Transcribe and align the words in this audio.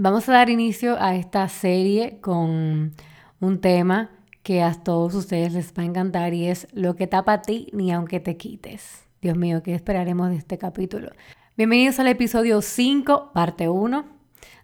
Vamos 0.00 0.28
a 0.28 0.32
dar 0.32 0.48
inicio 0.48 0.96
a 1.00 1.16
esta 1.16 1.48
serie 1.48 2.20
con 2.20 2.92
un 3.40 3.60
tema 3.60 4.12
que 4.44 4.62
a 4.62 4.72
todos 4.74 5.12
ustedes 5.16 5.52
les 5.52 5.72
va 5.72 5.82
a 5.82 5.86
encantar 5.86 6.34
y 6.34 6.46
es 6.46 6.68
lo 6.72 6.94
que 6.94 7.08
tapa 7.08 7.32
a 7.32 7.42
ti 7.42 7.66
ni 7.72 7.90
aunque 7.90 8.20
te 8.20 8.36
quites. 8.36 9.08
Dios 9.20 9.36
mío, 9.36 9.60
¿qué 9.64 9.74
esperaremos 9.74 10.30
de 10.30 10.36
este 10.36 10.56
capítulo? 10.56 11.10
Bienvenidos 11.56 11.98
al 11.98 12.06
episodio 12.06 12.62
5, 12.62 13.32
parte 13.34 13.68
1 13.68 14.04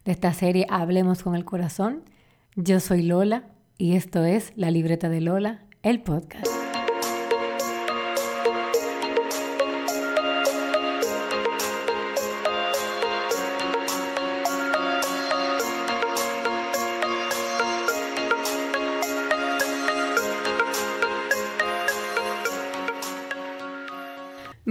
de 0.05 0.13
esta 0.13 0.33
serie 0.33 0.69
Hablemos 0.71 1.25
con 1.25 1.35
el 1.35 1.45
Corazón. 1.45 2.05
Yo 2.55 2.79
soy 2.79 3.03
Lola 3.03 3.43
y 3.77 3.97
esto 3.97 4.23
es 4.25 4.53
La 4.55 4.71
Libreta 4.71 5.09
de 5.09 5.21
Lola, 5.21 5.65
el 5.83 6.01
podcast. 6.01 6.64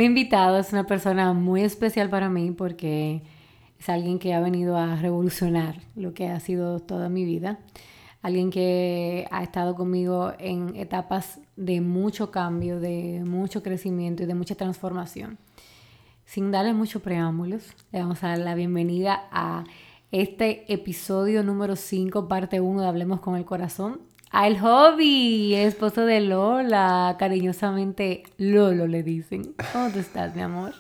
Invitado 0.05 0.57
es 0.57 0.73
una 0.73 0.85
persona 0.85 1.31
muy 1.31 1.62
especial 1.62 2.09
para 2.09 2.30
mí 2.30 2.52
porque 2.52 3.21
es 3.80 3.88
alguien 3.88 4.20
que 4.20 4.34
ha 4.34 4.41
venido 4.41 4.76
a 4.76 4.98
revolucionar 4.98 5.77
lo 5.95 6.13
que 6.13 6.27
ha 6.27 6.41
sido 6.41 6.81
toda 6.81 7.07
mi 7.07 7.23
vida. 7.23 7.59
Alguien 8.21 8.49
que 8.49 9.26
ha 9.31 9.43
estado 9.43 9.76
conmigo 9.76 10.34
en 10.39 10.76
etapas 10.76 11.39
de 11.55 11.79
mucho 11.79 12.31
cambio, 12.31 12.81
de 12.81 13.23
mucho 13.26 13.63
crecimiento 13.63 14.23
y 14.23 14.26
de 14.26 14.35
mucha 14.35 14.55
transformación. 14.55 15.38
Sin 16.26 16.51
darle 16.51 16.73
muchos 16.73 17.01
preámbulos, 17.01 17.73
le 17.93 17.99
vamos 17.99 18.21
a 18.26 18.29
dar 18.29 18.40
la 18.40 18.55
bienvenida 18.55 19.29
a 19.31 19.63
este 20.12 20.71
episodio 20.73 21.43
número 21.43 21.77
5, 21.77 22.27
parte 22.27 22.59
1 22.59 22.81
de 22.81 22.88
Hablemos 22.88 23.21
con 23.21 23.38
el 23.38 23.45
Corazón, 23.45 24.01
al 24.34 24.59
hobby, 24.59 25.53
esposo 25.53 26.07
de 26.07 26.20
Lola, 26.20 27.15
cariñosamente 27.20 28.23
Lolo 28.37 28.87
le 28.87 29.03
dicen. 29.03 29.53
¿Cómo 29.71 29.91
tú 29.91 29.99
estás, 29.99 30.35
mi 30.35 30.41
amor? 30.41 30.73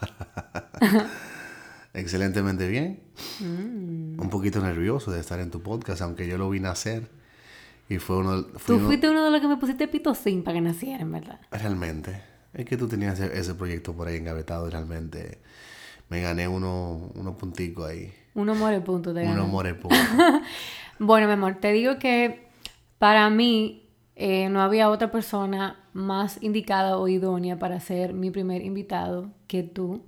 Excelentemente 1.93 2.67
bien. 2.67 2.99
Mm. 3.39 4.19
Un 4.19 4.29
poquito 4.31 4.59
nervioso 4.59 5.11
de 5.11 5.19
estar 5.19 5.39
en 5.39 5.51
tu 5.51 5.61
podcast, 5.61 6.01
aunque 6.01 6.27
yo 6.27 6.39
lo 6.39 6.49
vi 6.49 6.59
nacer. 6.59 7.11
Y 7.87 7.99
fue 7.99 8.17
uno... 8.17 8.43
tú 8.43 8.79
fuiste 8.79 9.07
uno 9.07 9.23
de 9.23 9.29
los 9.29 9.39
que 9.39 9.47
me 9.47 9.57
pusiste 9.57 9.87
pitocín 9.87 10.43
para 10.43 10.55
que 10.55 10.61
naciera, 10.61 11.03
en 11.03 11.11
verdad. 11.11 11.39
Realmente. 11.51 12.23
Es 12.55 12.65
que 12.65 12.75
tú 12.75 12.87
tenías 12.87 13.19
ese, 13.19 13.53
proyecto 13.53 13.93
por 13.93 14.07
ahí 14.07 14.17
engavetado 14.17 14.67
realmente 14.67 15.37
me 16.09 16.21
gané 16.21 16.47
unos 16.47 17.11
uno 17.13 17.37
punticos 17.37 17.87
ahí. 17.87 18.11
Uno 18.33 18.55
more 18.55 18.81
punto 18.81 19.13
te 19.13 19.23
Uno 19.27 19.45
more 19.45 19.75
punto. 19.75 19.95
bueno, 20.99 21.27
mi 21.27 21.33
amor, 21.33 21.57
te 21.59 21.71
digo 21.71 21.99
que 21.99 22.51
para 23.03 23.29
mí, 23.29 23.89
eh, 24.15 24.47
no 24.47 24.61
había 24.61 24.89
otra 24.89 25.11
persona 25.11 25.89
más 25.91 26.41
indicada 26.41 26.97
o 26.97 27.09
idónea 27.09 27.59
para 27.59 27.81
ser 27.81 28.13
mi 28.13 28.31
primer 28.31 28.61
invitado 28.61 29.29
que 29.45 29.61
tú. 29.61 30.05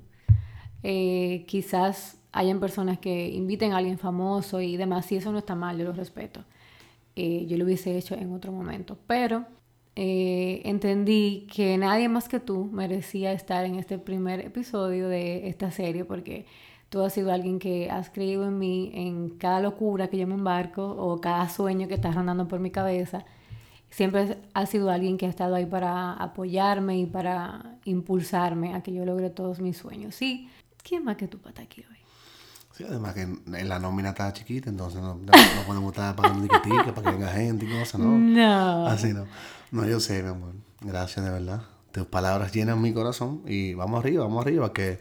Eh, 0.82 1.44
quizás 1.46 2.22
hayan 2.32 2.62
personas 2.62 2.98
que 2.98 3.28
inviten 3.28 3.74
a 3.74 3.80
alguien 3.80 3.98
famoso 3.98 4.62
y 4.62 4.78
demás, 4.78 5.12
y 5.12 5.18
eso 5.18 5.34
no 5.34 5.40
está 5.40 5.56
mal, 5.56 5.78
yo 5.78 5.84
lo 5.84 5.92
respeto. 5.92 6.46
Eh, 7.18 7.46
yo 7.50 7.58
lo 7.58 7.66
hubiese 7.66 7.98
hecho 7.98 8.16
en 8.16 8.32
otro 8.32 8.54
momento, 8.54 8.98
pero 9.08 9.46
entendí 9.98 11.48
que 11.54 11.78
nadie 11.78 12.08
más 12.08 12.30
que 12.30 12.40
tú 12.40 12.64
merecía 12.72 13.34
estar 13.34 13.66
en 13.66 13.76
este 13.76 13.98
primer 13.98 14.40
episodio 14.40 15.10
de 15.10 15.50
esta 15.50 15.70
serie 15.70 16.06
porque 16.06 16.46
tú 16.90 17.02
has 17.02 17.14
sido 17.14 17.32
alguien 17.32 17.60
que 17.60 17.90
has 17.90 18.10
creído 18.10 18.46
en 18.46 18.58
mí, 18.58 18.92
en 18.94 19.30
cada 19.30 19.60
locura 19.60 20.08
que 20.08 20.18
yo 20.18 20.28
me 20.28 20.36
embarco 20.36 20.86
o 20.86 21.20
cada 21.20 21.50
sueño 21.50 21.88
que 21.88 21.96
está 21.96 22.12
rondando 22.12 22.48
por 22.48 22.60
mi 22.60 22.72
cabeza. 22.72 23.26
Siempre 23.90 24.38
has 24.54 24.70
sido 24.70 24.90
alguien 24.90 25.18
que 25.18 25.26
ha 25.26 25.30
estado 25.30 25.56
ahí 25.56 25.66
para 25.66 26.14
apoyarme 26.14 26.98
y 27.00 27.06
para 27.06 27.78
impulsarme 27.86 28.76
a 28.76 28.82
que 28.82 28.94
yo 28.94 29.06
logre 29.06 29.30
todos 29.30 29.60
mis 29.62 29.78
sueños. 29.78 30.16
Sí, 30.16 30.50
¿quién 30.84 31.04
más 31.04 31.16
que 31.16 31.28
tú 31.28 31.38
para 31.38 31.50
estar 31.52 31.66
aquí 31.66 31.86
hoy? 31.90 31.98
Sí, 32.74 32.84
además 32.86 33.14
que 33.14 33.22
en 33.22 33.70
la 33.70 33.80
nómina 33.80 34.10
está 34.10 34.34
chiquita, 34.34 34.70
entonces 34.70 35.00
no, 35.00 35.16
no 35.16 35.32
podemos 35.66 35.94
estar 35.94 36.14
pagando 36.14 36.42
tiquetica 36.42 36.94
para 36.94 37.10
que 37.10 37.18
venga 37.18 37.32
gente 37.32 37.66
y 37.66 37.80
cosas, 37.80 38.02
¿no? 38.02 38.18
No. 38.18 38.88
Así 38.88 39.14
no. 39.14 39.26
No, 39.72 39.88
yo 39.88 40.02
sé, 40.02 40.22
mi 40.22 40.30
amor. 40.30 40.54
Gracias, 40.82 41.26
de 41.26 41.32
verdad. 41.32 41.62
Tus 41.94 42.06
palabras 42.06 42.52
llenan 42.52 42.82
mi 42.82 42.92
corazón 42.94 43.44
y 43.48 43.76
vamos 43.76 44.04
arriba, 44.04 44.26
vamos 44.26 44.46
arriba, 44.46 44.74
que 44.74 45.00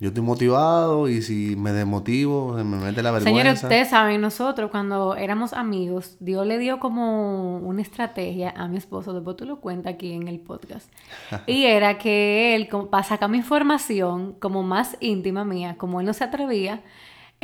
yo 0.00 0.08
estoy 0.08 0.22
motivado 0.22 1.08
y 1.08 1.22
si 1.22 1.54
me 1.56 1.72
desmotivo, 1.72 2.52
me 2.52 2.64
mete 2.64 3.02
la 3.02 3.12
vergüenza. 3.12 3.30
Señores, 3.30 3.62
ustedes 3.62 3.88
saben, 3.90 4.20
nosotros 4.20 4.70
cuando 4.70 5.14
éramos 5.14 5.52
amigos, 5.52 6.16
Dios 6.18 6.46
le 6.46 6.58
dio 6.58 6.80
como 6.80 7.58
una 7.58 7.80
estrategia 7.80 8.52
a 8.56 8.66
mi 8.66 8.76
esposo, 8.76 9.12
después 9.12 9.36
tú 9.36 9.44
lo 9.44 9.60
cuentas 9.60 9.94
aquí 9.94 10.12
en 10.12 10.26
el 10.26 10.40
podcast. 10.40 10.90
y 11.46 11.64
era 11.64 11.96
que 11.98 12.54
él, 12.56 12.68
para 12.90 13.04
sacar 13.04 13.30
mi 13.30 13.38
información 13.38 14.34
como 14.40 14.62
más 14.62 14.96
íntima 15.00 15.44
mía, 15.44 15.76
como 15.78 16.00
él 16.00 16.06
no 16.06 16.12
se 16.12 16.24
atrevía, 16.24 16.82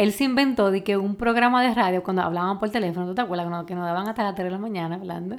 él 0.00 0.12
se 0.14 0.24
inventó 0.24 0.70
de 0.70 0.82
que 0.82 0.96
un 0.96 1.14
programa 1.14 1.62
de 1.62 1.74
radio, 1.74 2.02
cuando 2.02 2.22
hablaban 2.22 2.58
por 2.58 2.70
teléfono, 2.70 3.06
¿tú 3.06 3.14
te 3.14 3.20
acuerdas? 3.20 3.66
Que 3.66 3.74
nos 3.74 3.84
daban 3.84 4.08
hasta 4.08 4.22
las 4.22 4.34
3 4.34 4.46
de 4.46 4.50
la 4.50 4.56
mañana 4.56 4.94
hablando. 4.94 5.36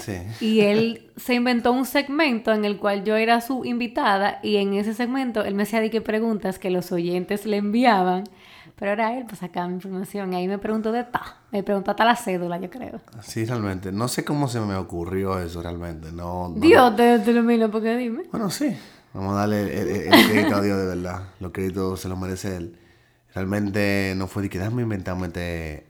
Sí. 0.00 0.14
Y 0.40 0.62
él 0.62 1.08
se 1.16 1.34
inventó 1.34 1.70
un 1.70 1.84
segmento 1.84 2.52
en 2.52 2.64
el 2.64 2.78
cual 2.78 3.04
yo 3.04 3.14
era 3.14 3.40
su 3.40 3.64
invitada 3.64 4.40
y 4.42 4.56
en 4.56 4.74
ese 4.74 4.92
segmento 4.94 5.44
él 5.44 5.54
me 5.54 5.62
hacía 5.62 5.80
de 5.80 5.88
que 5.88 6.00
preguntas 6.00 6.58
que 6.58 6.68
los 6.68 6.90
oyentes 6.90 7.46
le 7.46 7.58
enviaban. 7.58 8.24
Pero 8.74 8.90
era 8.90 9.16
él, 9.16 9.24
pues 9.24 9.38
sacaba 9.38 9.68
mi 9.68 9.74
información. 9.74 10.32
Y 10.32 10.36
ahí 10.36 10.48
me 10.48 10.58
preguntó 10.58 10.90
de 10.90 11.04
ta. 11.04 11.36
Me 11.52 11.62
preguntó 11.62 11.92
hasta 11.92 12.04
la 12.04 12.16
cédula, 12.16 12.58
yo 12.58 12.70
creo. 12.70 13.00
Sí, 13.20 13.44
realmente. 13.44 13.92
No 13.92 14.08
sé 14.08 14.24
cómo 14.24 14.48
se 14.48 14.58
me 14.58 14.74
ocurrió 14.74 15.38
eso 15.38 15.62
realmente. 15.62 16.10
No, 16.10 16.52
Dios, 16.56 16.96
te, 16.96 17.20
te, 17.20 17.32
lo 17.32 17.44
miro 17.44 17.70
porque 17.70 17.96
dime. 17.96 18.24
Bueno, 18.32 18.50
sí. 18.50 18.76
Vamos 19.14 19.34
a 19.34 19.40
darle 19.40 19.80
el, 19.80 20.12
el 20.12 20.28
crédito 20.28 20.56
a 20.56 20.60
Dios 20.60 20.76
de 20.76 20.86
verdad. 20.86 21.22
Los 21.38 21.52
créditos 21.52 22.00
se 22.00 22.08
los 22.08 22.18
merece 22.18 22.56
él. 22.56 22.78
Realmente 23.34 24.14
no 24.16 24.28
fue 24.28 24.42
de 24.42 24.50
que 24.50 24.58
déjame 24.58 24.82
inventarme 24.82 25.28
este, 25.28 25.86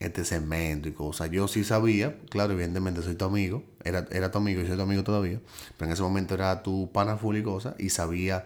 este 0.00 0.24
segmento 0.24 0.88
y 0.88 0.92
cosas. 0.92 1.30
Yo 1.30 1.48
sí 1.48 1.64
sabía, 1.64 2.18
claro, 2.30 2.54
evidentemente 2.54 3.02
soy 3.02 3.14
tu 3.14 3.24
amigo, 3.24 3.62
era, 3.84 4.06
era 4.10 4.30
tu 4.30 4.38
amigo 4.38 4.62
y 4.62 4.66
soy 4.66 4.76
tu 4.76 4.82
amigo 4.82 5.04
todavía, 5.04 5.40
pero 5.76 5.86
en 5.86 5.92
ese 5.92 6.02
momento 6.02 6.34
era 6.34 6.62
tu 6.62 6.90
pana 6.92 7.16
full 7.16 7.36
y 7.36 7.42
cosas, 7.42 7.74
y 7.78 7.90
sabía 7.90 8.44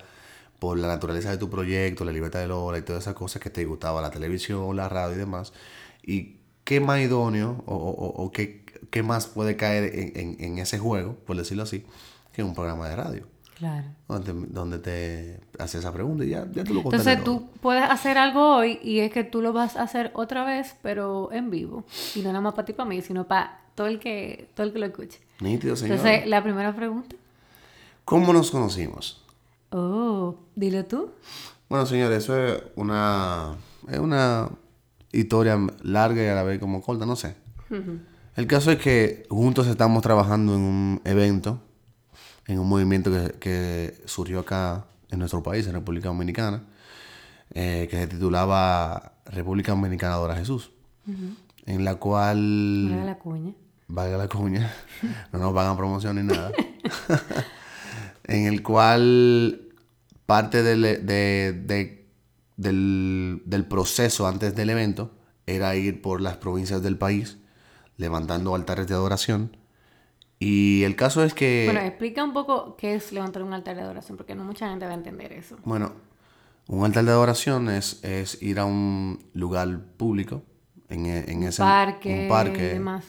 por 0.59 0.79
la 0.79 0.89
naturaleza 0.89 1.31
de 1.31 1.39
tu 1.39 1.51
proyecto, 1.51 2.05
la 2.05 2.13
libertad 2.13 2.41
de 2.41 2.49
Lola 2.49 2.79
y 2.79 2.83
todas 2.83 3.05
esas 3.05 3.15
cosas 3.15 3.43
que 3.43 3.51
te 3.51 3.65
gustaba 3.65 4.01
la 4.03 4.11
televisión, 4.11 4.75
la 4.77 4.89
radio 4.89 5.15
y 5.15 5.19
demás. 5.19 5.53
Y 6.03 6.39
qué 6.65 6.81
más 6.81 7.01
idóneo 7.01 7.63
o, 7.67 7.75
o, 7.75 8.33
qué, 8.33 8.65
qué, 8.91 9.03
más 9.03 9.27
puede 9.27 9.57
caer 9.57 9.95
en, 9.95 10.13
en, 10.17 10.45
en 10.45 10.59
ese 10.59 10.79
juego, 10.79 11.17
por 11.27 11.37
decirlo 11.37 11.63
así, 11.65 11.85
que 12.33 12.43
un 12.43 12.55
programa 12.55 12.89
de 12.89 12.97
radio. 12.97 13.36
Claro. 13.57 13.87
Donde, 14.07 14.79
te 14.79 15.41
hace 15.59 15.79
esa 15.79 15.91
pregunta 15.91 16.25
y 16.27 16.29
ya, 16.29 16.47
ya 16.53 16.63
tú 16.63 16.75
lo 16.75 16.81
Entonces 16.81 17.25
tú 17.25 17.49
puedes 17.63 17.85
hacer 17.85 18.19
algo 18.19 18.57
hoy 18.57 18.79
y 18.83 18.99
es 18.99 19.11
que 19.11 19.25
tú 19.25 19.41
lo 19.41 19.55
vas 19.55 19.77
a 19.77 19.83
hacer 19.83 20.11
otra 20.15 20.45
vez, 20.45 20.77
pero 20.83 21.33
en 21.33 21.51
vivo. 21.51 21.85
Y 22.15 22.21
no 22.21 22.29
nada 22.29 22.43
más 22.43 22.53
para 22.53 22.67
ti, 22.67 22.75
para 22.75 22.87
mí, 22.87 23.01
sino 23.01 23.27
para 23.27 23.61
todo 23.75 23.87
el 23.87 23.99
que, 23.99 24.51
todo 24.55 24.67
el 24.67 24.75
que 24.75 24.79
lo 24.79 24.87
escuche. 24.87 25.21
Nítido, 25.41 25.75
señor. 25.75 25.97
Entonces, 25.97 26.27
la 26.27 26.43
primera 26.43 26.77
pregunta. 26.77 27.17
¿Cómo 28.05 28.35
nos 28.35 28.51
conocimos? 28.51 29.25
Oh, 29.71 30.37
dilo 30.55 30.85
tú. 30.85 31.11
Bueno, 31.71 31.87
señor, 31.87 32.13
eso 32.13 32.37
es 32.39 32.63
una, 32.77 33.55
es 33.89 33.99
una 33.99 34.51
historia 35.13 35.59
larga 35.83 36.23
y 36.23 36.27
a 36.27 36.35
la 36.35 36.43
vez 36.43 36.61
como 36.61 36.83
corta, 36.83 37.07
no 37.07 37.17
sé. 37.17 37.37
El 38.37 38.47
caso 38.47 38.71
es 38.71 38.79
que 38.79 39.27
juntos 39.31 39.67
estamos 39.67 40.03
trabajando 40.03 40.55
en 40.55 40.61
un 40.61 41.01
evento 41.05 41.63
en 42.47 42.59
un 42.59 42.69
movimiento 42.69 43.11
que, 43.41 44.01
surgió 44.05 44.41
acá 44.41 44.87
en 45.11 45.19
nuestro 45.19 45.43
país, 45.43 45.67
en 45.67 45.75
República 45.75 46.09
Dominicana, 46.09 46.63
eh, 47.55 47.89
que 47.91 47.97
se 47.97 48.07
titulaba 48.07 49.15
República 49.27 49.73
Dominicana 49.73 50.15
Adora 50.15 50.37
Jesús, 50.37 50.71
en 51.67 51.85
la 51.85 51.97
cual... 51.97 52.89
Valga 52.91 53.05
la 53.05 53.19
cuña. 53.19 53.55
Valga 53.89 54.19
la 54.19 54.29
cuña, 54.29 54.73
no 55.33 55.39
nos 55.39 55.55
pagan 55.55 55.77
promoción 55.77 56.17
ni 56.17 56.23
nada. 56.23 56.53
en 58.25 58.47
el 58.47 58.63
cual 58.63 59.63
parte 60.27 60.63
del, 60.63 61.07
del, 61.07 62.07
del 63.45 63.65
proceso 63.67 64.27
antes 64.27 64.55
del 64.55 64.71
evento 64.71 65.13
era 65.47 65.77
ir 65.77 66.03
por 66.03 66.21
las 66.21 66.37
provincias 66.37 66.83
del 66.83 66.99
país 66.99 67.39
levantando 67.97 68.55
altares 68.55 68.89
de 68.89 68.95
adoración 68.95 69.57
y 70.39 70.83
el 70.85 70.97
caso 70.97 71.25
es 71.25 71.35
que... 71.35 71.65
Bueno, 71.67 71.81
explica 71.81 72.23
un 72.23 72.33
poco 72.33 72.77
qué 72.77 72.95
es 72.95 73.13
levantar 73.13 73.43
un 73.43 73.53
altar 73.53 73.77
de 73.77 73.83
adoración, 73.83 74.17
porque 74.17 74.35
no 74.35 74.45
mucha 74.45 74.69
gente 74.69 74.85
va 74.85 74.93
a 74.93 74.95
entender 74.95 75.33
eso. 75.33 75.57
Bueno, 75.65 75.93
un 76.69 76.85
altar 76.85 77.05
de 77.05 77.11
adoración 77.11 77.71
es, 77.71 78.03
es 78.05 78.43
ir 78.43 78.59
a 78.59 78.65
un 78.65 79.19
lugar 79.35 79.81
público, 79.97 80.43
en, 80.89 81.07
en 81.07 81.43
ese 81.43 81.63
parque, 81.63 82.23
un 82.23 82.29
parque. 82.29 82.67
Y 82.67 82.75
demás. 82.75 83.05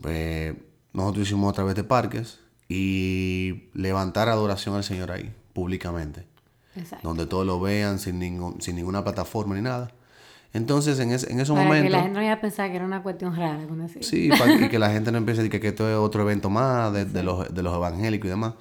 Pues, 0.00 0.54
nosotros 0.92 1.26
hicimos 1.26 1.50
a 1.50 1.54
través 1.54 1.74
de 1.74 1.84
parques 1.84 2.40
y 2.68 3.70
levantar 3.74 4.28
adoración 4.28 4.74
al 4.74 4.84
Señor 4.84 5.10
ahí, 5.10 5.32
públicamente. 5.52 6.26
Exacto. 6.74 7.08
Donde 7.08 7.26
todos 7.26 7.46
lo 7.46 7.60
vean 7.60 7.98
sin, 7.98 8.18
ningún, 8.18 8.60
sin 8.60 8.76
ninguna 8.76 9.02
plataforma 9.02 9.54
ni 9.54 9.62
nada. 9.62 9.90
Entonces, 10.56 10.98
en, 11.00 11.12
ese, 11.12 11.30
en 11.30 11.38
esos 11.40 11.54
Para 11.54 11.64
que 11.64 11.68
momentos... 11.68 11.92
la 11.92 12.02
gente 12.02 12.18
no 12.18 12.22
iba 12.24 12.32
a 12.32 12.40
pensar 12.40 12.70
que 12.70 12.76
era 12.76 12.84
una 12.84 13.02
cuestión 13.02 13.36
rara 13.36 13.58
así. 13.84 14.02
Sí, 14.02 14.28
para 14.30 14.54
y 14.54 14.68
que 14.68 14.78
la 14.78 14.90
gente 14.92 15.12
no 15.12 15.18
empiece 15.18 15.40
a 15.40 15.42
decir 15.42 15.50
que, 15.52 15.60
que 15.60 15.68
esto 15.68 15.88
es 15.88 15.96
otro 15.96 16.22
evento 16.22 16.48
más 16.48 16.92
de, 16.92 17.04
de 17.04 17.22
los, 17.22 17.54
de 17.54 17.62
los 17.62 17.74
evangélicos 17.74 18.26
y 18.26 18.30
demás. 18.30 18.54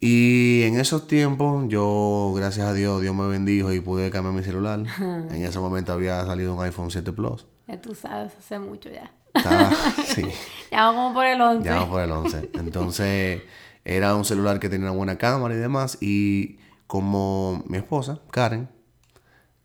Y 0.00 0.62
en 0.64 0.78
esos 0.78 1.06
tiempos, 1.06 1.64
yo, 1.68 2.32
gracias 2.36 2.66
a 2.66 2.72
Dios, 2.74 3.00
Dios 3.00 3.14
me 3.14 3.26
bendijo 3.28 3.72
y 3.72 3.80
pude 3.80 4.10
cambiar 4.10 4.34
mi 4.34 4.42
celular. 4.42 4.82
En 5.00 5.44
ese 5.44 5.58
momento 5.58 5.92
había 5.92 6.24
salido 6.24 6.54
un 6.54 6.62
iPhone 6.62 6.90
7 6.90 7.12
Plus. 7.12 7.46
Ya 7.66 7.80
tú 7.80 7.94
sabes, 7.94 8.32
hace 8.38 8.58
mucho 8.58 8.90
ya. 8.90 9.10
Estaba, 9.34 9.70
sí, 10.06 10.22
Ya 10.70 10.86
vamos 10.86 11.12
por 11.14 11.26
el 11.26 11.40
11. 11.40 11.64
ya 11.64 11.74
vamos 11.74 11.88
por 11.88 12.00
el 12.02 12.10
11. 12.10 12.50
Entonces, 12.54 13.42
era 13.84 14.14
un 14.14 14.24
celular 14.24 14.60
que 14.60 14.68
tenía 14.68 14.86
una 14.90 14.96
buena 14.96 15.16
cámara 15.18 15.54
y 15.54 15.58
demás. 15.58 15.98
Y 16.00 16.58
como 16.86 17.62
mi 17.66 17.78
esposa, 17.78 18.20
Karen, 18.30 18.68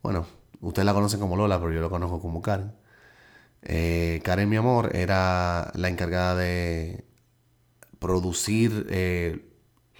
bueno, 0.01 0.25
ustedes 0.61 0.85
la 0.85 0.93
conocen 0.93 1.19
como 1.19 1.35
Lola, 1.35 1.59
pero 1.59 1.73
yo 1.73 1.81
la 1.81 1.89
conozco 1.89 2.21
como 2.21 2.41
Karen. 2.41 2.71
Eh, 3.63 4.21
Karen, 4.23 4.49
mi 4.49 4.55
amor, 4.55 4.95
era 4.95 5.71
la 5.75 5.89
encargada 5.89 6.35
de 6.35 7.05
producir 7.99 8.87
eh, 8.89 9.45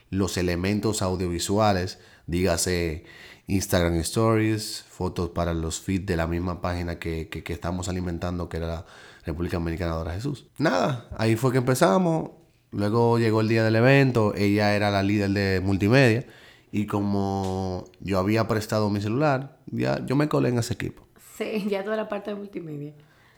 los 0.09 0.37
elementos 0.37 1.01
audiovisuales, 1.01 1.99
dígase 2.25 3.05
Instagram 3.47 3.95
Stories, 3.97 4.83
fotos 4.89 5.29
para 5.29 5.53
los 5.53 5.79
feeds 5.79 6.05
de 6.05 6.15
la 6.15 6.27
misma 6.27 6.61
página 6.61 6.97
que, 6.97 7.29
que, 7.29 7.53
estamos 7.53 7.89
alimentando, 7.89 8.49
que 8.49 8.57
era 8.57 8.67
la 8.67 8.85
República 9.25 9.57
Dominicana 9.57 10.03
de 10.03 10.11
Jesús. 10.11 10.47
Nada, 10.57 11.07
ahí 11.17 11.35
fue 11.35 11.51
que 11.51 11.59
empezamos. 11.59 12.31
Luego 12.71 13.19
llegó 13.19 13.41
el 13.41 13.49
día 13.49 13.65
del 13.65 13.75
evento, 13.75 14.33
ella 14.35 14.75
era 14.75 14.89
la 14.89 15.03
líder 15.03 15.31
de 15.31 15.61
multimedia 15.61 16.25
y 16.71 16.85
como 16.85 17.85
yo 17.99 18.19
había 18.19 18.47
prestado 18.47 18.89
mi 18.89 19.01
celular, 19.01 19.57
ya 19.67 20.05
yo 20.05 20.15
me 20.15 20.29
colé 20.29 20.49
en 20.49 20.59
ese 20.59 20.73
equipo. 20.73 21.05
Sí, 21.37 21.65
ya 21.69 21.83
toda 21.83 21.97
la 21.97 22.07
parte 22.07 22.31
de 22.31 22.35
multimedia. 22.35 22.93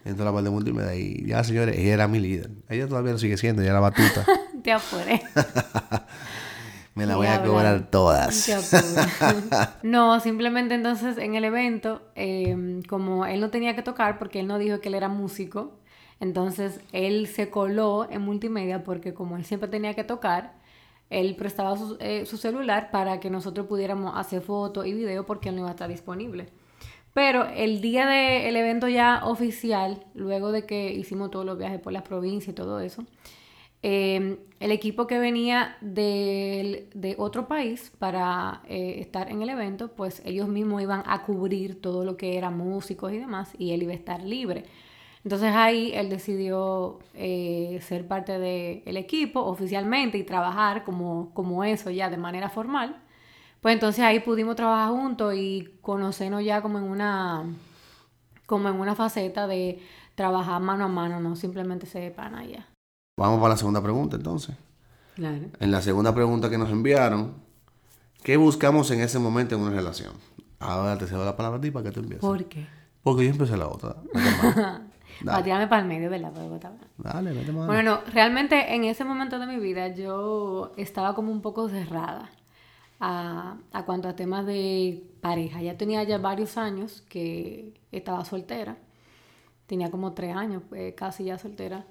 Entró 0.06 0.26
la 0.26 0.34
parte 0.34 0.50
de 0.50 0.52
multimedia 0.52 0.96
y 0.96 1.26
ya, 1.26 1.44
señores, 1.44 1.78
ella 1.78 1.94
era 1.94 2.08
mi 2.08 2.20
líder. 2.20 2.52
Ella 2.70 2.88
todavía 2.88 3.14
lo 3.14 3.18
sigue 3.18 3.38
siendo, 3.38 3.62
ella 3.62 3.72
era 3.72 3.80
la 3.80 3.90
batuta. 3.90 4.26
Te 4.64 4.72
apuré. 4.72 5.24
Me 6.96 7.08
la 7.08 7.16
voy 7.16 7.26
a 7.26 7.42
cobrar 7.42 7.90
todas. 7.90 8.52
No, 9.82 10.20
simplemente 10.20 10.76
entonces 10.76 11.18
en 11.18 11.34
el 11.34 11.44
evento, 11.44 12.04
eh, 12.16 12.84
como 12.88 13.26
él 13.26 13.40
no 13.40 13.50
tenía 13.50 13.76
que 13.76 13.82
tocar 13.82 14.20
porque 14.20 14.42
él 14.42 14.48
no 14.48 14.60
dijo 14.60 14.80
que 14.80 14.90
él 14.90 14.96
era 14.96 15.10
músico, 15.10 15.80
entonces 16.20 16.82
él 16.92 17.26
se 17.26 17.50
coló 17.50 18.08
en 18.12 18.22
multimedia 18.22 18.84
porque 18.84 19.16
como 19.16 19.38
él 19.38 19.46
siempre 19.46 19.70
tenía 19.70 19.96
que 19.96 20.04
tocar, 20.04 20.54
él 21.20 21.36
prestaba 21.36 21.78
su, 21.78 21.98
eh, 22.00 22.26
su 22.26 22.38
celular 22.38 22.90
para 22.92 23.20
que 23.20 23.30
nosotros 23.30 23.68
pudiéramos 23.68 24.14
hacer 24.16 24.42
fotos 24.42 24.86
y 24.88 24.94
video 24.94 25.26
porque 25.26 25.50
él 25.50 25.56
no 25.56 25.62
iba 25.62 25.70
a 25.70 25.72
estar 25.72 25.90
disponible. 25.90 26.48
Pero 27.14 27.46
el 27.46 27.80
día 27.82 28.08
del 28.08 28.56
evento 28.56 28.88
ya 28.88 29.22
oficial, 29.26 30.04
luego 30.16 30.52
de 30.52 30.66
que 30.66 30.92
hicimos 30.94 31.30
todos 31.30 31.46
los 31.46 31.58
viajes 31.58 31.80
por 31.80 31.94
las 31.94 32.02
provincias 32.04 32.50
y 32.54 32.56
todo 32.56 32.80
eso, 32.80 33.06
eh, 33.84 34.38
el 34.60 34.72
equipo 34.72 35.08
que 35.08 35.20
venía 35.20 35.76
del- 35.82 36.88
de 36.94 37.16
otro 37.18 37.48
país 37.48 37.92
para 38.00 38.62
eh, 38.68 38.96
estar 39.00 39.30
en 39.30 39.42
el 39.42 39.50
evento, 39.50 39.90
pues 39.96 40.22
ellos 40.26 40.48
mismos 40.48 40.82
iban 40.82 41.04
a 41.06 41.24
cubrir 41.24 41.82
todo 41.82 42.06
lo 42.06 42.16
que 42.18 42.38
era 42.38 42.50
músicos 42.50 43.12
y 43.12 43.18
demás, 43.20 43.52
y 43.60 43.72
él 43.74 43.84
iba 43.84 43.92
a 43.92 43.96
estar 43.96 44.24
libre. 44.24 44.64
Entonces 45.24 45.54
ahí 45.56 45.92
él 45.94 46.10
decidió 46.10 47.00
eh, 47.14 47.80
ser 47.82 48.08
parte 48.08 48.40
del 48.40 48.98
equipo 48.98 49.40
oficialmente 49.40 50.18
y 50.18 50.24
trabajar 50.24 50.84
como, 50.84 51.34
como 51.34 51.64
eso 51.64 51.90
ya 51.90 52.10
de 52.10 52.18
manera 52.18 52.50
formal. 52.50 53.02
Pues 53.62 53.74
entonces 53.74 54.04
ahí 54.04 54.20
pudimos 54.20 54.58
trabajar 54.58 54.90
juntos 54.90 55.34
y 55.36 55.78
conocernos 55.82 56.44
ya 56.44 56.62
como 56.62 56.78
en 56.80 56.84
una, 56.84 57.46
como 58.46 58.68
en 58.68 58.76
una 58.76 58.96
faceta 58.96 59.48
de 59.48 59.80
trabajar 60.16 60.62
mano 60.62 60.86
a 60.86 60.90
mano, 60.90 61.22
no 61.22 61.38
simplemente 61.38 61.86
se 61.86 62.00
de 62.00 62.12
pana 62.12 62.44
ya. 62.46 62.68
Vamos 63.18 63.40
para 63.40 63.54
la 63.54 63.58
segunda 63.58 63.82
pregunta 63.82 64.18
entonces. 64.18 64.58
Claro. 65.16 65.46
En 65.60 65.72
la 65.72 65.82
segunda 65.82 66.14
pregunta 66.14 66.50
que 66.50 66.58
nos 66.58 66.70
enviaron, 66.70 67.36
¿qué 68.24 68.36
buscamos 68.36 68.92
en 68.92 69.00
ese 69.00 69.20
momento 69.20 69.56
en 69.56 69.62
una 69.62 69.72
relación? 69.72 70.14
Ahora 70.60 70.98
te 70.98 71.08
cedo 71.08 71.24
la 71.24 71.38
palabra 71.38 71.60
a 71.60 71.62
ti 71.62 71.72
para 71.72 71.86
que 71.86 71.92
tú 71.92 72.02
empieces. 72.02 72.22
¿Por 72.22 72.44
qué? 72.46 72.68
Porque 73.02 73.24
yo 73.26 73.32
empecé 73.32 73.56
la 73.56 73.68
otra. 73.68 73.96
Mete 74.14 74.94
Para 75.26 75.44
tirarme 75.44 75.68
para 75.68 75.82
el 75.82 75.88
medio, 75.88 76.10
¿verdad? 76.10 76.32
Dale, 76.98 77.34
mano. 77.34 77.66
Bueno, 77.66 77.84
no, 77.84 78.12
realmente 78.12 78.74
en 78.74 78.84
ese 78.84 79.04
momento 79.04 79.40
de 79.40 79.48
mi 79.48 79.58
vida 79.58 79.90
yo 79.90 80.74
estaba 80.78 81.16
como 81.16 81.32
un 81.32 81.42
poco 81.42 81.70
cerrada 81.70 82.30
a, 83.00 83.58
a 83.72 83.86
cuanto 83.86 84.08
a 84.08 84.16
temas 84.16 84.46
de 84.46 85.04
pareja. 85.22 85.62
Ya 85.62 85.78
tenía 85.78 86.04
ya 86.04 86.18
varios 86.18 86.58
años 86.58 87.02
que 87.10 87.74
estaba 87.92 88.26
soltera. 88.26 88.78
Tenía 89.68 89.90
como 89.92 90.14
tres 90.14 90.36
años, 90.36 90.64
pues, 90.70 90.94
casi 90.96 91.26
ya 91.26 91.38
soltera. 91.38 91.86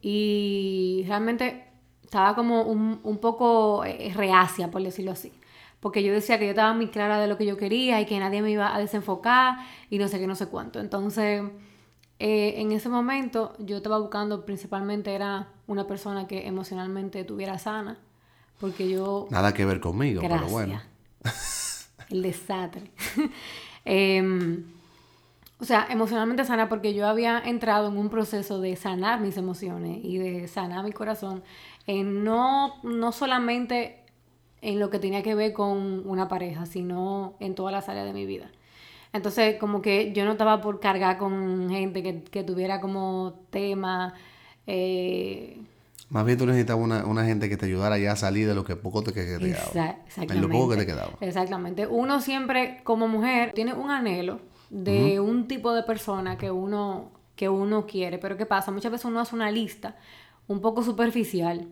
Y 0.00 1.04
realmente 1.06 1.64
estaba 2.02 2.34
como 2.34 2.62
un, 2.62 3.00
un 3.02 3.18
poco 3.18 3.84
eh, 3.84 4.12
reacia, 4.14 4.70
por 4.70 4.82
decirlo 4.82 5.12
así. 5.12 5.32
Porque 5.80 6.02
yo 6.02 6.12
decía 6.12 6.38
que 6.38 6.44
yo 6.44 6.50
estaba 6.50 6.74
muy 6.74 6.88
clara 6.88 7.18
de 7.18 7.26
lo 7.26 7.36
que 7.36 7.46
yo 7.46 7.56
quería 7.56 8.00
y 8.00 8.06
que 8.06 8.18
nadie 8.18 8.42
me 8.42 8.50
iba 8.50 8.74
a 8.74 8.78
desenfocar 8.78 9.56
y 9.90 9.98
no 9.98 10.08
sé 10.08 10.20
qué, 10.20 10.26
no 10.26 10.34
sé 10.34 10.46
cuánto. 10.46 10.78
Entonces, 10.78 11.42
eh, 12.24 12.60
en 12.60 12.70
ese 12.70 12.88
momento 12.88 13.52
yo 13.58 13.78
estaba 13.78 13.98
buscando 13.98 14.46
principalmente 14.46 15.12
era 15.12 15.48
una 15.66 15.88
persona 15.88 16.28
que 16.28 16.46
emocionalmente 16.46 17.18
estuviera 17.18 17.58
sana. 17.58 17.98
Porque 18.60 18.88
yo 18.88 19.26
Nada 19.28 19.52
que 19.52 19.64
ver 19.64 19.80
conmigo, 19.80 20.20
Gracias. 20.22 20.40
pero 20.40 20.52
bueno. 20.52 20.80
El 22.10 22.22
desastre. 22.22 22.92
Em, 23.84 24.62
o 25.58 25.64
sea, 25.64 25.88
emocionalmente 25.90 26.44
sana 26.44 26.68
porque 26.68 26.94
yo 26.94 27.08
había 27.08 27.40
entrado 27.40 27.88
en 27.88 27.98
un 27.98 28.08
proceso 28.08 28.60
de 28.60 28.76
sanar 28.76 29.18
mis 29.18 29.36
emociones 29.36 29.98
y 30.04 30.18
de 30.18 30.46
sanar 30.46 30.84
mi 30.84 30.92
corazón. 30.92 31.42
En 31.88 32.22
no, 32.22 32.76
no 32.84 33.10
solamente 33.10 34.04
en 34.60 34.78
lo 34.78 34.90
que 34.90 35.00
tenía 35.00 35.24
que 35.24 35.34
ver 35.34 35.52
con 35.52 36.08
una 36.08 36.28
pareja, 36.28 36.66
sino 36.66 37.34
en 37.40 37.56
todas 37.56 37.72
las 37.72 37.88
áreas 37.88 38.06
de 38.06 38.12
mi 38.12 38.26
vida. 38.26 38.52
Entonces, 39.12 39.56
como 39.58 39.82
que 39.82 40.12
yo 40.12 40.24
no 40.24 40.32
estaba 40.32 40.60
por 40.60 40.80
cargar 40.80 41.18
con 41.18 41.68
gente 41.70 42.02
que, 42.02 42.22
que 42.22 42.42
tuviera 42.44 42.80
como 42.80 43.40
tema. 43.50 44.14
eh, 44.66 45.58
Más 46.08 46.24
bien 46.24 46.38
tú 46.38 46.46
necesitabas 46.46 46.82
una, 46.84 47.04
una 47.04 47.24
gente 47.24 47.48
que 47.48 47.56
te 47.56 47.66
ayudara 47.66 47.98
ya 47.98 48.12
a 48.12 48.16
salir 48.16 48.46
de 48.48 48.54
lo 48.54 48.64
que 48.64 48.76
poco 48.76 49.02
te 49.02 49.12
quedaba. 49.12 49.44
Exa- 49.44 49.96
En 50.16 50.40
lo 50.40 50.48
poco 50.48 50.70
que 50.70 50.76
te 50.76 50.82
exactamente. 50.82 50.86
quedaba. 50.86 51.12
Exactamente. 51.20 51.86
Uno 51.86 52.20
siempre, 52.20 52.80
como 52.84 53.06
mujer, 53.08 53.52
tiene 53.52 53.74
un 53.74 53.90
anhelo 53.90 54.40
de 54.70 55.20
un 55.20 55.46
tipo 55.48 55.74
de 55.74 55.82
persona 55.82 56.38
que 56.38 56.50
uno, 56.50 57.10
que 57.36 57.48
uno 57.50 57.86
quiere. 57.86 58.16
Pero 58.18 58.36
¿qué 58.38 58.46
pasa? 58.46 58.70
Muchas 58.70 58.92
veces 58.92 59.04
uno 59.04 59.20
hace 59.20 59.34
una 59.34 59.50
lista 59.50 59.96
un 60.48 60.60
poco 60.62 60.82
superficial. 60.82 61.68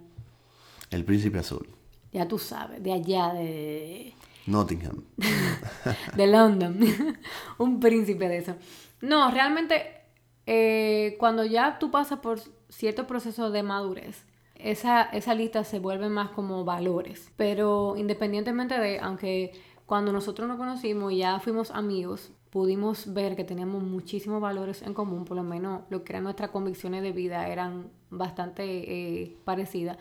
El 0.90 1.04
príncipe 1.04 1.38
azul. 1.38 1.66
Ya 2.12 2.26
tú 2.28 2.38
sabes, 2.38 2.82
de 2.82 2.92
allá, 2.92 3.32
de, 3.32 4.12
Nottingham. 4.46 5.04
de 6.16 6.26
London. 6.26 6.80
un 7.58 7.80
príncipe 7.80 8.28
de 8.28 8.38
eso. 8.38 8.56
No, 9.00 9.30
realmente, 9.30 10.02
eh, 10.46 11.16
cuando 11.18 11.44
ya 11.44 11.78
tú 11.78 11.90
pasas 11.90 12.20
por 12.20 12.40
cierto 12.68 13.06
proceso 13.06 13.50
de 13.50 13.62
madurez, 13.62 14.24
esa, 14.56 15.02
esa 15.02 15.34
lista 15.34 15.64
se 15.64 15.78
vuelve 15.78 16.08
más 16.08 16.30
como 16.30 16.64
valores. 16.64 17.30
Pero 17.36 17.94
independientemente 17.96 18.78
de, 18.78 18.98
aunque 19.00 19.52
cuando 19.86 20.12
nosotros 20.12 20.46
nos 20.48 20.58
conocimos 20.58 21.12
y 21.12 21.18
ya 21.18 21.40
fuimos 21.40 21.70
amigos, 21.70 22.32
pudimos 22.50 23.12
ver 23.12 23.36
que 23.36 23.44
teníamos 23.44 23.82
muchísimos 23.82 24.40
valores 24.40 24.82
en 24.82 24.92
común, 24.92 25.24
por 25.24 25.36
lo 25.36 25.44
menos 25.44 25.82
lo 25.88 26.04
que 26.04 26.12
eran 26.12 26.24
nuestras 26.24 26.50
convicciones 26.50 27.02
de 27.02 27.12
vida 27.12 27.48
eran 27.48 27.90
bastante 28.10 28.64
eh, 28.64 29.36
parecidas. 29.44 29.98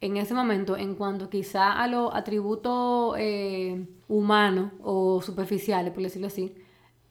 En 0.00 0.16
ese 0.16 0.34
momento, 0.34 0.76
en 0.76 0.94
cuanto 0.94 1.30
quizá 1.30 1.72
a 1.72 1.86
los 1.86 2.14
atributos 2.14 3.16
eh, 3.18 3.86
humanos 4.08 4.72
o 4.82 5.22
superficiales, 5.22 5.92
por 5.92 6.02
decirlo 6.02 6.26
así, 6.26 6.54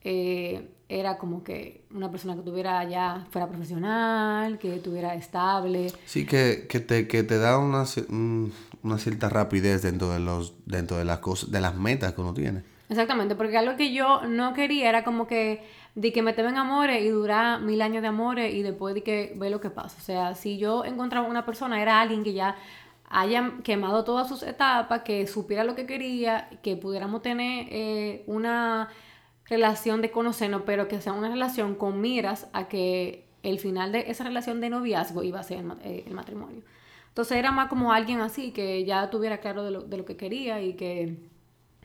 eh, 0.02 0.70
era 0.88 1.16
como 1.18 1.42
que 1.42 1.84
una 1.90 2.10
persona 2.10 2.36
que 2.36 2.42
tuviera 2.42 2.84
ya, 2.88 3.26
fuera 3.30 3.48
profesional, 3.48 4.58
que 4.58 4.78
tuviera 4.78 5.14
estable. 5.14 5.90
Sí, 6.04 6.26
que, 6.26 6.66
que, 6.68 6.80
te, 6.80 7.08
que 7.08 7.22
te 7.22 7.38
da 7.38 7.58
una, 7.58 7.84
una 8.82 8.98
cierta 8.98 9.28
rapidez 9.28 9.82
dentro 9.82 10.10
de 10.10 10.20
los 10.20 10.54
dentro 10.66 10.98
de 10.98 11.04
las 11.04 11.18
cosas, 11.18 11.50
de 11.50 11.60
las 11.60 11.74
metas 11.74 12.12
que 12.12 12.20
uno 12.20 12.34
tiene. 12.34 12.62
Exactamente, 12.88 13.34
porque 13.34 13.56
algo 13.56 13.76
que 13.76 13.94
yo 13.94 14.26
no 14.26 14.52
quería 14.52 14.88
era 14.88 15.04
como 15.04 15.26
que 15.26 15.64
de 15.94 16.12
que 16.12 16.22
meterme 16.22 16.50
en 16.50 16.58
amores 16.58 17.02
y 17.02 17.08
durar 17.08 17.60
mil 17.60 17.80
años 17.80 18.02
de 18.02 18.08
amores 18.08 18.52
y 18.52 18.62
después 18.62 18.94
de 18.94 19.02
que 19.02 19.32
ve 19.36 19.50
lo 19.50 19.60
que 19.60 19.70
pasa. 19.70 19.96
O 19.98 20.00
sea, 20.02 20.34
si 20.34 20.58
yo 20.58 20.84
encontraba 20.84 21.28
una 21.28 21.46
persona, 21.46 21.80
era 21.80 22.00
alguien 22.00 22.24
que 22.24 22.32
ya 22.32 22.56
haya 23.08 23.54
quemado 23.62 24.04
todas 24.04 24.28
sus 24.28 24.42
etapas, 24.42 25.02
que 25.02 25.26
supiera 25.26 25.62
lo 25.62 25.74
que 25.76 25.86
quería, 25.86 26.48
que 26.62 26.76
pudiéramos 26.76 27.22
tener 27.22 27.68
eh, 27.70 28.24
una 28.26 28.88
relación 29.46 30.00
de 30.02 30.10
conocernos, 30.10 30.62
pero 30.66 30.88
que 30.88 31.00
sea 31.00 31.12
una 31.12 31.28
relación 31.28 31.74
con 31.76 32.00
miras 32.00 32.48
a 32.52 32.66
que 32.68 33.28
el 33.42 33.60
final 33.60 33.92
de 33.92 34.10
esa 34.10 34.24
relación 34.24 34.60
de 34.60 34.70
noviazgo 34.70 35.22
iba 35.22 35.38
a 35.38 35.42
ser 35.44 35.58
el, 35.58 35.70
eh, 35.84 36.04
el 36.06 36.14
matrimonio. 36.14 36.62
Entonces 37.08 37.36
era 37.36 37.52
más 37.52 37.68
como 37.68 37.92
alguien 37.92 38.20
así, 38.20 38.50
que 38.50 38.84
ya 38.84 39.10
tuviera 39.10 39.38
claro 39.38 39.62
de 39.62 39.70
lo, 39.70 39.82
de 39.82 39.96
lo 39.96 40.04
que 40.04 40.16
quería 40.16 40.60
y 40.60 40.74
que 40.74 41.16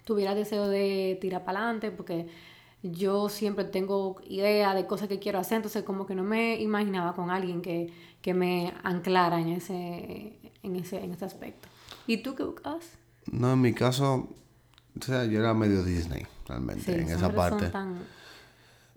tuviera 0.03 0.33
deseo 0.33 0.67
de 0.67 1.19
tirar 1.21 1.43
para 1.45 1.59
adelante, 1.59 1.91
porque 1.91 2.27
yo 2.81 3.29
siempre 3.29 3.65
tengo 3.65 4.21
idea 4.27 4.73
de 4.73 4.87
cosas 4.87 5.07
que 5.07 5.19
quiero 5.19 5.39
hacer, 5.39 5.57
entonces 5.57 5.83
como 5.83 6.05
que 6.05 6.15
no 6.15 6.23
me 6.23 6.59
imaginaba 6.61 7.13
con 7.13 7.29
alguien 7.29 7.61
que, 7.61 7.91
que 8.21 8.33
me 8.33 8.73
anclara 8.83 9.39
en 9.39 9.49
ese, 9.49 10.39
en 10.63 10.75
ese, 10.75 11.03
en 11.03 11.11
ese 11.11 11.25
aspecto. 11.25 11.67
¿Y 12.07 12.17
tú 12.17 12.35
qué 12.35 12.43
buscas? 12.43 12.97
No, 13.31 13.53
en 13.53 13.61
mi 13.61 13.73
caso, 13.73 14.29
o 14.99 15.03
sea, 15.03 15.25
yo 15.25 15.39
era 15.39 15.53
medio 15.53 15.83
Disney, 15.83 16.25
realmente, 16.47 16.99
en 16.99 17.09
esa 17.09 17.33
parte. 17.33 17.71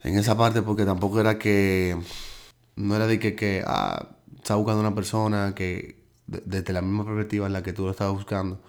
En 0.05 0.19
esa 0.19 0.37
parte, 0.37 0.63
porque 0.63 0.85
tampoco 0.85 1.21
era 1.21 1.39
que, 1.39 1.97
no 2.77 2.97
era 2.97 3.07
de 3.07 3.19
que, 3.19 3.37
que 3.37 3.63
ah, 3.67 4.17
estaba 4.37 4.59
buscando 4.59 4.81
una 4.81 4.95
persona 4.95 5.55
que, 5.55 6.03
desde 6.27 6.73
la 6.73 6.83
misma 6.83 7.05
perspectiva 7.05 7.47
en 7.47 7.53
la 7.53 7.63
que 7.63 7.73
tú 7.73 7.85
lo 7.85 7.91
estabas 7.91 8.15
buscando, 8.15 8.61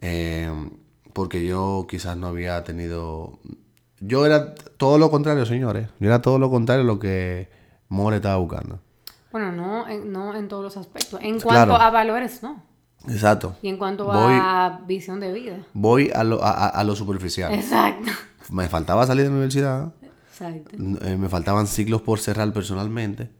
eh, 0.00 0.50
porque 1.12 1.44
yo 1.44 1.86
quizás 1.88 2.16
no 2.16 2.28
había 2.28 2.62
tenido 2.64 3.38
yo 4.00 4.26
era 4.26 4.54
todo 4.54 4.98
lo 4.98 5.10
contrario, 5.10 5.46
señores. 5.46 5.88
Yo 6.00 6.08
era 6.08 6.22
todo 6.22 6.38
lo 6.38 6.50
contrario 6.50 6.82
a 6.82 6.86
lo 6.86 6.98
que 6.98 7.48
More 7.88 8.16
estaba 8.16 8.36
buscando. 8.36 8.80
Bueno, 9.30 9.52
no, 9.52 9.88
en, 9.88 10.10
no 10.12 10.34
en 10.34 10.48
todos 10.48 10.64
los 10.64 10.76
aspectos. 10.76 11.20
En 11.22 11.38
cuanto 11.38 11.76
a 11.76 11.90
valores, 11.90 12.42
no. 12.42 12.62
Exacto. 13.08 13.56
Y 13.62 13.68
en 13.68 13.76
cuanto 13.76 14.10
a 14.10 14.80
visión 14.86 15.20
de 15.20 15.32
vida. 15.32 15.58
Voy 15.72 16.10
a 16.14 16.24
lo, 16.24 16.40
a, 16.42 16.82
lo 16.84 16.96
superficial. 16.96 17.52
Exacto. 17.54 18.10
Me 18.50 18.68
faltaba 18.68 19.06
salir 19.06 19.24
de 19.24 19.28
la 19.30 19.34
universidad. 19.36 19.92
Exacto. 20.02 20.76
Eh, 20.76 21.16
me 21.16 21.28
faltaban 21.28 21.66
ciclos 21.66 22.02
por 22.02 22.18
cerrar 22.18 22.52
personalmente. 22.52 23.30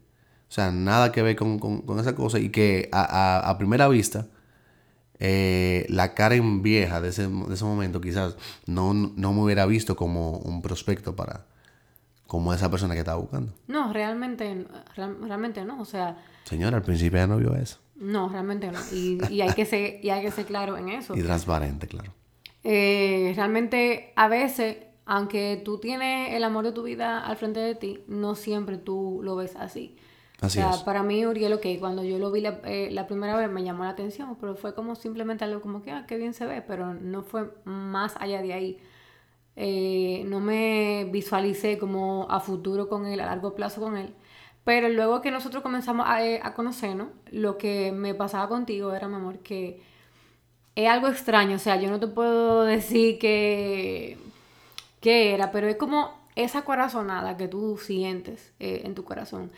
O 0.47 0.53
sea, 0.53 0.71
nada 0.71 1.11
que 1.11 1.21
ver 1.21 1.35
con, 1.35 1.59
con, 1.59 1.99
esa 1.99 2.15
cosa. 2.15 2.39
Y 2.39 2.49
que 2.49 2.89
a, 2.91 3.49
a 3.49 3.57
primera 3.57 3.87
vista 3.87 4.27
eh, 5.23 5.85
la 5.87 6.15
Karen 6.15 6.63
vieja 6.63 6.99
de 6.99 7.09
ese, 7.09 7.27
de 7.27 7.53
ese 7.53 7.63
momento 7.63 8.01
quizás 8.01 8.35
no, 8.65 8.91
no, 8.95 9.33
me 9.33 9.41
hubiera 9.43 9.67
visto 9.67 9.95
como 9.95 10.39
un 10.39 10.63
prospecto 10.63 11.15
para 11.15 11.45
como 12.25 12.51
esa 12.55 12.71
persona 12.71 12.95
que 12.95 13.01
estaba 13.01 13.19
buscando. 13.19 13.53
No, 13.67 13.93
realmente, 13.93 14.65
realmente 14.95 15.63
no. 15.63 15.79
O 15.79 15.85
sea... 15.85 16.17
Señora, 16.45 16.77
al 16.77 16.83
principio 16.83 17.19
ya 17.19 17.27
no 17.27 17.37
vio 17.37 17.55
eso. 17.55 17.77
No, 17.97 18.29
realmente 18.29 18.71
no. 18.71 18.79
Y, 18.91 19.19
y 19.29 19.41
hay, 19.41 19.53
que 19.53 19.65
ser, 19.65 20.03
y 20.03 20.09
hay 20.09 20.23
que 20.23 20.31
ser 20.31 20.45
claro 20.45 20.75
en 20.75 20.89
eso. 20.89 21.15
Y 21.15 21.21
transparente, 21.21 21.87
claro. 21.87 22.13
Eh, 22.63 23.33
realmente, 23.35 24.13
a 24.15 24.27
veces, 24.27 24.77
aunque 25.05 25.61
tú 25.63 25.77
tienes 25.77 26.33
el 26.33 26.43
amor 26.43 26.65
de 26.65 26.71
tu 26.71 26.81
vida 26.81 27.19
al 27.19 27.37
frente 27.37 27.59
de 27.59 27.75
ti, 27.75 28.03
no 28.07 28.33
siempre 28.33 28.79
tú 28.79 29.19
lo 29.23 29.35
ves 29.35 29.55
así 29.55 29.97
o 30.43 30.49
sea, 30.49 30.71
para 30.83 31.03
mí 31.03 31.23
Uriel, 31.25 31.53
ok, 31.53 31.65
cuando 31.79 32.03
yo 32.03 32.17
lo 32.17 32.31
vi 32.31 32.43
eh, 32.45 32.89
la, 32.91 33.05
primera 33.05 33.37
vez 33.37 33.49
me 33.49 33.63
llamó 33.63 33.83
la 33.83 33.91
atención, 33.91 34.35
pero 34.39 34.55
fue 34.55 34.73
como 34.73 34.95
simplemente 34.95 35.43
algo 35.43 35.61
como 35.61 35.83
que, 35.83 35.91
ah, 35.91 36.05
qué 36.07 36.17
bien 36.17 36.33
se 36.33 36.47
ve, 36.47 36.63
pero 36.63 36.95
no 36.95 37.21
fue 37.21 37.53
más 37.63 38.15
allá 38.19 38.41
de 38.41 38.53
ahí. 38.53 38.79
Eh, 39.55 40.23
no 40.25 40.39
me 40.39 41.07
visualicé 41.11 41.77
como 41.77 42.25
a 42.29 42.39
futuro 42.39 42.89
con 42.89 43.05
él, 43.05 43.19
a 43.19 43.27
largo 43.27 43.53
plazo 43.53 43.81
con 43.81 43.97
él. 43.97 44.15
Pero 44.63 44.89
luego 44.89 45.21
que 45.21 45.29
nosotros 45.31 45.61
comenzamos 45.61 46.07
a, 46.09 46.25
eh, 46.25 46.39
a 46.41 46.53
conocernos, 46.55 47.09
lo 47.31 47.57
que 47.59 47.91
me 47.91 48.15
pasaba 48.15 48.49
contigo 48.49 48.93
era, 48.93 49.07
mi 49.07 49.15
amor, 49.15 49.39
que 49.39 49.81
es 50.75 50.89
algo 50.89 51.07
extraño. 51.07 51.57
O 51.57 51.59
sea, 51.59 51.75
yo 51.75 51.91
no 51.91 51.99
te 51.99 52.07
puedo 52.07 52.63
decir 52.63 53.19
que, 53.19 54.17
qué 55.01 55.33
era, 55.35 55.51
pero 55.51 55.67
es 55.67 55.75
como 55.75 56.19
esa 56.35 56.63
corazonada 56.63 57.37
que 57.37 57.47
tú 57.47 57.77
sientes 57.77 58.53
en 58.59 58.95
tu 58.95 59.03
corazón 59.03 59.51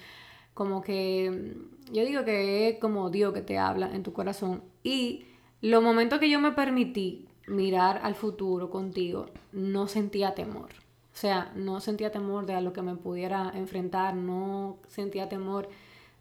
como 0.54 0.82
que 0.82 1.56
yo 1.92 2.06
digo 2.06 2.24
que 2.24 2.70
es 2.70 2.80
como 2.80 3.10
Dios 3.10 3.34
que 3.34 3.42
te 3.42 3.58
habla 3.58 3.94
en 3.94 4.04
tu 4.04 4.14
corazón. 4.14 4.64
Y 4.84 5.26
los 5.62 5.84
momentos 5.84 6.20
que 6.20 6.30
yo 6.30 6.40
me 6.40 6.52
permití 6.52 7.28
mirar 7.48 8.00
al 8.04 8.16
futuro 8.16 8.70
contigo, 8.70 9.28
no 9.52 9.88
sentía 9.88 10.34
temor. 10.34 10.70
O 11.14 11.16
sea, 11.16 11.52
no 11.56 11.80
sentía 11.80 12.12
temor 12.12 12.46
de 12.46 12.56
a 12.56 12.62
lo 12.62 12.74
que 12.74 12.82
me 12.82 12.96
pudiera 12.96 13.52
enfrentar, 13.54 14.16
no 14.16 14.78
sentía 14.88 15.30
temor 15.30 15.70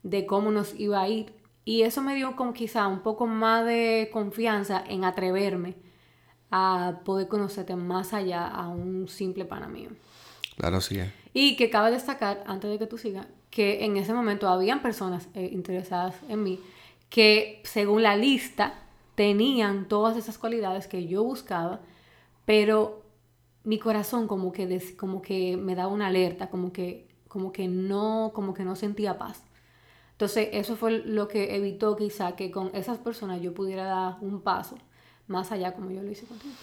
de 0.03 0.27
cómo 0.27 0.51
nos 0.51 0.79
iba 0.79 1.01
a 1.01 1.09
ir. 1.09 1.33
Y 1.65 1.83
eso 1.83 2.03
me 2.03 2.15
dio 2.15 2.37
como 2.37 2.53
quizá 2.53 2.89
un 2.89 3.01
poco 3.01 3.27
más 3.27 3.65
de 3.65 4.11
confianza 4.13 4.83
en 4.87 5.05
atreverme 5.05 5.77
a 6.51 7.01
poder 7.05 7.29
conocerte 7.29 7.77
más 7.77 8.13
allá 8.13 8.47
a 8.47 8.69
un 8.69 9.09
simple 9.09 9.45
pana 9.45 9.69
mío. 9.69 9.91
Claro, 10.57 10.81
sí. 10.81 11.01
Y 11.33 11.57
que 11.57 11.71
cabe 11.71 11.91
destacar, 11.91 12.45
antes 12.47 12.71
de 12.71 12.79
que 12.79 12.87
tú 12.87 12.99
sigas, 12.99 13.27
que 13.53 13.85
en 13.85 13.99
ese 13.99 14.15
momento 14.15 14.49
habían 14.49 14.81
personas 14.81 15.29
eh, 15.35 15.51
interesadas 15.53 16.17
en 16.29 16.43
mí 16.43 16.59
que 17.11 17.61
según 17.65 18.03
la 18.03 18.17
lista 18.17 18.73
tenían 19.15 19.87
todas 19.87 20.17
esas 20.17 20.39
cualidades 20.39 20.87
que 20.89 21.07
yo 21.07 21.23
buscaba, 21.23 21.81
pero 22.47 23.03
mi 23.65 23.79
corazón 23.79 24.27
como 24.27 24.51
que, 24.51 24.95
como 24.97 25.21
que 25.21 25.59
me 25.59 25.75
daba 25.75 25.93
una 25.93 26.07
alerta, 26.07 26.49
como 26.49 26.73
que, 26.73 27.07
como, 27.29 27.53
que 27.53 27.69
no, 27.69 28.33
como 28.35 28.55
que 28.55 28.65
no 28.65 28.75
sentía 28.75 29.19
paz. 29.19 29.43
Entonces 30.13 30.49
eso 30.53 30.75
fue 30.75 31.03
lo 31.05 31.29
que 31.29 31.55
evitó 31.55 31.95
quizá 31.95 32.35
que 32.35 32.51
con 32.51 32.71
esas 32.75 32.97
personas 32.97 33.43
yo 33.43 33.53
pudiera 33.53 33.85
dar 33.85 34.17
un 34.23 34.41
paso 34.41 34.79
más 35.27 35.53
allá 35.53 35.75
como 35.75 35.91
yo 35.91 36.03
lo 36.03 36.11
hice 36.11 36.25
contigo. 36.25 36.55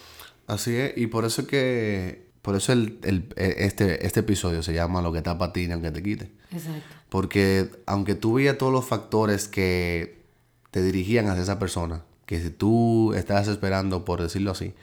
Así 0.47 0.75
es, 0.75 0.97
y 0.97 1.05
por 1.05 1.25
eso 1.25 1.45
que 1.45 2.28
por 2.49 2.55
eso 2.55 2.73
el, 2.73 2.97
e, 3.03 3.55
este, 3.59 4.07
este 4.07 4.21
episodio 4.21 4.63
se 4.63 4.73
llama 4.73 5.03
Lo 5.03 5.11
que 5.11 5.19
está 5.19 5.37
para 5.37 5.53
ti, 5.53 5.71
aunque 5.71 5.91
te 5.91 6.01
quite. 6.01 6.31
Exacto. 6.51 6.95
Porque 7.07 7.69
aunque 7.85 8.15
tú 8.15 8.33
veías 8.33 8.57
todos 8.57 8.73
los 8.73 8.85
factores 8.85 9.47
que 9.47 10.23
te 10.71 10.81
dirigían 10.81 11.27
hacia 11.27 11.43
esa 11.43 11.59
persona, 11.59 12.01
que 12.25 12.41
si 12.41 12.49
tú 12.49 13.13
estabas 13.13 13.47
esperando, 13.49 14.03
por 14.03 14.19
decirlo 14.19 14.49
así, 14.49 14.73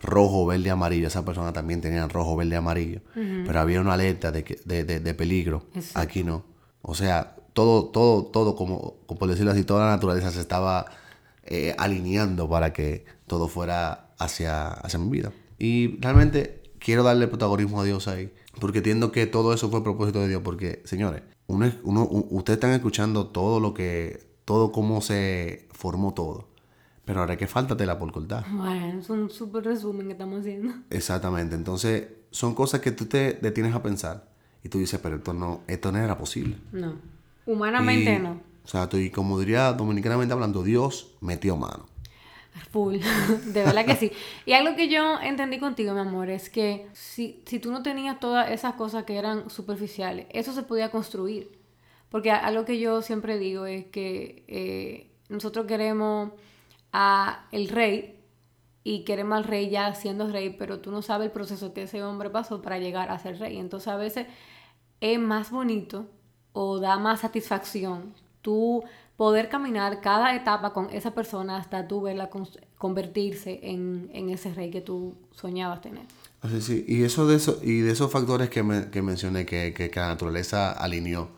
rojo, 0.00 0.44
verde, 0.46 0.68
amarillo, 0.70 1.06
esa 1.06 1.24
persona 1.24 1.52
también 1.52 1.80
tenía 1.80 2.08
rojo, 2.08 2.34
verde, 2.34 2.56
amarillo, 2.56 3.02
pero 3.14 3.60
había 3.60 3.80
una 3.80 3.92
alerta 3.92 4.32
de, 4.32 4.42
de, 4.64 4.82
de, 4.82 5.14
peligro. 5.14 5.62
Aquí 5.94 6.24
no. 6.24 6.44
O 6.82 6.96
sea, 6.96 7.36
todo, 7.52 7.84
todo, 7.84 8.24
todo, 8.24 8.56
como, 8.56 8.96
como 9.06 9.16
por 9.20 9.28
decirlo 9.28 9.52
así, 9.52 9.62
toda 9.62 9.84
la 9.84 9.92
naturaleza 9.92 10.32
se 10.32 10.40
estaba 10.40 10.86
eh, 11.44 11.72
alineando 11.78 12.48
para 12.48 12.72
que 12.72 13.04
todo 13.28 13.46
fuera 13.46 14.08
hacia, 14.18 14.70
hacia 14.70 14.98
mi 14.98 15.08
vida. 15.08 15.30
Y 15.56 16.00
realmente 16.00 16.61
quiero 16.82 17.02
darle 17.02 17.28
protagonismo 17.28 17.80
a 17.80 17.84
Dios 17.84 18.08
ahí. 18.08 18.32
Porque 18.60 18.78
entiendo 18.78 19.12
que 19.12 19.26
todo 19.26 19.54
eso 19.54 19.70
fue 19.70 19.82
propósito 19.82 20.20
de 20.20 20.28
Dios. 20.28 20.42
Porque, 20.42 20.82
señores, 20.84 21.22
uno, 21.46 21.72
uno, 21.84 22.08
ustedes 22.30 22.56
están 22.56 22.72
escuchando 22.72 23.28
todo 23.28 23.60
lo 23.60 23.72
que, 23.72 24.28
todo 24.44 24.72
cómo 24.72 25.00
se 25.00 25.68
formó 25.72 26.12
todo. 26.12 26.48
Pero 27.04 27.20
ahora 27.20 27.36
que 27.36 27.46
falta 27.46 27.76
tela 27.76 27.98
por 27.98 28.12
cortar. 28.12 28.44
Bueno, 28.50 29.00
es 29.00 29.10
un 29.10 29.30
súper 29.30 29.64
resumen 29.64 30.06
que 30.06 30.12
estamos 30.12 30.40
haciendo. 30.40 30.74
Exactamente. 30.90 31.54
Entonces, 31.54 32.08
son 32.30 32.54
cosas 32.54 32.80
que 32.80 32.92
tú 32.92 33.06
te 33.06 33.34
detienes 33.34 33.74
a 33.74 33.82
pensar. 33.82 34.28
Y 34.62 34.68
tú 34.68 34.78
dices, 34.78 35.00
pero 35.02 35.16
esto 35.16 35.32
no, 35.32 35.62
esto 35.66 35.90
no 35.90 35.98
era 35.98 36.16
posible. 36.16 36.58
No. 36.70 36.94
Humanamente 37.46 38.18
no. 38.18 38.40
O 38.64 38.68
sea, 38.68 38.88
y 38.92 39.10
como 39.10 39.40
diría 39.40 39.72
dominicanamente 39.72 40.32
hablando, 40.32 40.62
Dios 40.62 41.16
metió 41.20 41.56
mano. 41.56 41.86
Full, 42.70 42.98
de 42.98 43.64
verdad 43.64 43.84
que 43.86 43.96
sí. 43.96 44.12
Y 44.44 44.52
algo 44.52 44.76
que 44.76 44.88
yo 44.88 45.18
entendí 45.20 45.58
contigo, 45.58 45.94
mi 45.94 46.00
amor, 46.00 46.28
es 46.30 46.50
que 46.50 46.86
si, 46.92 47.42
si 47.46 47.58
tú 47.58 47.72
no 47.72 47.82
tenías 47.82 48.20
todas 48.20 48.50
esas 48.50 48.74
cosas 48.74 49.04
que 49.04 49.16
eran 49.16 49.48
superficiales, 49.50 50.26
eso 50.30 50.52
se 50.52 50.62
podía 50.62 50.90
construir. 50.90 51.58
Porque 52.10 52.30
algo 52.30 52.64
que 52.64 52.78
yo 52.78 53.00
siempre 53.00 53.38
digo 53.38 53.64
es 53.64 53.86
que 53.86 54.44
eh, 54.48 55.10
nosotros 55.30 55.66
queremos 55.66 56.32
a 56.92 57.46
el 57.52 57.68
rey 57.68 58.20
y 58.84 59.04
queremos 59.04 59.38
al 59.38 59.44
rey 59.44 59.70
ya 59.70 59.94
siendo 59.94 60.28
rey, 60.30 60.50
pero 60.50 60.80
tú 60.80 60.90
no 60.90 61.00
sabes 61.00 61.26
el 61.26 61.32
proceso 61.32 61.72
que 61.72 61.84
ese 61.84 62.02
hombre 62.02 62.28
pasó 62.28 62.60
para 62.60 62.78
llegar 62.78 63.10
a 63.10 63.18
ser 63.18 63.38
rey. 63.38 63.58
Entonces 63.58 63.88
a 63.88 63.96
veces 63.96 64.26
es 65.00 65.18
más 65.18 65.50
bonito 65.50 66.06
o 66.52 66.80
da 66.80 66.98
más 66.98 67.20
satisfacción 67.20 68.14
tú 68.42 68.84
poder 69.16 69.48
caminar 69.48 70.00
cada 70.00 70.34
etapa 70.34 70.72
con 70.72 70.90
esa 70.90 71.12
persona 71.12 71.56
hasta 71.56 71.86
tú 71.86 72.02
verla 72.02 72.30
convertirse 72.78 73.60
en, 73.62 74.10
ese 74.30 74.52
rey 74.54 74.70
que 74.70 74.80
tú 74.80 75.14
soñabas 75.32 75.80
tener. 75.80 76.04
Así 76.40 76.60
sí, 76.60 76.84
y 76.88 77.04
eso 77.04 77.26
de 77.26 77.36
eso, 77.36 77.60
y 77.62 77.80
de 77.80 77.92
esos 77.92 78.10
factores 78.10 78.50
que, 78.50 78.62
mencioné 78.62 79.46
que, 79.46 79.72
que, 79.72 79.90
la 79.94 80.08
naturaleza 80.08 80.72
alineó, 80.72 81.28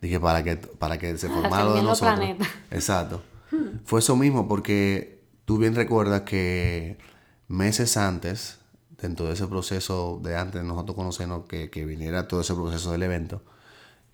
dije 0.00 0.18
para 0.18 0.42
que, 0.42 0.56
para 0.56 0.98
que 0.98 1.16
se 1.16 1.28
formara 1.28 1.72
de 1.74 1.82
nosotros. 1.82 2.18
Exacto. 2.70 3.22
Hmm. 3.50 3.78
Fue 3.84 4.00
eso 4.00 4.16
mismo, 4.16 4.48
porque 4.48 5.22
tú 5.44 5.58
bien 5.58 5.74
recuerdas 5.74 6.22
que 6.22 6.98
meses 7.46 7.96
antes, 7.96 8.58
dentro 9.00 9.26
de 9.26 9.34
ese 9.34 9.46
proceso 9.46 10.20
de 10.24 10.36
antes 10.36 10.60
de 10.60 10.66
nosotros 10.66 10.96
conocernos, 10.96 11.44
que, 11.46 11.70
que 11.70 11.84
viniera 11.84 12.26
todo 12.26 12.40
ese 12.40 12.54
proceso 12.54 12.90
del 12.90 13.04
evento, 13.04 13.42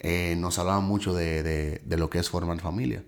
eh, 0.06 0.36
nos 0.36 0.58
hablaban 0.58 0.84
mucho 0.84 1.14
de, 1.14 1.80
lo 1.86 2.10
que 2.10 2.18
es 2.18 2.28
formar 2.28 2.60
familia. 2.60 3.02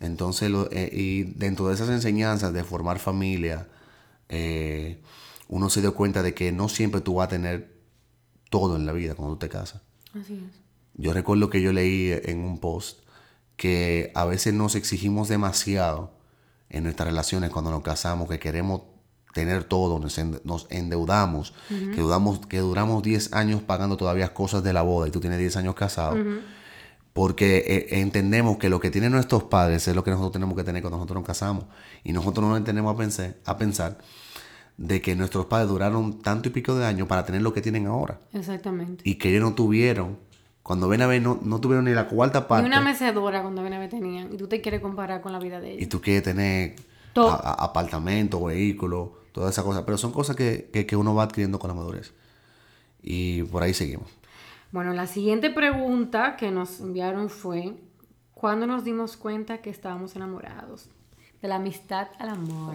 Entonces, 0.00 0.52
eh, 0.70 0.90
y 0.92 1.22
dentro 1.22 1.68
de 1.68 1.74
esas 1.74 1.88
enseñanzas 1.88 2.52
de 2.52 2.62
formar 2.62 2.98
familia, 2.98 3.68
eh, 4.28 5.00
uno 5.48 5.70
se 5.70 5.80
dio 5.80 5.94
cuenta 5.94 6.22
de 6.22 6.34
que 6.34 6.52
no 6.52 6.68
siempre 6.68 7.00
tú 7.00 7.14
vas 7.14 7.28
a 7.28 7.30
tener 7.30 7.74
todo 8.50 8.76
en 8.76 8.84
la 8.84 8.92
vida 8.92 9.14
cuando 9.14 9.36
tú 9.36 9.38
te 9.38 9.48
casas. 9.48 9.80
Así 10.12 10.34
es. 10.34 10.60
Yo 10.92 11.14
recuerdo 11.14 11.48
que 11.48 11.62
yo 11.62 11.72
leí 11.72 12.12
en 12.12 12.40
un 12.40 12.58
post 12.58 13.00
que 13.56 14.12
a 14.14 14.26
veces 14.26 14.52
nos 14.52 14.74
exigimos 14.74 15.28
demasiado 15.28 16.12
en 16.68 16.84
nuestras 16.84 17.08
relaciones 17.08 17.48
cuando 17.48 17.70
nos 17.70 17.82
casamos, 17.82 18.28
que 18.28 18.38
queremos 18.38 18.82
tener 19.32 19.64
todo, 19.64 19.98
nos, 19.98 20.18
ende- 20.18 20.40
nos 20.44 20.66
endeudamos, 20.70 21.54
que, 21.68 22.00
duramos, 22.00 22.46
que 22.46 22.58
duramos 22.58 23.02
10 23.02 23.32
años 23.32 23.62
pagando 23.62 23.96
todavía 23.96 24.34
cosas 24.34 24.62
de 24.64 24.72
la 24.72 24.82
boda 24.82 25.06
y 25.08 25.10
tú 25.10 25.20
tienes 25.20 25.38
10 25.38 25.56
años 25.56 25.74
casado, 25.74 26.16
porque 27.12 27.58
eh, 27.66 28.00
entendemos 28.00 28.56
que 28.58 28.68
lo 28.68 28.78
que 28.80 28.90
tienen 28.90 29.12
nuestros 29.12 29.44
padres 29.44 29.86
es 29.88 29.94
lo 29.96 30.04
que 30.04 30.10
nosotros 30.10 30.32
tenemos 30.32 30.56
que 30.56 30.64
tener 30.64 30.80
cuando 30.82 30.96
nosotros 30.98 31.16
nos 31.16 31.26
casamos. 31.26 31.64
Y 32.04 32.12
nosotros 32.12 32.44
no 32.46 32.54
nos 32.56 32.64
tenemos 32.64 32.94
a 32.94 32.96
pensar, 32.96 33.34
a 33.44 33.56
pensar 33.56 33.98
de 34.76 35.02
que 35.02 35.14
nuestros 35.16 35.46
padres 35.46 35.68
duraron 35.68 36.22
tanto 36.22 36.48
y 36.48 36.52
pico 36.52 36.74
de 36.74 36.86
años 36.86 37.08
para 37.08 37.24
tener 37.26 37.42
lo 37.42 37.52
que 37.52 37.60
tienen 37.60 37.86
ahora. 37.86 38.20
Exactamente. 38.32 39.02
Y 39.08 39.16
que 39.16 39.28
ellos 39.30 39.42
no 39.42 39.54
tuvieron, 39.54 40.18
cuando 40.62 40.88
ven 40.88 41.02
a 41.02 41.06
ver, 41.06 41.20
no, 41.20 41.38
no 41.42 41.60
tuvieron 41.60 41.84
ni 41.84 41.92
la 41.92 42.06
cuarta 42.08 42.38
Y 42.40 42.42
parte. 42.48 42.66
una 42.66 42.80
mecedora 42.80 43.42
cuando 43.42 43.62
ven 43.62 43.72
a 43.74 43.78
ver 43.78 43.90
tenían. 43.90 44.32
Y 44.32 44.36
tú 44.36 44.46
te 44.46 44.60
quieres 44.60 44.80
comparar 44.80 45.20
con 45.20 45.32
la 45.32 45.38
vida 45.40 45.60
de 45.60 45.72
y 45.74 45.76
ellos. 45.78 45.88
tú 45.88 46.00
quieres 46.00 46.22
tener 46.22 46.76
Todo. 47.12 47.30
a- 47.32 47.34
a- 47.36 47.64
apartamento, 47.64 48.42
vehículo, 48.44 49.18
todas 49.32 49.52
esas 49.52 49.64
cosas. 49.64 49.82
Pero 49.84 49.98
son 49.98 50.12
cosas 50.12 50.36
que, 50.36 50.70
que, 50.72 50.86
que 50.86 50.96
uno 50.96 51.14
va 51.14 51.24
adquiriendo 51.24 51.58
con 51.58 51.68
la 51.68 51.74
madurez. 51.74 52.12
Y 53.02 53.42
por 53.44 53.62
ahí 53.62 53.74
seguimos. 53.74 54.10
Bueno, 54.72 54.92
la 54.92 55.06
siguiente 55.06 55.50
pregunta 55.50 56.36
que 56.36 56.50
nos 56.50 56.80
enviaron 56.80 57.30
fue: 57.30 57.74
¿Cuándo 58.34 58.66
nos 58.66 58.84
dimos 58.84 59.16
cuenta 59.16 59.58
que 59.58 59.70
estábamos 59.70 60.16
enamorados? 60.16 60.88
De 61.42 61.48
la 61.48 61.56
amistad 61.56 62.08
al 62.18 62.30
amor. 62.30 62.74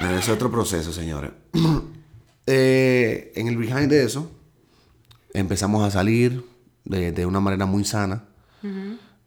Es 0.00 0.28
otro 0.28 0.50
proceso, 0.50 0.92
señores. 0.92 1.32
Eh, 2.50 3.30
en 3.34 3.46
el 3.46 3.58
behind 3.58 3.90
de 3.90 4.04
eso, 4.04 4.32
empezamos 5.34 5.84
a 5.84 5.90
salir 5.90 6.46
de, 6.86 7.12
de 7.12 7.26
una 7.26 7.40
manera 7.40 7.66
muy 7.66 7.84
sana, 7.84 8.24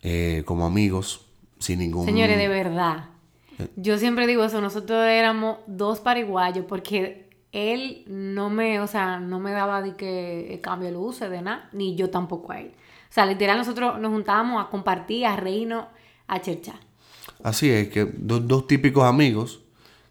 eh, 0.02 0.42
como 0.44 0.66
amigos, 0.66 1.28
sin 1.60 1.78
ningún... 1.78 2.08
Señores, 2.08 2.40
de 2.40 2.48
verdad. 2.48 3.10
Yo 3.76 3.98
siempre 3.98 4.28
digo 4.28 4.44
eso, 4.44 4.62
nosotros 4.62 5.06
éramos 5.06 5.58
dos 5.68 6.00
pariguayos 6.00 6.66
porque 6.66 7.30
él 7.52 8.04
no 8.08 8.50
me, 8.50 8.80
o 8.80 8.88
sea, 8.88 9.20
no 9.20 9.40
me 9.40 9.52
daba 9.52 9.82
de 9.82 9.96
que 9.96 10.54
el 10.54 10.62
cambio 10.62 10.88
de 10.88 10.94
luces, 10.96 11.30
de 11.30 11.42
nada, 11.42 11.70
ni 11.74 11.96
yo 11.96 12.10
tampoco 12.10 12.54
a 12.54 12.60
él. 12.62 12.72
O 13.10 13.14
sea, 13.14 13.26
literal 13.26 13.58
nosotros 13.58 14.00
nos 14.00 14.12
juntábamos 14.12 14.66
a 14.66 14.70
compartir, 14.70 15.26
a 15.26 15.36
reírnos, 15.36 15.86
a 16.28 16.40
cherchar. 16.42 16.76
Así 17.44 17.70
es, 17.70 17.90
que 17.90 18.06
do- 18.06 18.40
dos 18.40 18.68
típicos 18.68 19.04
amigos 19.04 19.62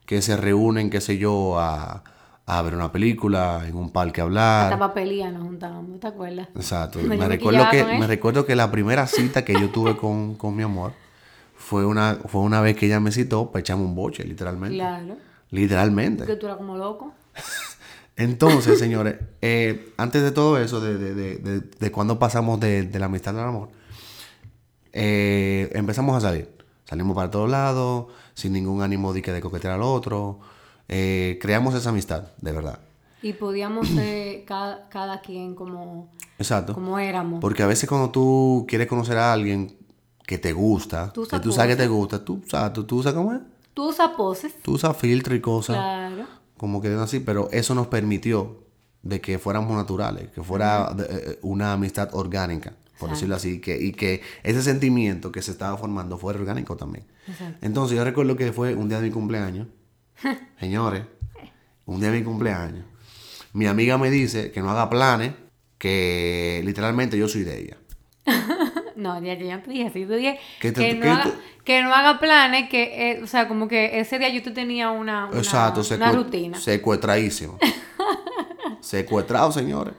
que 0.04 0.20
se 0.22 0.36
reúnen, 0.36 0.90
qué 0.90 1.00
sé 1.00 1.16
yo, 1.18 1.58
a, 1.58 2.04
a 2.46 2.62
ver 2.62 2.74
una 2.74 2.92
película, 2.92 3.62
en 3.66 3.76
un 3.76 3.90
parque 3.90 4.20
a 4.20 4.24
Hasta 4.24 4.42
hablar. 4.74 4.78
papelía 4.78 5.30
nos 5.30 5.44
juntábamos, 5.44 5.98
¿te 6.00 6.06
acuerdas? 6.08 6.48
Exacto. 6.54 6.98
Me 7.04 7.26
recuerdo, 7.26 7.64
que, 7.70 7.84
me 7.84 8.06
recuerdo 8.06 8.44
que 8.44 8.54
la 8.54 8.70
primera 8.70 9.06
cita 9.06 9.44
que 9.44 9.54
yo 9.54 9.70
tuve 9.70 9.96
con, 9.96 10.34
con 10.34 10.54
mi 10.54 10.62
amor 10.62 10.92
fue 11.70 11.86
una, 11.86 12.18
fue 12.26 12.40
una 12.40 12.60
vez 12.60 12.76
que 12.76 12.86
ella 12.86 12.98
me 12.98 13.12
citó 13.12 13.52
para 13.52 13.60
echarme 13.60 13.84
un 13.84 13.94
boche, 13.94 14.24
literalmente. 14.24 14.74
Claro. 14.74 15.16
Literalmente. 15.50 16.26
Que 16.26 16.34
tú 16.34 16.46
eras 16.46 16.58
como 16.58 16.76
loco. 16.76 17.14
Entonces, 18.16 18.76
señores, 18.76 19.18
eh, 19.40 19.92
antes 19.96 20.20
de 20.20 20.32
todo 20.32 20.58
eso, 20.58 20.80
de, 20.80 20.98
de, 20.98 21.14
de, 21.14 21.60
de, 21.60 21.92
cuando 21.92 22.18
pasamos 22.18 22.58
de, 22.58 22.82
de 22.82 22.98
la 22.98 23.06
amistad 23.06 23.38
al 23.38 23.46
amor, 23.46 23.68
eh, 24.92 25.70
empezamos 25.72 26.16
a 26.16 26.20
salir. 26.28 26.48
Salimos 26.86 27.14
para 27.14 27.30
todos 27.30 27.48
lados, 27.48 28.06
sin 28.34 28.52
ningún 28.52 28.82
ánimo 28.82 29.12
de, 29.12 29.22
que 29.22 29.30
de 29.30 29.40
coquetear 29.40 29.74
al 29.74 29.82
otro. 29.82 30.40
Eh, 30.88 31.38
creamos 31.40 31.76
esa 31.76 31.90
amistad, 31.90 32.24
de 32.38 32.50
verdad. 32.50 32.80
Y 33.22 33.34
podíamos 33.34 33.86
ser 33.94 34.44
cada, 34.44 34.88
cada 34.88 35.20
quien 35.20 35.54
como, 35.54 36.10
Exacto. 36.36 36.74
como 36.74 36.98
éramos. 36.98 37.40
Porque 37.40 37.62
a 37.62 37.68
veces 37.68 37.88
cuando 37.88 38.10
tú 38.10 38.64
quieres 38.68 38.88
conocer 38.88 39.18
a 39.18 39.32
alguien 39.32 39.78
que 40.30 40.38
te 40.38 40.52
gusta, 40.52 41.12
Tú 41.12 41.22
que 41.22 41.26
usas 41.26 41.40
tú 41.42 41.50
sabes 41.52 41.76
que 41.76 41.82
te 41.82 41.88
gusta, 41.88 42.24
tú, 42.24 42.40
sabes, 42.48 42.72
tú, 42.72 42.84
tú 42.84 42.98
usas 42.98 43.12
cómo 43.14 43.32
es. 43.34 43.40
Tú 43.74 43.88
usas 43.88 44.10
poses. 44.16 44.52
Tú 44.62 44.74
usas 44.74 44.96
filtro 44.96 45.34
y 45.34 45.40
cosas. 45.40 45.74
Claro. 45.76 46.24
como 46.56 46.80
que 46.80 46.86
así, 46.94 47.18
pero 47.18 47.48
eso 47.50 47.74
nos 47.74 47.88
permitió 47.88 48.62
de 49.02 49.20
que 49.20 49.40
fuéramos 49.40 49.76
naturales, 49.76 50.30
que 50.30 50.40
fuera 50.42 50.92
de- 50.94 51.04
eh, 51.32 51.38
una 51.42 51.72
amistad 51.72 52.10
orgánica, 52.12 52.70
por 52.70 53.08
Exacto. 53.08 53.14
decirlo 53.14 53.34
así, 53.34 53.60
que, 53.60 53.76
y 53.82 53.90
que 53.92 54.20
ese 54.44 54.62
sentimiento 54.62 55.32
que 55.32 55.42
se 55.42 55.50
estaba 55.50 55.76
formando 55.76 56.16
fuera 56.16 56.38
orgánico 56.38 56.76
también. 56.76 57.06
Exacto. 57.26 57.58
Entonces 57.62 57.96
yo 57.96 58.04
recuerdo 58.04 58.36
que 58.36 58.52
fue 58.52 58.76
un 58.76 58.88
día 58.88 59.00
de 59.00 59.08
mi 59.08 59.12
cumpleaños, 59.12 59.66
señores, 60.60 61.02
un 61.86 61.98
día 61.98 62.12
de 62.12 62.18
mi 62.20 62.24
cumpleaños, 62.24 62.84
mi 63.52 63.66
amiga 63.66 63.98
me 63.98 64.10
dice 64.10 64.52
que 64.52 64.60
no 64.60 64.70
haga 64.70 64.88
planes, 64.90 65.32
que 65.76 66.62
literalmente 66.64 67.18
yo 67.18 67.26
soy 67.26 67.42
de 67.42 67.58
ella. 67.62 67.76
No, 68.96 69.22
ya, 69.22 69.34
ya 69.34 69.56
no 69.58 69.62
te 69.62 69.70
dije 69.70 69.86
así. 69.86 70.04
Te 70.06 70.16
dije 70.16 70.38
¿Qué 70.60 70.72
que, 70.72 70.80
te- 70.80 70.94
no 70.94 71.00
qué 71.02 71.08
haga, 71.10 71.24
te- 71.24 71.64
que 71.64 71.82
no 71.82 71.94
haga 71.94 72.18
planes, 72.18 72.68
que, 72.68 73.10
eh, 73.12 73.22
o 73.22 73.26
sea, 73.26 73.48
como 73.48 73.68
que 73.68 73.98
ese 74.00 74.18
día 74.18 74.28
yo 74.30 74.42
te 74.42 74.50
tenía 74.50 74.90
una, 74.90 75.26
una, 75.26 75.38
Exacto, 75.38 75.82
una 75.94 76.12
rutina. 76.12 76.58
secuestradísimo. 76.58 77.58
Secuestrado, 78.80 79.52
señores. 79.52 79.94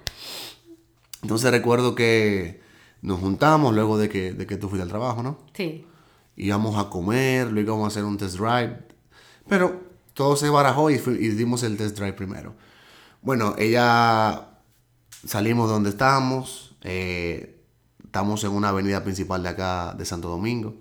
Entonces 1.21 1.51
recuerdo 1.51 1.93
que 1.95 2.61
nos 3.01 3.19
juntamos 3.19 3.73
luego 3.73 3.97
de 3.97 4.09
que, 4.09 4.33
de 4.33 4.45
que 4.47 4.57
tú 4.57 4.69
fuiste 4.69 4.83
al 4.83 4.89
trabajo, 4.89 5.21
¿no? 5.23 5.39
Sí. 5.53 5.85
Íbamos 6.35 6.77
a 6.83 6.89
comer, 6.89 7.47
luego 7.51 7.73
íbamos 7.73 7.85
a 7.85 7.87
hacer 7.89 8.03
un 8.05 8.17
test 8.17 8.37
drive. 8.37 8.77
Pero 9.47 9.81
todo 10.13 10.35
se 10.35 10.49
barajó 10.49 10.89
y, 10.89 10.97
fui- 10.97 11.17
y 11.19 11.29
dimos 11.29 11.63
el 11.63 11.77
test 11.77 11.95
drive 11.97 12.13
primero. 12.13 12.55
Bueno, 13.21 13.55
ella 13.57 14.47
salimos 15.25 15.67
de 15.67 15.73
donde 15.73 15.89
estábamos. 15.91 16.75
eh, 16.83 17.60
estamos 18.11 18.43
en 18.43 18.51
una 18.51 18.67
avenida 18.67 19.05
principal 19.05 19.41
de 19.41 19.47
acá 19.47 19.95
de 19.97 20.03
Santo 20.03 20.27
Domingo. 20.27 20.75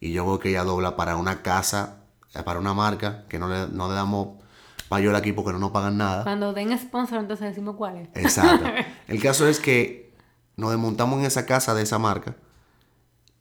Y 0.00 0.10
yo 0.10 0.26
veo 0.26 0.40
que 0.40 0.48
ella 0.48 0.64
dobla 0.64 0.96
para 0.96 1.14
una 1.14 1.40
casa, 1.40 2.00
eh, 2.34 2.42
para 2.42 2.58
una 2.58 2.74
marca, 2.74 3.24
que 3.28 3.38
no 3.38 3.46
le, 3.46 3.68
no 3.68 3.88
le 3.88 3.94
damos 3.94 4.42
payola 4.88 5.18
aquí 5.18 5.30
porque 5.30 5.52
no 5.52 5.60
nos 5.60 5.70
pagan 5.70 5.96
nada. 5.96 6.24
Cuando 6.24 6.52
den 6.52 6.76
sponsor, 6.76 7.20
entonces 7.20 7.50
decimos 7.50 7.76
cuál 7.76 7.98
es. 7.98 8.08
Exacto. 8.16 8.68
El 9.06 9.22
caso 9.22 9.46
es 9.46 9.60
que 9.60 10.12
nos 10.56 10.72
desmontamos 10.72 11.20
en 11.20 11.26
esa 11.26 11.46
casa 11.46 11.72
de 11.72 11.84
esa 11.84 12.00
marca. 12.00 12.34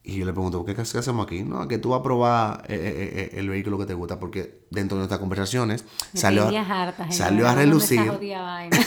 Y 0.04 0.18
yo 0.18 0.26
le 0.26 0.34
pregunto, 0.34 0.64
¿qué, 0.64 0.80
hacemos 0.80 1.26
aquí? 1.26 1.42
No, 1.42 1.68
que 1.68 1.80
tú 1.80 1.90
vas 1.90 2.02
a 2.02 2.04
probar 2.04 2.64
eh, 2.68 3.32
eh, 3.34 3.40
el 3.40 3.50
vehículo 3.50 3.80
que 3.80 3.88
te 3.88 3.96
gusta, 3.96 4.20
porque 4.20 4.66
dentro 4.70 4.98
de 4.98 5.00
nuestras 5.00 5.20
conversaciones 5.20 5.84
Me 6.14 6.20
salió, 6.20 6.48
harta, 6.48 7.12
salió 7.12 7.50
a 7.50 7.56
relucir, 7.56 8.06
vaina. 8.06 8.78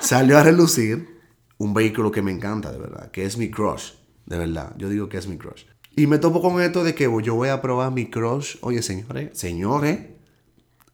salió 0.00 0.38
a 0.38 0.42
relucir 0.44 1.19
un 1.60 1.74
vehículo 1.74 2.10
que 2.10 2.22
me 2.22 2.32
encanta, 2.32 2.72
de 2.72 2.78
verdad, 2.78 3.10
que 3.10 3.26
es 3.26 3.36
mi 3.36 3.50
crush, 3.50 3.90
de 4.24 4.38
verdad. 4.38 4.72
Yo 4.78 4.88
digo 4.88 5.10
que 5.10 5.18
es 5.18 5.26
mi 5.26 5.36
crush. 5.36 5.64
Y 5.94 6.06
me 6.06 6.16
topo 6.16 6.40
con 6.40 6.62
esto 6.62 6.82
de 6.82 6.94
que 6.94 7.04
yo 7.22 7.34
voy 7.34 7.50
a 7.50 7.60
probar 7.60 7.92
mi 7.92 8.06
crush. 8.06 8.56
Oye, 8.62 8.80
señores, 8.80 9.38
señores, 9.38 9.98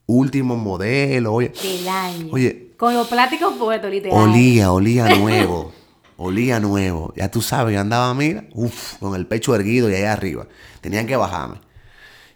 último 0.06 0.56
modelo, 0.56 1.34
oye. 1.34 1.52
Del 1.62 1.86
año. 1.86 2.28
Oye, 2.32 2.72
Con 2.76 2.94
los 2.94 3.06
plásticos 3.06 3.54
puestos, 3.54 3.88
literal. 3.88 4.18
Olía, 4.18 4.72
olía 4.72 5.14
nuevo. 5.14 5.72
olía 6.16 6.58
nuevo. 6.58 7.14
Ya 7.16 7.30
tú 7.30 7.42
sabes, 7.42 7.72
yo 7.72 7.80
andaba, 7.80 8.12
mira, 8.14 8.48
uff, 8.52 8.94
con 8.94 9.14
el 9.14 9.24
pecho 9.28 9.54
erguido 9.54 9.88
y 9.88 9.94
allá 9.94 10.14
arriba. 10.14 10.48
Tenían 10.80 11.06
que 11.06 11.14
bajarme. 11.14 11.60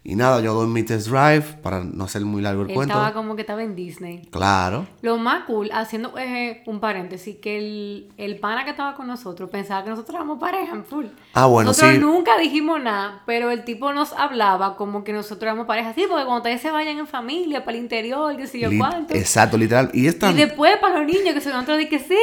Y 0.02 0.16
nada, 0.16 0.40
yo 0.40 0.54
doy 0.54 0.66
mi 0.66 0.82
test 0.82 1.08
drive 1.08 1.42
para 1.62 1.84
no 1.84 2.04
hacer 2.04 2.22
muy 2.24 2.40
largo 2.40 2.62
el 2.62 2.70
Él 2.70 2.74
cuento. 2.74 2.94
estaba 2.94 3.12
como 3.12 3.36
que 3.36 3.42
estaba 3.42 3.62
en 3.62 3.76
Disney. 3.76 4.22
Claro. 4.30 4.86
Lo 5.02 5.18
más 5.18 5.44
cool, 5.44 5.68
haciendo 5.74 6.16
eh, 6.16 6.62
un 6.64 6.80
paréntesis, 6.80 7.36
que 7.36 7.58
el, 7.58 8.12
el 8.16 8.38
pana 8.40 8.64
que 8.64 8.70
estaba 8.70 8.94
con 8.94 9.06
nosotros 9.08 9.50
pensaba 9.50 9.84
que 9.84 9.90
nosotros 9.90 10.14
éramos 10.14 10.38
pareja 10.40 10.74
en 10.74 10.86
full. 10.86 11.04
Ah, 11.34 11.44
bueno, 11.44 11.68
nosotros 11.68 11.92
sí. 11.92 11.98
nunca 12.00 12.38
dijimos 12.38 12.80
nada, 12.82 13.22
pero 13.26 13.50
el 13.50 13.62
tipo 13.64 13.92
nos 13.92 14.14
hablaba 14.14 14.74
como 14.76 15.04
que 15.04 15.12
nosotros 15.12 15.42
éramos 15.42 15.66
pareja. 15.66 15.92
Sí, 15.92 16.06
porque 16.08 16.24
cuando 16.24 16.38
ustedes 16.38 16.62
se 16.62 16.70
vayan 16.70 16.96
en 16.96 17.06
familia, 17.06 17.62
para 17.66 17.76
el 17.76 17.82
interior, 17.82 18.34
qué 18.38 18.46
sé 18.46 18.58
yo 18.58 18.70
cuánto. 18.78 19.12
Exacto, 19.14 19.58
literal. 19.58 19.90
Y 19.92 20.06
es 20.06 20.16
Y 20.16 20.18
tan, 20.18 20.34
después 20.34 20.78
para 20.78 20.98
los 20.98 21.06
niños 21.06 21.34
que 21.34 21.42
se 21.42 21.50
nosotros 21.50 21.76
de 21.76 21.90
que 21.90 21.98
sí. 21.98 22.16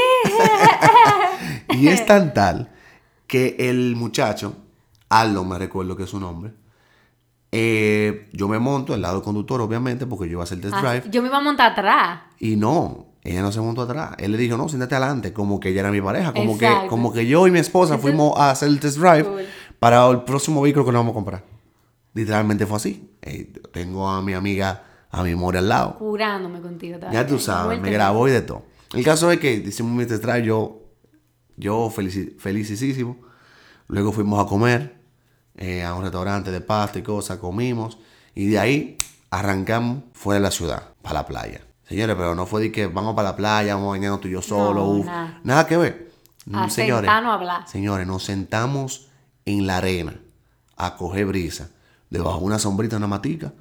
y 1.77 1.89
es 1.89 2.03
tan 2.07 2.33
tal 2.33 2.71
que 3.27 3.55
el 3.59 3.95
muchacho, 3.95 4.55
Aldo 5.09 5.43
me 5.43 5.59
recuerdo 5.59 5.95
que 5.95 6.03
es 6.03 6.09
su 6.09 6.19
nombre, 6.19 6.53
eh, 7.51 8.29
yo 8.33 8.47
me 8.47 8.59
monto 8.59 8.93
al 8.93 9.01
lado 9.01 9.15
del 9.15 9.23
conductor, 9.23 9.61
obviamente, 9.61 10.05
porque 10.05 10.25
yo 10.25 10.33
iba 10.33 10.41
a 10.41 10.43
hacer 10.43 10.59
test 10.61 10.73
Ah, 10.77 10.81
drive. 10.81 11.09
yo 11.09 11.21
me 11.21 11.27
iba 11.29 11.37
a 11.37 11.41
montar 11.41 11.71
atrás. 11.71 12.19
Y 12.39 12.55
no, 12.55 13.07
ella 13.23 13.41
no 13.41 13.51
se 13.51 13.61
montó 13.61 13.83
atrás. 13.83 14.15
Él 14.17 14.31
le 14.33 14.37
dijo, 14.37 14.57
no, 14.57 14.67
siéntate 14.67 14.95
adelante, 14.95 15.33
como 15.33 15.59
que 15.59 15.69
ella 15.69 15.81
era 15.81 15.91
mi 15.91 16.01
pareja. 16.01 16.33
Como, 16.33 16.57
que, 16.57 16.69
como 16.89 17.13
que 17.13 17.25
yo 17.25 17.47
y 17.47 17.51
mi 17.51 17.59
esposa 17.59 17.97
fuimos 17.97 18.37
a 18.37 18.51
hacer 18.51 18.67
el 18.69 18.79
test 18.79 18.97
drive 18.97 19.23
Cool. 19.23 19.41
para 19.79 20.07
el 20.09 20.23
próximo 20.23 20.61
vehículo 20.61 20.85
que 20.85 20.91
nos 20.91 20.99
vamos 20.99 21.11
a 21.11 21.15
comprar. 21.15 21.43
Literalmente 22.13 22.65
fue 22.65 22.77
así. 22.77 23.09
Eh, 23.21 23.53
tengo 23.71 24.07
a 24.09 24.21
mi 24.21 24.33
amiga, 24.33 24.83
a 25.11 25.23
mi 25.23 25.31
amor 25.31 25.55
al 25.57 25.69
lado. 25.69 25.97
Curándome 25.97 26.61
contigo. 26.61 26.97
todavía. 26.99 27.21
Ya 27.21 27.27
tú 27.27 27.39
sabes, 27.39 27.79
me 27.79 27.91
grabó 27.91 28.27
y 28.27 28.31
de 28.31 28.41
todo. 28.41 28.63
El 28.93 29.03
caso 29.03 29.31
es 29.31 29.39
que 29.39 29.53
hicimos 29.53 29.91
mi 29.93 30.05
test 30.05 30.23
drive, 30.23 30.43
yo, 30.45 30.81
yo 31.57 31.89
felicísimo. 31.89 33.17
Luego 33.87 34.11
fuimos 34.11 34.43
a 34.43 34.47
comer 34.47 34.96
eh, 35.57 35.83
a 35.83 35.93
un 35.93 36.03
restaurante 36.03 36.51
de 36.51 36.61
pasta 36.61 36.99
y 36.99 37.03
cosas, 37.03 37.37
comimos. 37.37 37.97
Y 38.35 38.47
de 38.47 38.59
ahí 38.59 38.97
arrancamos 39.29 40.03
fuera 40.13 40.39
de 40.39 40.43
la 40.43 40.51
ciudad, 40.51 40.83
para 41.01 41.15
la 41.15 41.25
playa. 41.25 41.61
Señores, 41.87 42.15
pero 42.17 42.35
no 42.35 42.45
fue 42.45 42.61
de 42.61 42.71
que 42.71 42.87
vamos 42.87 43.15
para 43.15 43.29
la 43.29 43.35
playa, 43.35 43.75
vamos 43.75 43.87
a 43.87 43.91
bañarnos 43.91 44.21
tú 44.21 44.27
y 44.27 44.31
yo 44.31 44.41
solo. 44.41 44.81
No, 44.81 44.89
uf. 44.91 45.05
nada. 45.05 45.39
Nada 45.43 45.67
que 45.67 45.77
ver. 45.77 46.11
A 46.53 46.69
señores, 46.69 47.09
a 47.09 47.17
hablar. 47.17 47.67
señores, 47.67 48.07
nos 48.07 48.23
sentamos 48.23 49.07
en 49.45 49.67
la 49.67 49.77
arena 49.77 50.19
a 50.77 50.95
coger 50.95 51.25
brisa, 51.25 51.71
debajo 52.09 52.39
de 52.39 52.45
una 52.45 52.59
sombrita, 52.59 52.97
una 52.97 53.07
matica. 53.07 53.53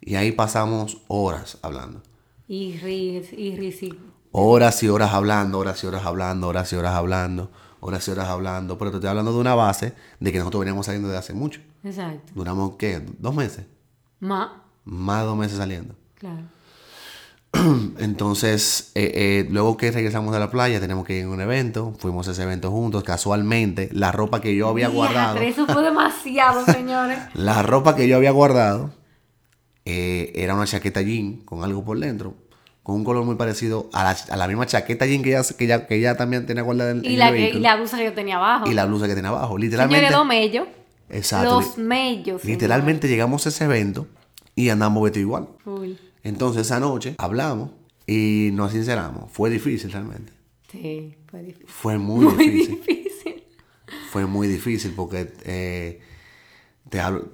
Y 0.00 0.16
ahí 0.16 0.32
pasamos 0.32 0.98
horas 1.06 1.58
hablando. 1.62 2.02
Y 2.48 2.76
ríes, 2.78 3.32
y 3.32 3.54
y... 3.54 3.98
Horas 4.32 4.82
y 4.82 4.88
horas 4.88 5.12
hablando, 5.12 5.58
horas 5.58 5.82
y 5.84 5.86
horas 5.86 6.04
hablando, 6.04 6.48
horas 6.48 6.72
y 6.72 6.76
horas 6.76 6.94
hablando, 6.94 7.50
horas 7.82 8.06
y 8.08 8.10
horas 8.12 8.28
hablando. 8.28 8.78
Pero 8.78 8.90
te 8.90 8.96
estoy 8.96 9.10
hablando 9.10 9.32
de 9.34 9.38
una 9.40 9.54
base 9.54 9.92
de 10.20 10.32
que 10.32 10.38
nosotros 10.38 10.60
veníamos 10.60 10.86
saliendo 10.86 11.08
de 11.10 11.18
hace 11.18 11.34
mucho. 11.34 11.60
Exacto. 11.84 12.32
Duramos, 12.34 12.76
¿qué? 12.76 13.02
¿Dos 13.18 13.34
meses? 13.34 13.66
Más, 14.20 14.48
Más 14.84 15.20
de 15.20 15.26
dos 15.26 15.36
meses 15.36 15.58
saliendo. 15.58 15.94
claro. 16.18 16.42
Entonces, 17.98 18.92
eh, 18.94 19.12
eh, 19.14 19.48
luego 19.50 19.76
que 19.76 19.90
regresamos 19.90 20.32
de 20.32 20.40
la 20.40 20.50
playa, 20.50 20.80
tenemos 20.80 21.04
que 21.04 21.18
ir 21.18 21.24
a 21.24 21.28
un 21.28 21.40
evento. 21.42 21.92
Fuimos 21.98 22.26
a 22.28 22.30
ese 22.30 22.44
evento 22.44 22.70
juntos. 22.70 23.04
Casualmente, 23.04 23.90
la 23.92 24.10
ropa 24.10 24.40
que 24.40 24.56
yo 24.56 24.68
había 24.68 24.88
guardado. 24.88 25.36
Eso 25.36 25.66
fue 25.66 25.82
demasiado, 25.82 26.64
señores. 26.72 27.18
La 27.34 27.62
ropa 27.62 27.94
que 27.94 28.08
yo 28.08 28.16
había 28.16 28.30
guardado 28.30 28.94
eh, 29.84 30.32
era 30.34 30.54
una 30.54 30.64
chaqueta 30.64 31.02
jean 31.02 31.42
con 31.44 31.62
algo 31.62 31.84
por 31.84 31.98
dentro, 31.98 32.34
con 32.82 32.96
un 32.96 33.04
color 33.04 33.24
muy 33.24 33.36
parecido 33.36 33.88
a 33.92 34.04
la, 34.04 34.10
a 34.30 34.36
la 34.36 34.48
misma 34.48 34.66
chaqueta 34.66 35.06
jean 35.06 35.22
que 35.22 35.30
ella, 35.30 35.42
que 35.56 35.64
ella, 35.64 35.86
que 35.86 35.94
ella 35.96 36.16
también 36.16 36.46
tenía 36.46 36.62
guardada 36.62 36.90
en, 36.90 37.04
el 37.04 37.18
la, 37.18 37.32
que, 37.32 37.50
y 37.50 37.60
la 37.60 37.76
blusa 37.76 37.98
que 37.98 38.04
yo 38.04 38.12
tenía 38.12 38.36
abajo. 38.36 38.70
Y 38.70 38.74
la 38.74 38.86
blusa 38.86 39.06
que 39.06 39.14
tenía 39.14 39.30
abajo. 39.30 39.56
Literalmente. 39.56 40.06
Señores, 40.06 40.16
dos 40.16 40.26
mellos. 40.26 40.68
Exacto. 41.08 41.60
Los 41.60 41.78
mellos. 41.78 42.44
Literalmente 42.44 43.06
llegamos 43.08 43.46
a 43.46 43.50
ese 43.50 43.64
evento 43.64 44.06
y 44.54 44.68
andamos 44.70 45.02
vestidos 45.04 45.26
igual. 45.26 45.48
Full. 45.62 45.92
Entonces 46.24 46.62
esa 46.66 46.80
noche 46.80 47.14
hablamos 47.18 47.70
y 48.06 48.50
nos 48.52 48.72
sinceramos. 48.72 49.30
Fue 49.30 49.50
difícil 49.50 49.92
realmente. 49.92 50.32
Sí, 50.70 51.16
fue 51.30 51.42
difícil. 51.42 51.66
Fue 51.68 51.98
muy, 51.98 52.24
Muy 52.34 52.48
difícil. 52.48 52.80
difícil. 52.80 53.44
Fue 54.10 54.26
muy 54.26 54.48
difícil 54.48 54.92
porque 54.96 55.32
eh, 55.44 56.00
te 56.88 57.00
hablo 57.00 57.28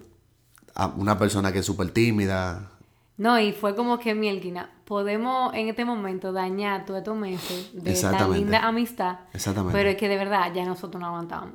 a 0.75 0.87
una 0.89 1.19
persona 1.19 1.53
que 1.53 1.61
es 1.61 1.67
súper 1.67 1.91
tímida. 1.91 2.71
No, 3.17 3.39
y 3.41 3.53
fue 3.53 3.75
como 3.75 3.99
que, 3.99 4.15
Mielkina, 4.15 4.71
podemos 4.89 5.53
en 5.55 5.69
este 5.69 5.85
momento 5.85 6.33
dañar 6.33 6.87
todos 6.87 6.99
estos 7.01 7.15
meses 7.17 7.71
de 7.75 7.91
Exactamente. 7.93 8.39
linda 8.41 8.67
amistad. 8.67 9.19
Exactamente. 9.35 9.77
Pero 9.77 9.91
es 9.91 9.97
que 9.97 10.09
de 10.09 10.17
verdad 10.17 10.51
ya 10.55 10.65
nosotros 10.65 10.99
no 10.99 11.09
aguantamos. 11.09 11.53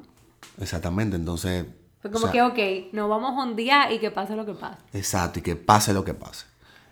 Exactamente. 0.62 1.16
Entonces. 1.16 1.66
Fue 2.00 2.12
o 2.12 2.14
como 2.14 2.28
sea, 2.28 2.54
que, 2.54 2.88
ok, 2.88 2.94
nos 2.94 3.10
vamos 3.10 3.32
a 3.38 3.44
un 3.44 3.56
día 3.56 3.92
y 3.92 3.98
que 4.00 4.12
pase 4.12 4.36
lo 4.36 4.46
que 4.46 4.54
pase. 4.54 4.78
Exacto, 4.94 5.40
y 5.40 5.42
que 5.42 5.56
pase 5.56 5.94
lo 5.94 6.04
que 6.06 6.14
pase. 6.14 6.46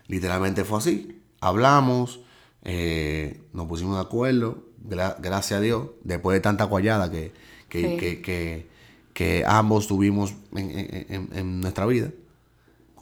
Literalmente 0.08 0.64
fue 0.64 0.78
así. 0.78 1.22
Hablamos, 1.40 2.20
eh, 2.64 3.40
nos 3.52 3.66
pusimos 3.68 3.94
de 3.96 4.02
acuerdo, 4.02 4.64
gra- 4.84 5.14
gracias 5.20 5.58
a 5.58 5.60
Dios, 5.62 5.90
después 6.02 6.34
de 6.34 6.40
tanta 6.40 6.64
guayada 6.64 7.08
que, 7.10 7.32
que, 7.68 7.80
Sí. 7.82 7.96
que, 8.22 8.68
que- 9.14 9.44
ambos 9.46 9.86
tuvimos 9.86 10.34
en- 10.56 11.06
en- 11.08 11.28
en 11.32 11.60
nuestra 11.60 11.86
vida, 11.86 12.08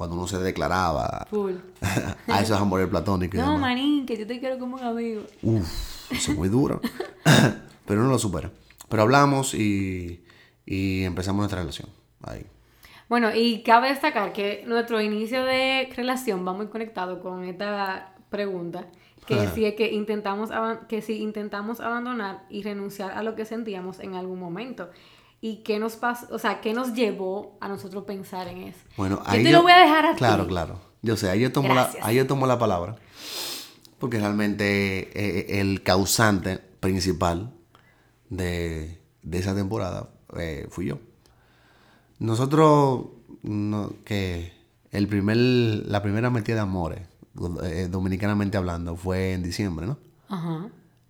cuando 0.00 0.16
uno 0.16 0.26
se 0.26 0.38
declaraba 0.38 1.26
Full. 1.28 1.56
a 2.26 2.40
esos 2.40 2.58
amores 2.58 2.88
platónicos. 2.88 3.38
No, 3.38 3.58
manín, 3.58 4.06
que 4.06 4.16
yo 4.16 4.26
te 4.26 4.40
quiero 4.40 4.58
como 4.58 4.76
un 4.76 4.82
amigo. 4.82 5.24
Uf, 5.42 6.10
eso 6.10 6.32
es 6.32 6.38
muy 6.38 6.48
duro. 6.48 6.80
Pero 7.84 8.00
uno 8.00 8.08
lo 8.08 8.18
supera. 8.18 8.50
Pero 8.88 9.02
hablamos 9.02 9.52
y, 9.52 10.24
y 10.64 11.02
empezamos 11.02 11.40
nuestra 11.40 11.60
relación. 11.60 11.90
Ahí. 12.22 12.46
Bueno, 13.10 13.34
y 13.34 13.62
cabe 13.62 13.90
destacar 13.90 14.32
que 14.32 14.64
nuestro 14.66 15.02
inicio 15.02 15.44
de 15.44 15.92
relación 15.94 16.48
va 16.48 16.54
muy 16.54 16.68
conectado 16.68 17.20
con 17.20 17.44
esta 17.44 18.14
pregunta, 18.30 18.86
que 19.26 19.48
si 19.48 19.66
es 19.66 19.74
que 19.74 19.92
intentamos 19.92 20.48
que 20.88 21.02
si 21.02 21.20
intentamos 21.20 21.78
abandonar 21.80 22.46
y 22.48 22.62
renunciar 22.62 23.10
a 23.10 23.22
lo 23.22 23.34
que 23.34 23.44
sentíamos 23.44 24.00
en 24.00 24.14
algún 24.14 24.40
momento. 24.40 24.88
Y 25.42 25.56
qué 25.62 25.78
nos 25.78 25.96
pasó, 25.96 26.26
o 26.30 26.38
sea, 26.38 26.60
qué 26.60 26.74
nos 26.74 26.92
llevó 26.94 27.56
a 27.60 27.68
nosotros 27.68 28.04
pensar 28.04 28.46
en 28.48 28.58
eso. 28.58 28.78
Bueno, 28.96 29.16
yo 29.24 29.30
ahí 29.30 29.42
te 29.42 29.50
lo 29.52 29.62
voy 29.62 29.72
a 29.72 29.78
dejar 29.78 30.04
a 30.06 30.14
Claro, 30.14 30.42
ti. 30.44 30.48
claro. 30.50 30.80
Yo 31.02 31.16
sé, 31.16 31.30
ahí 31.30 31.40
yo 31.40 31.50
tomo, 31.50 31.72
la, 31.74 31.90
ahí 32.02 32.16
yo 32.16 32.26
tomo 32.26 32.46
la 32.46 32.58
palabra. 32.58 32.96
Porque 33.98 34.18
realmente 34.18 35.10
eh, 35.14 35.60
el 35.60 35.82
causante 35.82 36.58
principal 36.58 37.52
de, 38.28 38.98
de 39.22 39.38
esa 39.38 39.54
temporada 39.54 40.10
eh, 40.36 40.66
fui 40.70 40.86
yo. 40.86 40.98
Nosotros, 42.18 43.06
no, 43.42 43.92
que 44.04 44.52
el 44.90 45.08
primer, 45.08 45.36
la 45.38 46.02
primera 46.02 46.28
metida 46.30 46.56
de 46.56 46.60
amores, 46.62 47.00
eh, 47.64 47.88
dominicanamente 47.90 48.58
hablando, 48.58 48.96
fue 48.96 49.32
en 49.32 49.42
diciembre, 49.42 49.86
¿no? 49.86 49.98
Ajá. 50.28 50.68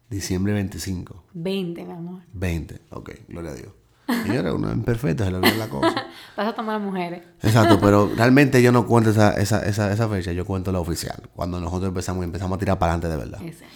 Diciembre 0.09 0.53
25. 0.53 1.25
20, 1.33 1.85
mi 1.85 1.93
amor. 1.93 2.23
20. 2.33 2.81
Ok, 2.91 3.11
gloria 3.29 3.51
a 3.53 3.55
Dios. 3.55 3.73
Señora, 4.27 4.53
uno 4.55 4.69
es 4.69 4.75
imperfecto, 4.75 5.25
se 5.25 5.31
le 5.31 5.37
olvida 5.39 5.55
la 5.57 5.69
cosa. 5.69 5.95
Vas 6.37 6.49
a 6.49 6.53
tomar 6.55 6.77
a 6.77 6.79
mujeres. 6.79 7.23
Exacto, 7.43 7.79
pero 7.81 8.11
realmente 8.17 8.63
yo 8.63 8.73
no 8.73 8.87
cuento 8.87 9.11
esa, 9.11 9.33
esa, 9.33 9.65
esa, 9.67 9.93
esa 9.93 10.09
fecha, 10.09 10.33
yo 10.33 10.45
cuento 10.45 10.73
la 10.73 10.81
oficial. 10.81 11.29
Cuando 11.35 11.61
nosotros 11.61 11.89
empezamos 11.89 12.25
empezamos 12.25 12.57
a 12.57 12.59
tirar 12.59 12.79
para 12.79 12.93
adelante 12.95 13.09
de 13.09 13.17
verdad. 13.17 13.43
Exacto. 13.47 13.75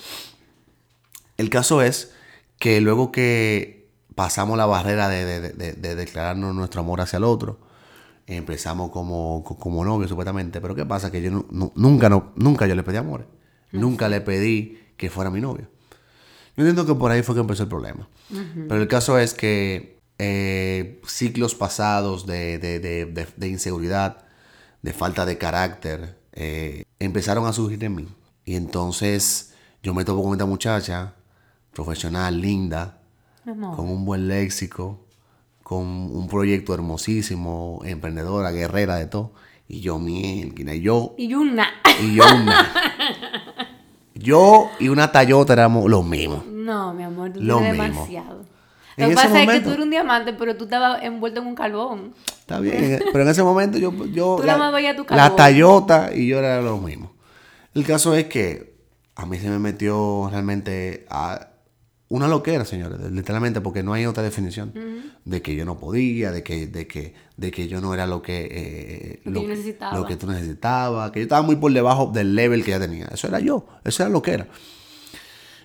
El 1.36 1.50
caso 1.50 1.82
es 1.82 2.12
que 2.58 2.80
luego 2.80 3.10
que 3.12 3.88
pasamos 4.14 4.56
la 4.56 4.66
barrera 4.66 5.08
de, 5.08 5.24
de- 5.24 5.52
de- 5.52 5.72
de 5.72 5.94
declararnos 5.94 6.54
nuestro 6.54 6.80
amor 6.80 7.00
hacia 7.00 7.16
el 7.16 7.24
otro, 7.24 7.58
empezamos 8.26 8.90
como, 8.90 9.42
co- 9.44 9.58
como 9.58 9.84
novios 9.84 10.08
supuestamente. 10.08 10.60
Pero 10.60 10.74
¿qué 10.74 10.86
pasa? 10.86 11.10
Que 11.10 11.20
yo 11.20 11.30
nu- 11.30 11.46
nu- 11.50 11.72
nunca, 11.74 12.08
no, 12.08 12.32
nunca 12.36 12.66
yo 12.66 12.74
le 12.74 12.82
pedí 12.84 12.96
amor. 12.96 13.26
Nunca 13.72 14.08
le 14.08 14.20
pedí 14.20 14.78
que 14.96 15.10
fuera 15.10 15.30
mi 15.30 15.40
novio. 15.40 15.66
Yo 16.56 16.62
entiendo 16.64 16.86
que 16.86 16.94
por 16.98 17.10
ahí 17.10 17.22
fue 17.24 17.34
que 17.34 17.40
empezó 17.40 17.64
el 17.64 17.68
problema. 17.68 18.08
Pero 18.68 18.80
el 18.80 18.86
caso 18.86 19.18
es 19.18 19.34
que 19.34 19.93
eh, 20.18 21.00
ciclos 21.06 21.54
pasados 21.54 22.26
de, 22.26 22.58
de- 22.58 22.78
de- 22.80 23.26
de- 23.36 23.48
inseguridad, 23.48 24.24
de 24.82 24.92
falta 24.92 25.26
de 25.26 25.38
carácter, 25.38 26.18
eh, 26.32 26.84
empezaron 26.98 27.46
a 27.46 27.52
surgir 27.52 27.82
en 27.84 27.94
mí. 27.94 28.08
Y 28.44 28.56
entonces 28.56 29.54
yo 29.82 29.94
me 29.94 30.04
topo 30.04 30.22
con 30.22 30.32
esta 30.32 30.46
muchacha, 30.46 31.14
profesional, 31.72 32.40
linda, 32.40 32.98
amor. 33.46 33.76
con 33.76 33.88
un 33.88 34.04
buen 34.04 34.28
léxico, 34.28 35.00
con 35.62 35.80
un 35.86 36.28
proyecto 36.28 36.74
hermosísimo, 36.74 37.80
emprendedora, 37.84 38.50
guerrera 38.52 38.96
de 38.96 39.06
todo. 39.06 39.32
Y 39.66 39.80
yo, 39.80 39.98
mielquina, 39.98 40.74
y 40.74 40.82
yo, 40.82 41.14
Y 41.16 41.32
una. 41.34 41.66
y 42.02 42.14
yo 42.16 42.24
una. 42.24 42.70
Yo 44.14 44.70
y 44.78 44.88
una 44.88 45.10
Toyota 45.10 45.54
éramos 45.54 45.90
los 45.90 46.04
mismos. 46.06 46.46
No, 46.46 46.94
mi 46.94 47.02
amor, 47.02 47.32
tú 47.32 47.40
Lo 47.42 47.58
mismo. 47.60 47.82
demasiado. 47.82 48.44
En 48.96 49.04
Lo 49.04 49.08
que 49.10 49.14
pasa 49.16 49.26
es 49.28 49.32
que 49.34 49.38
momento- 49.46 49.64
tú 49.68 49.70
eres 49.72 49.84
un 49.84 49.90
diamante, 49.90 50.32
pero 50.34 50.56
tú 50.56 50.64
estabas 50.64 51.02
envuelto 51.02 51.40
en 51.40 51.46
un 51.48 51.54
carbón. 51.54 52.14
Está 52.40 52.60
bien, 52.60 53.02
pero 53.12 53.24
en 53.24 53.30
ese 53.30 53.42
momento 53.42 53.78
yo, 53.78 53.92
yo 54.06 54.36
Tú 54.40 54.46
nada 54.46 54.58
más 54.58 54.72
veías 54.72 54.94
tu 54.96 55.02
la 55.02 55.08
carbón. 55.08 55.36
Toyota 55.36 56.10
y 56.14 56.28
yo 56.28 56.38
era 56.38 56.60
lo 56.62 56.78
mismo. 56.78 57.12
El 57.74 57.84
caso 57.84 58.14
es 58.14 58.26
que 58.26 58.74
a 59.16 59.26
mí 59.26 59.38
se 59.38 59.48
me 59.48 59.58
metió 59.58 60.28
realmente 60.30 61.06
a 61.10 61.48
una 62.08 62.28
loquera, 62.28 62.64
señores, 62.64 63.00
literalmente, 63.10 63.60
porque 63.60 63.82
no 63.82 63.92
hay 63.94 64.06
otra 64.06 64.22
definición 64.22 64.72
de 65.24 65.42
que 65.42 65.56
yo 65.56 65.64
no 65.64 65.78
podía, 65.78 66.30
de 66.30 66.44
que, 66.44 66.66
de 66.68 66.86
que, 66.86 67.14
de 67.36 67.50
que 67.50 67.66
yo 67.66 67.80
no 67.80 67.92
era 67.94 68.06
lo 68.06 68.22
que, 68.22 68.48
eh, 68.50 69.20
Lo 69.24 69.40
que 69.40 69.46
yo 69.46 69.48
necesitaba. 69.48 69.98
lo 69.98 70.04
que 70.06 70.16
tú 70.16 70.26
necesitabas, 70.28 71.10
que 71.10 71.18
yo 71.20 71.24
estaba 71.24 71.42
muy 71.42 71.56
por 71.56 71.72
debajo 71.72 72.12
del 72.14 72.36
level 72.36 72.62
que 72.64 72.70
ya 72.72 72.78
tenía. 72.78 73.06
Eso 73.06 73.26
era 73.26 73.40
yo, 73.40 73.66
eso 73.84 74.04
era 74.04 74.10
lo 74.10 74.22
que 74.22 74.32
era. 74.34 74.46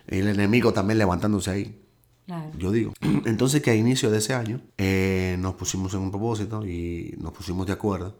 Y 0.09 0.19
el 0.19 0.29
enemigo 0.29 0.73
también 0.73 0.97
levantándose 0.97 1.51
ahí. 1.51 1.75
Claro. 2.29 2.51
Yo 2.59 2.71
digo. 2.71 2.93
Entonces 3.25 3.63
que 3.63 3.71
a 3.71 3.75
inicio 3.75 4.11
de 4.11 4.19
ese 4.19 4.35
año 4.35 4.61
eh, 4.77 5.35
nos 5.39 5.55
pusimos 5.55 5.93
en 5.95 6.01
un 6.01 6.11
propósito 6.11 6.63
y 6.63 7.15
nos 7.19 7.33
pusimos 7.33 7.65
de 7.65 7.73
acuerdo 7.73 8.15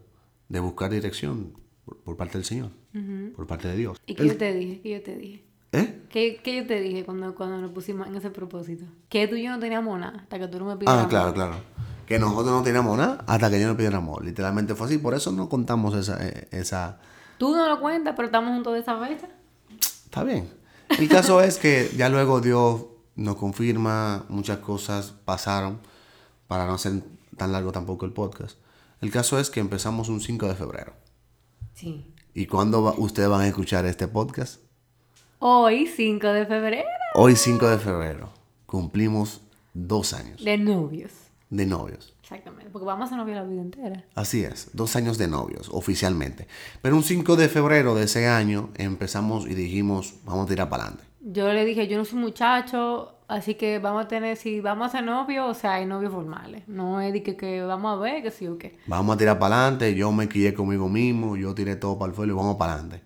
de 0.48 0.60
buscar 0.60 0.90
dirección 0.90 1.54
por, 1.86 1.98
por 1.98 2.18
parte 2.18 2.40
del 2.40 2.46
Señor, 2.46 2.72
por 3.36 3.46
parte 3.46 3.68
de 3.68 3.78
Dios. 3.78 4.02
¿Y 4.08 4.16
qué 4.16 4.26
yo 4.28 4.36
te 4.36 4.52
dije? 4.52 4.82
¿Qué 4.82 4.90
yo 4.90 5.04
te 5.04 5.16
dije? 5.16 5.44
¿Eh? 5.74 6.02
¿Qué, 6.10 6.42
qué 6.44 6.56
yo 6.56 6.66
te 6.66 6.82
dije 6.82 7.06
cuando, 7.06 7.36
cuando 7.36 7.60
nos 7.62 7.70
pusimos 7.70 8.08
en 8.08 8.16
ese 8.16 8.32
propósito? 8.32 8.86
Que 9.10 9.28
tú 9.28 9.36
y 9.36 9.44
yo 9.44 9.52
no 9.52 9.60
teníamos 9.60 10.00
nada 10.00 10.22
hasta 10.22 10.40
que 10.40 10.48
tú 10.48 10.58
no 10.58 10.66
me 10.66 10.76
pidieras 10.78 11.06
Ah, 11.06 11.08
claro, 11.08 11.32
claro. 11.32 11.54
Que 12.08 12.18
nosotros 12.18 12.48
no 12.48 12.64
teníamos 12.64 12.98
nada 12.98 13.24
hasta 13.28 13.52
que 13.52 13.62
yo 13.62 13.68
no 13.68 13.78
pidiera 13.78 13.98
amor. 13.98 14.26
Literalmente 14.26 14.74
fue 14.74 14.88
así. 14.88 14.98
Por 14.98 15.14
eso 15.14 15.32
no 15.32 15.48
contamos 15.48 15.94
esa... 15.96 16.18
eh, 16.28 16.48
esa... 16.50 17.00
Tú 17.38 17.56
no 17.56 17.70
lo 17.70 17.80
cuentas, 17.80 18.16
pero 18.16 18.26
estamos 18.26 18.52
juntos 18.56 18.74
de 18.74 18.80
esa 18.80 18.98
fecha. 19.00 19.30
Está 20.06 20.24
bien. 20.24 20.50
El 20.98 21.08
caso 21.08 21.40
es 21.44 21.60
que 21.60 21.92
ya 21.96 22.10
luego 22.10 22.42
Dios 22.42 22.86
nos 23.20 23.36
confirma, 23.36 24.26
muchas 24.30 24.60
cosas 24.60 25.14
pasaron, 25.26 25.80
para 26.48 26.66
no 26.66 26.74
hacer 26.74 27.04
tan 27.38 27.52
largo 27.52 27.72
tampoco 27.72 28.06
el 28.06 28.14
podcast. 28.14 28.58
El 29.02 29.12
caso 29.12 29.40
es 29.40 29.50
que 29.50 29.60
empezamos 29.60 30.10
un 30.10 30.20
5 30.22 30.48
de 30.48 30.56
febrero. 30.56 30.94
Sí. 31.74 32.14
¿Y 32.34 32.46
cuándo 32.48 32.84
va- 32.84 32.94
ustedes 32.98 33.30
van 33.30 33.42
a 33.42 33.48
escuchar 33.48 33.86
este 33.86 34.08
podcast? 34.08 34.60
Hoy, 35.40 35.88
5 35.88 36.28
de 36.28 36.46
febrero, 36.46 36.88
Hoy 37.16 37.36
5 37.36 37.68
de 37.70 37.78
febrero 37.80 38.30
cumplimos 38.66 39.42
dos 39.74 40.14
años 40.14 40.44
de 40.44 40.58
novios. 40.58 41.12
de 41.50 41.66
novios. 41.66 42.14
Exactamente. 42.22 42.70
Porque 42.70 42.86
vamos 42.86 43.12
a 43.12 43.16
novios 43.18 43.38
la 43.38 43.44
vida 43.44 43.62
entera. 43.62 44.06
Así 44.16 44.44
es, 44.44 44.70
dos 44.74 44.96
años 44.96 45.18
de 45.18 45.28
novios 45.28 45.70
oficialmente. 45.72 46.48
Pero 46.82 46.96
un 46.96 47.04
5 47.04 47.36
de 47.36 47.50
febrero 47.50 47.96
de 47.96 48.04
ese 48.04 48.28
año 48.28 48.70
empezamos 48.76 49.48
y 49.48 49.56
dijimos, 49.56 50.16
vamos 50.26 50.46
a 50.46 50.50
tirar 50.50 50.70
para 50.70 50.84
adelante. 50.84 51.09
Yo 51.32 51.54
le 51.54 51.66
dije, 51.66 51.88
yo 51.88 51.98
no 51.98 52.06
soy 52.06 52.20
muchacho 52.20 53.20
Así 53.30 53.54
que 53.54 53.78
vamos 53.78 54.06
a 54.06 54.08
tener, 54.08 54.36
si 54.38 54.60
vamos 54.60 54.88
a 54.88 54.90
ser 54.90 55.04
novios, 55.04 55.48
o 55.48 55.54
sea, 55.54 55.76
hay 55.76 55.86
novios 55.86 56.12
formales. 56.12 56.68
No 56.68 57.00
es 57.00 57.14
de 57.14 57.22
que, 57.22 57.38
que 57.38 57.62
vamos 57.62 57.96
a 57.96 58.02
ver, 58.02 58.24
que 58.24 58.32
sí 58.32 58.48
o 58.48 58.58
qué. 58.58 58.80
Vamos 58.88 59.14
a 59.14 59.20
tirar 59.20 59.38
para 59.38 59.62
adelante, 59.62 59.94
yo 59.94 60.12
me 60.12 60.28
quillé 60.28 60.56
conmigo 60.56 60.90
mismo, 60.90 61.38
yo 61.38 61.54
tiré 61.54 61.76
todo 61.76 62.00
para 62.00 62.10
el 62.10 62.16
suelo 62.16 62.34
y 62.34 62.36
vamos 62.36 62.56
para 62.56 62.74
adelante. 62.74 63.04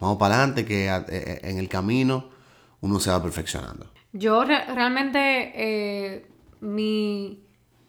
Vamos 0.00 0.18
para 0.18 0.34
adelante, 0.34 0.64
que 0.64 0.88
eh, 0.88 1.04
eh, 1.08 1.40
en 1.44 1.58
el 1.58 1.68
camino 1.68 2.30
uno 2.80 2.98
se 2.98 3.12
va 3.12 3.22
perfeccionando. 3.22 3.86
Yo 4.12 4.42
realmente, 4.42 5.52
eh, 5.54 6.26
mi, 6.58 7.44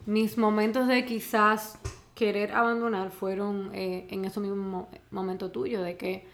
mis 0.06 0.38
momentos 0.38 0.88
de 0.88 1.04
quizás 1.04 1.80
querer 2.14 2.52
abandonar 2.52 3.10
fueron 3.10 3.72
en 3.74 4.24
ese 4.24 4.40
mismo 4.40 4.88
momento 5.10 5.50
tuyo, 5.50 5.82
de 5.82 5.98
que 5.98 6.28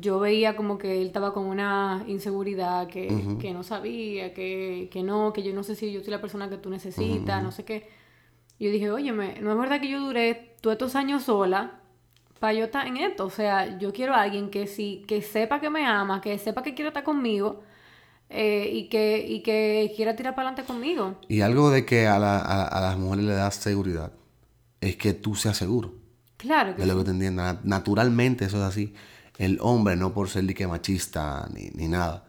yo 0.00 0.18
veía 0.18 0.56
como 0.56 0.78
que 0.78 1.00
él 1.00 1.08
estaba 1.08 1.32
con 1.32 1.46
una 1.46 2.04
inseguridad, 2.06 2.88
que, 2.88 3.08
no 3.52 3.62
sabía, 3.62 4.34
que, 4.34 4.90
no, 5.04 5.32
que 5.32 5.42
yo 5.42 5.54
no 5.54 5.62
sé 5.62 5.74
si 5.74 5.92
yo 5.92 6.00
soy 6.00 6.10
la 6.10 6.20
persona 6.20 6.48
que 6.48 6.56
tú 6.56 6.70
necesitas, 6.70 7.42
no 7.42 7.52
sé 7.52 7.64
qué. 7.64 7.88
Yo 8.58 8.70
dije, 8.70 8.90
oye, 8.90 9.12
no 9.12 9.22
es 9.22 9.58
verdad 9.58 9.80
que 9.80 9.88
yo 9.88 10.00
duré 10.00 10.56
todos 10.60 10.74
estos 10.74 10.96
años 10.96 11.24
sola 11.24 11.80
para 12.40 12.52
yo 12.54 12.64
estar 12.64 12.86
en 12.86 12.96
esto. 12.96 13.26
O 13.26 13.30
sea, 13.30 13.78
yo 13.78 13.92
quiero 13.92 14.14
a 14.14 14.22
alguien 14.22 14.50
que 14.50 14.66
sí, 14.66 15.04
que 15.06 15.22
sepa 15.22 15.60
que 15.60 15.70
me 15.70 15.86
ama, 15.86 16.20
que 16.20 16.38
sepa 16.38 16.62
que 16.62 16.74
quiere 16.74 16.88
estar 16.88 17.04
conmigo 17.04 17.62
eh, 18.30 18.70
y, 18.72 18.88
que, 18.88 19.24
y 19.26 19.42
que 19.42 19.92
quiera 19.94 20.16
tirar 20.16 20.34
para 20.34 20.48
adelante 20.48 20.70
conmigo. 20.70 21.16
Y 21.28 21.42
algo 21.42 21.70
de 21.70 21.84
que 21.84 22.06
a, 22.06 22.18
la, 22.18 22.38
a, 22.40 22.80
las 22.80 22.98
mujeres 22.98 23.26
le 23.26 23.34
das 23.34 23.56
seguridad 23.56 24.12
es 24.80 24.96
que 24.96 25.12
tú 25.12 25.34
seas 25.34 25.56
seguro. 25.56 25.94
Claro 26.36 26.74
que 26.74 26.82
De 26.82 26.86
lo 26.86 26.98
que 26.98 27.04
te 27.04 27.10
entiendan. 27.10 27.60
Naturalmente 27.64 28.44
eso 28.44 28.58
es 28.58 28.64
así 28.64 28.94
el 29.38 29.58
hombre, 29.60 29.96
no 29.96 30.12
por 30.12 30.28
ser 30.28 30.46
que 30.54 30.66
machista 30.66 31.48
ni, 31.52 31.70
ni 31.74 31.88
nada. 31.88 32.24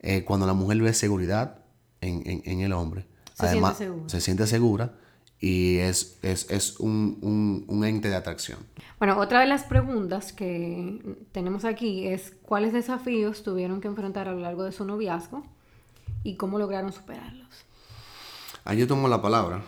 Eh, 0.00 0.24
cuando 0.24 0.46
la 0.46 0.54
mujer 0.54 0.80
ve 0.80 0.92
seguridad 0.92 1.58
en, 2.00 2.42
en, 2.44 2.60
el 2.60 2.72
hombre, 2.72 3.06
se 3.34 3.46
además 3.46 3.78
siente 3.78 4.08
se 4.08 4.20
siente 4.20 4.46
segura 4.46 4.94
y 5.40 5.78
es, 5.78 6.18
es, 6.22 6.50
es 6.50 6.78
un, 6.78 7.18
un, 7.22 7.64
un, 7.66 7.84
ente 7.84 8.08
de 8.08 8.16
atracción. 8.16 8.58
Bueno, 8.98 9.18
otra 9.18 9.40
de 9.40 9.46
las 9.46 9.64
preguntas 9.64 10.32
que 10.32 11.18
tenemos 11.32 11.64
aquí 11.64 12.06
es 12.06 12.32
cuáles 12.42 12.72
desafíos 12.72 13.42
tuvieron 13.42 13.80
que 13.80 13.88
enfrentar 13.88 14.28
a 14.28 14.32
lo 14.32 14.40
largo 14.40 14.64
de 14.64 14.72
su 14.72 14.84
noviazgo 14.84 15.44
y 16.22 16.36
cómo 16.36 16.58
lograron 16.58 16.92
superarlos. 16.92 17.48
Ahí 18.64 18.78
yo 18.78 18.86
tomo 18.86 19.08
la 19.08 19.20
palabra. 19.20 19.62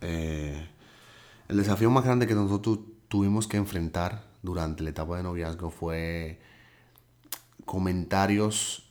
Eh, 0.00 0.68
el 1.48 1.56
desafío 1.56 1.90
más 1.90 2.04
grande 2.04 2.26
que 2.26 2.34
nosotros 2.34 2.78
tuvimos 3.08 3.46
que 3.46 3.56
enfrentar 3.56 4.27
durante 4.42 4.82
la 4.82 4.90
etapa 4.90 5.16
de 5.16 5.22
noviazgo 5.22 5.70
fue 5.70 6.40
comentarios, 7.64 8.90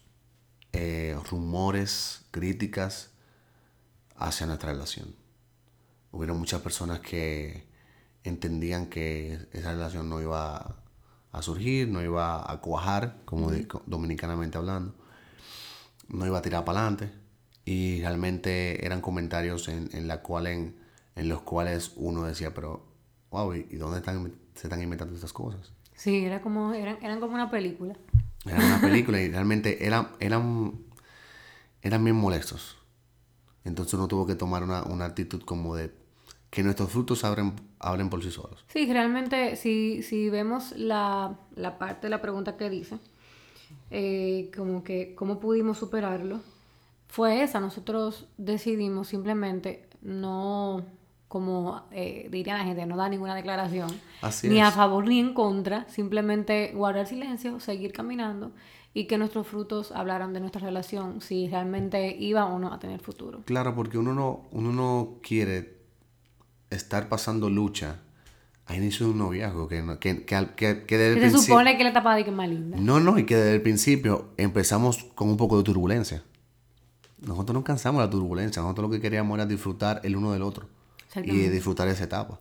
eh, 0.73 1.17
rumores, 1.29 2.25
críticas 2.31 3.12
hacia 4.15 4.45
nuestra 4.45 4.71
relación. 4.71 5.15
Hubieron 6.12 6.38
muchas 6.38 6.62
personas 6.62 6.99
que 6.99 7.67
entendían 8.23 8.88
que 8.88 9.47
esa 9.53 9.71
relación 9.71 10.10
no 10.10 10.21
iba 10.21 10.83
a 11.31 11.41
surgir, 11.41 11.88
no 11.88 12.03
iba 12.03 12.51
a 12.51 12.62
cuajar, 12.62 13.21
como 13.25 13.51
dominicanamente 13.86 14.57
hablando, 14.57 14.95
no 16.07 16.25
iba 16.25 16.38
a 16.38 16.41
tirar 16.41 16.65
para 16.65 16.81
adelante. 16.81 17.12
Y 17.65 18.01
realmente 18.01 18.86
eran 18.86 19.01
comentarios 19.01 19.67
en, 19.67 19.89
en, 19.91 20.07
la 20.07 20.21
cual 20.21 20.47
en, 20.47 20.79
en 21.15 21.29
los 21.29 21.41
cuales 21.41 21.91
uno 21.95 22.23
decía, 22.23 22.53
pero, 22.53 22.86
wow, 23.43 23.54
¿y 23.54 23.76
dónde 23.76 23.97
están 23.97 24.32
se 24.58 24.67
están 24.67 24.82
inventando 24.82 25.13
estas 25.15 25.34
cosas. 25.34 25.71
Sí, 25.95 26.26
era 26.26 26.41
como, 26.41 26.73
eran, 26.73 26.97
eran 27.02 27.19
como 27.19 27.36
una 27.36 27.50
película. 27.50 27.95
Era 28.45 28.58
una 28.58 28.82
película 28.82 29.21
y 29.21 29.30
realmente 29.30 29.86
eran, 29.86 30.10
eran, 30.19 30.80
eran 31.82 32.04
bien 32.04 32.15
molestos. 32.15 32.78
Entonces 33.63 33.93
uno 33.93 34.08
tuvo 34.08 34.26
que 34.26 34.36
tomar 34.36 34.63
una, 34.63 34.84
una 34.84 35.06
actitud 35.06 35.43
como 35.43 35.76
de 35.76 35.91
que 36.50 36.63
nuestros 36.63 36.89
frutos 36.91 37.23
abren, 37.23 37.54
abren 37.80 38.10
por 38.10 38.23
sí 38.23 38.32
solos. 38.32 38.65
Sí, 38.67 38.91
realmente 38.91 39.56
si, 39.58 40.02
si 40.02 40.30
vemos 40.30 40.71
la, 40.76 41.38
la 41.56 41.78
parte 41.78 42.08
de 42.08 42.12
la 42.12 42.21
pregunta 42.21 42.58
que 42.58 42.69
dice, 42.69 42.97
eh, 43.91 44.50
como 44.56 44.84
que 44.84 45.13
cómo 45.13 45.39
pudimos 45.39 45.78
superarlo, 45.78 46.39
fue 47.08 47.43
esa. 47.43 47.60
Nosotros 47.60 48.28
decidimos 48.38 49.10
simplemente 49.10 49.88
no 50.02 50.86
como 51.28 51.84
eh, 51.92 52.30
diría 52.32 52.58
la 52.58 52.63
gente, 52.63 52.86
no 52.86 52.96
da 52.96 53.10
ninguna 53.10 53.36
declaración, 53.36 53.90
ni 54.44 54.62
a 54.62 54.72
favor 54.72 55.08
ni 55.08 55.20
en 55.20 55.34
contra, 55.34 55.88
simplemente 55.90 56.72
guardar 56.74 57.08
silencio, 57.08 57.60
seguir 57.60 57.92
caminando 57.92 58.52
y 58.94 59.06
que 59.06 59.18
nuestros 59.18 59.46
frutos 59.46 59.92
hablaran 59.92 60.34
de 60.34 60.40
nuestra 60.40 60.62
relación, 60.62 61.22
si 61.22 61.48
realmente 61.50 62.16
iba 62.18 62.46
o 62.46 62.58
no 62.60 62.74
a 62.74 62.80
tener 62.80 63.02
futuro. 63.02 63.42
Claro, 63.46 63.76
porque 63.76 63.98
uno 63.98 64.13
no, 64.13 64.48
uno 64.52 64.72
no 64.72 65.20
quiere 65.22 65.78
estar 66.70 67.10
pasando 67.10 67.50
lucha 67.50 68.00
a 68.66 68.76
inicio 68.76 69.06
de 69.06 69.12
un 69.12 69.20
noviazgo, 69.20 69.68
que, 69.68 69.84
que, 70.00 70.26
que, 70.26 70.86
que, 70.86 70.98
desde 70.98 71.30
se 71.30 71.38
supone 71.38 71.78
que 71.78 71.84
la 71.84 71.92
etapa 71.92 72.16
de 72.16 72.24
que 72.24 72.32
es 72.32 72.36
más 72.36 72.50
linda. 72.50 72.78
No, 72.80 73.00
no, 73.00 73.20
y 73.20 73.26
que 73.26 73.36
desde 73.36 73.56
el 73.56 73.62
principio 73.62 74.30
empezamos 74.38 75.04
con 75.16 75.30
un 75.30 75.38
poco 75.38 75.58
de 75.58 75.63
turbulencia. 75.63 76.24
Nosotros 77.20 77.54
no 77.54 77.63
cansamos 77.63 78.02
la 78.02 78.10
turbulencia, 78.10 78.62
nosotros 78.62 78.90
lo 78.90 78.96
que 78.96 79.02
queríamos 79.02 79.36
era 79.36 79.46
disfrutar 79.46 80.02
el 80.04 80.16
uno 80.16 80.32
del 80.32 80.42
otro 80.42 80.77
y 81.24 81.48
disfrutar 81.50 81.88
esa 81.88 82.04
etapa. 82.04 82.39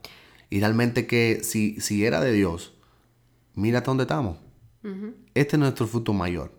Y 0.50 0.60
realmente 0.60 1.06
que 1.06 1.40
si, 1.42 1.80
si 1.80 2.04
era 2.04 2.20
de 2.20 2.32
Dios, 2.32 2.74
mira 3.54 3.78
hasta 3.78 3.90
dónde 3.90 4.04
estamos. 4.04 4.38
Este 5.34 5.56
es 5.56 5.60
nuestro 5.60 5.88
fruto 5.88 6.12
mayor. 6.12 6.52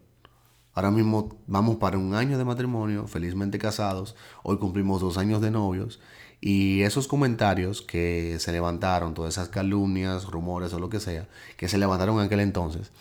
Ahora 0.74 0.92
mismo 0.92 1.38
vamos 1.48 1.78
para 1.78 1.98
un 1.98 2.14
año 2.14 2.38
de 2.38 2.44
matrimonio, 2.44 3.08
felizmente 3.08 3.58
casados. 3.58 4.16
Hoy 4.44 4.58
cumplimos 4.58 5.00
dos 5.00 5.18
años 5.18 5.42
de 5.42 5.50
novios. 5.50 6.02
Y 6.42 6.82
esos 6.82 7.08
comentarios 7.08 7.82
que 7.82 8.36
se 8.40 8.52
levantaron, 8.52 9.14
todas 9.14 9.36
esas 9.36 9.50
calumnias, 9.50 10.26
rumores 10.26 10.74
o 10.74 10.80
lo 10.80 10.90
que 10.90 11.00
sea, 11.00 11.28
que 11.56 11.70
se 11.70 11.78
levantaron 11.78 12.20
en 12.20 12.26
aquel 12.26 12.42
entonces, 12.42 12.92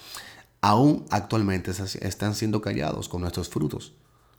aún 0.60 1.04
actualmente 1.10 1.72
están 1.72 2.34
siendo 2.34 2.62
callados 2.62 3.08
con 3.08 3.20
nuestros 3.20 3.48
frutos. 3.48 3.94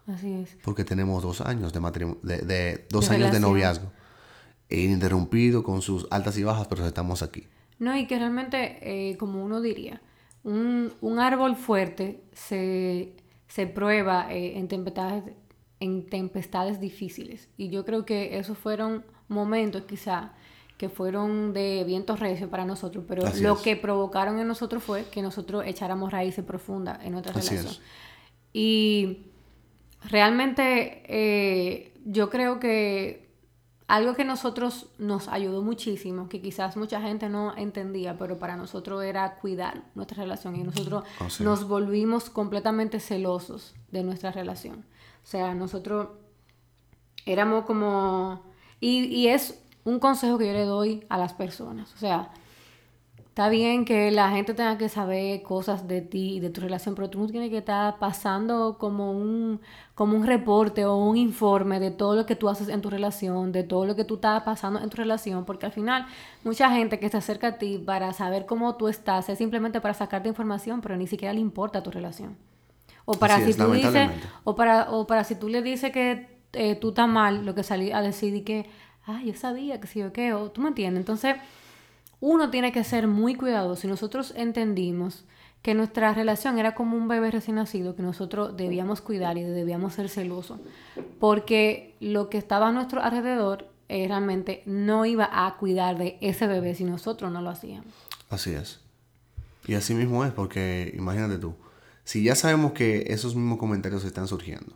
Así 0.08 0.32
es. 0.32 0.58
Porque 0.64 0.86
tenemos 0.86 1.22
dos 1.22 1.42
años 1.42 1.74
de, 1.74 1.80
de, 2.24 2.38
de 2.40 2.88
dos 2.90 3.10
años 3.10 3.32
de 3.32 3.42
noviazgo 3.42 3.92
ininterrumpido 4.70 5.64
con 5.64 5.82
sus 5.82 6.08
altas 6.12 6.38
y 6.38 6.44
bajas, 6.44 6.68
pero 6.68 6.86
estamos 6.86 7.24
aquí. 7.24 7.48
No, 7.80 7.96
y 7.96 8.08
que 8.08 8.18
realmente, 8.18 8.80
eh, 8.82 9.18
como 9.18 9.44
uno 9.44 9.62
diría, 9.62 10.02
un, 10.44 11.20
árbol 11.20 11.56
fuerte 11.56 12.22
se, 12.34 13.14
prueba 13.74 14.34
eh, 14.34 14.58
en, 14.58 14.68
tempestades, 14.68 15.24
en 15.80 16.06
tempestades 16.06 16.80
difíciles. 16.80 17.50
Y 17.58 17.70
yo 17.70 17.86
creo 17.86 18.06
que 18.06 18.38
esos 18.38 18.58
fueron 18.58 19.06
momentos 19.28 19.84
quizá 19.84 20.34
que 20.78 20.90
fueron 20.90 21.54
de 21.54 21.84
vientos 21.86 22.20
recios 22.20 22.50
para 22.50 22.64
nosotros, 22.64 23.04
pero 23.08 23.24
lo 23.42 23.62
que 23.62 23.76
provocaron 23.76 24.40
en 24.40 24.48
nosotros 24.48 24.84
fue 24.84 25.06
que 25.06 25.24
nosotros 25.24 25.64
echáramos 25.66 26.12
raíces 26.12 26.46
profundas 26.46 27.00
en 27.04 27.14
nuestra 27.14 27.34
relación. 27.34 27.74
Y 28.54 29.24
realmente 30.08 31.02
eh, 31.08 31.94
yo 32.06 32.30
creo 32.30 32.60
que 32.60 33.27
algo 33.88 34.16
que 34.16 34.26
nosotros 34.26 34.88
nos 34.98 35.30
ayudó 35.30 35.62
muchísimo, 35.62 36.28
que 36.28 36.42
quizás 36.42 36.76
mucha 36.76 37.02
gente 37.02 37.30
no 37.30 37.56
entendía, 37.56 38.18
pero 38.18 38.38
para 38.38 38.58
nosotros 38.58 39.02
era 39.04 39.36
cuidar 39.36 39.84
nuestra 39.96 40.24
relación 40.24 40.58
y 40.58 40.64
nosotros 40.64 41.06
oh, 41.20 41.44
nos 41.44 41.68
volvimos 41.68 42.30
completamente 42.30 43.00
celosos 43.00 43.76
de 43.92 44.04
nuestra 44.04 44.32
relación. 44.32 44.86
O 45.24 45.28
sea, 45.28 45.54
nosotros 45.56 46.10
éramos 47.26 47.66
como... 47.66 48.44
Y, 48.82 49.06
y 49.06 49.30
es 49.30 49.64
un 49.86 50.00
consejo 50.00 50.38
que 50.38 50.48
yo 50.48 50.54
le 50.54 50.66
doy 50.66 51.06
a 51.08 51.18
las 51.18 51.34
personas. 51.34 51.94
O 51.94 51.98
sea, 51.98 52.32
Está 53.38 53.50
bien 53.50 53.86
que 53.86 54.10
la 54.10 54.32
gente 54.32 54.56
tenga 54.56 54.80
que 54.80 54.90
saber 54.90 55.44
cosas 55.44 55.88
de 55.88 56.02
ti 56.02 56.38
y 56.38 56.40
de 56.40 56.50
tu 56.50 56.60
relación, 56.60 56.96
pero 56.96 57.08
tú 57.12 57.20
no 57.20 57.28
tienes 57.28 57.52
que 57.52 57.60
estar 57.60 58.00
pasando 58.00 58.80
como 58.80 59.12
un, 59.12 59.62
como 59.94 60.18
un 60.18 60.26
reporte 60.26 60.86
o 60.86 60.96
un 60.96 61.18
informe 61.18 61.80
de 61.80 61.92
todo 61.92 62.16
lo 62.16 62.26
que 62.26 62.36
tú 62.36 62.50
haces 62.50 62.68
en 62.68 62.82
tu 62.82 62.90
relación, 62.90 63.52
de 63.52 63.62
todo 63.62 63.86
lo 63.86 63.96
que 63.96 64.06
tú 64.06 64.16
estás 64.16 64.42
pasando 64.42 64.80
en 64.80 64.90
tu 64.90 64.98
relación, 64.98 65.46
porque 65.46 65.68
al 65.68 65.72
final 65.72 66.08
mucha 66.44 66.72
gente 66.72 66.98
que 66.98 67.10
se 67.10 67.18
acerca 67.18 67.50
a 67.50 67.58
ti 67.60 67.78
para 67.78 68.12
saber 68.12 68.48
cómo 68.48 68.76
tú 68.76 68.88
estás 68.88 69.30
es 69.30 69.38
simplemente 69.38 69.82
para 69.82 69.94
sacarte 69.94 70.30
información, 70.30 70.82
pero 70.82 70.98
ni 70.98 71.06
siquiera 71.06 71.32
le 71.32 71.40
importa 71.40 71.84
tu 71.84 71.92
relación. 71.92 72.36
O 73.06 73.14
para 73.20 73.40
si 73.46 73.54
tú 73.54 73.72
dices, 73.72 74.10
o 74.46 74.56
para, 74.56 74.90
o 74.90 75.06
para 75.06 75.24
si 75.24 75.36
tú 75.36 75.48
le 75.48 75.62
dices 75.62 75.92
que 75.92 76.40
eh, 76.54 76.74
tú 76.74 76.90
estás 76.90 77.08
mal, 77.08 77.46
lo 77.46 77.54
que 77.54 77.62
salí 77.62 77.92
a 77.92 78.02
decir 78.02 78.34
y 78.34 78.42
que, 78.42 78.68
ay, 79.06 79.28
yo 79.28 79.36
sabía 79.36 79.80
que 79.80 79.86
sí 79.86 80.02
o 80.02 80.12
qué, 80.12 80.34
o 80.34 80.50
tú 80.50 80.60
me 80.60 80.70
entiendes. 80.70 81.02
Entonces, 81.02 81.36
uno 82.20 82.50
tiene 82.50 82.72
que 82.72 82.84
ser 82.84 83.08
muy 83.08 83.36
cuidadoso. 83.36 83.82
Si 83.84 83.88
nosotros 83.88 84.34
entendimos 84.36 85.26
que 85.62 85.74
nuestra 85.74 86.14
relación 86.14 86.60
era 86.60 86.76
como 86.76 86.96
un 86.98 87.08
bebé 87.08 87.32
recién 87.32 87.56
nacido, 87.56 87.96
que 87.96 88.02
nosotros 88.04 88.56
debíamos 88.56 89.02
cuidar 89.02 89.38
y 89.38 89.44
debíamos 89.44 89.94
ser 89.94 90.10
celosos, 90.10 90.60
porque 91.20 91.96
lo 92.00 92.30
que 92.30 92.38
estaba 92.38 92.70
a 92.70 92.72
nuestro 92.72 93.02
alrededor 93.02 93.68
eh, 93.90 94.08
realmente 94.08 94.64
no 94.66 95.06
iba 95.06 95.30
a 95.32 95.58
cuidar 95.58 95.98
de 95.98 96.18
ese 96.22 96.48
bebé 96.48 96.76
si 96.76 96.84
nosotros 96.84 97.32
no 97.32 97.42
lo 97.42 97.50
hacíamos. 97.50 97.94
Así 98.30 98.52
es. 98.54 98.80
Y 99.66 99.74
así 99.76 99.94
mismo 99.94 100.24
es, 100.26 100.32
porque 100.32 100.94
imagínate 100.96 101.38
tú, 101.38 101.54
si 102.04 102.24
ya 102.24 102.36
sabemos 102.36 102.72
que 102.72 103.06
esos 103.08 103.36
mismos 103.36 103.58
comentarios 103.60 104.04
están 104.06 104.28
surgiendo, 104.28 104.74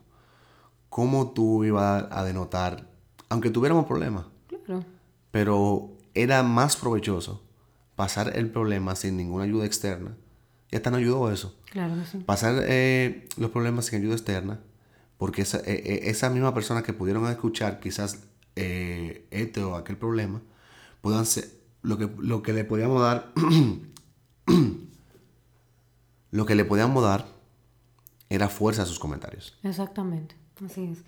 cómo 0.90 1.32
tú 1.32 1.64
ibas 1.64 2.06
a 2.12 2.24
denotar, 2.24 2.86
aunque 3.30 3.50
tuviéramos 3.50 3.86
problemas, 3.86 4.26
Claro. 4.66 4.84
pero 5.32 5.92
era 6.14 6.44
más 6.44 6.76
provechoso 6.76 7.44
pasar 7.96 8.36
el 8.36 8.50
problema 8.50 8.96
sin 8.96 9.18
ninguna 9.18 9.44
ayuda 9.44 9.66
externa. 9.66 10.16
Y 10.72 10.76
hasta 10.76 10.90
nos 10.90 11.00
ayudó 11.00 11.32
eso. 11.32 11.56
Claro 11.70 11.96
que 11.96 12.06
sí. 12.06 12.18
Pasar 12.20 12.64
eh, 12.68 13.28
los 13.38 13.52
problemas 13.52 13.86
sin 13.86 14.00
ayuda 14.00 14.14
externa, 14.14 14.60
porque 15.18 15.44
esa, 15.44 15.60
eh, 15.60 15.84
eh, 15.86 16.00
esa 16.06 16.30
misma 16.30 16.54
persona 16.54 16.82
que 16.82 16.94
pudieron 16.94 17.28
escuchar 17.28 17.80
quizás 17.80 18.24
eh, 18.56 19.28
este 19.32 19.64
o 19.64 19.76
aquel 19.76 19.98
problema, 19.98 20.42
puedan 21.02 21.26
ser 21.26 21.50
lo 21.84 21.98
que, 21.98 22.10
lo 22.18 22.42
que 22.42 22.54
le 22.54 22.64
podíamos 22.64 23.02
dar, 23.02 23.32
lo 26.32 26.46
que 26.46 26.56
le 26.56 26.66
podíamos 26.66 27.04
dar 27.04 27.28
era 28.30 28.50
fuerza 28.50 28.84
a 28.84 28.86
sus 28.86 28.98
comentarios. 28.98 29.58
Exactamente. 29.62 30.36
Así 30.66 30.86
es. 30.86 31.00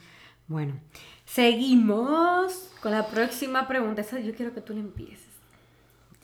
Bueno, 0.47 0.73
seguimos 1.25 2.69
con 2.81 2.91
la 2.91 3.07
próxima 3.07 3.67
pregunta. 3.67 4.01
Esa 4.01 4.19
yo 4.19 4.33
quiero 4.35 4.53
que 4.53 4.61
tú 4.61 4.73
la 4.73 4.79
empieces. 4.81 5.19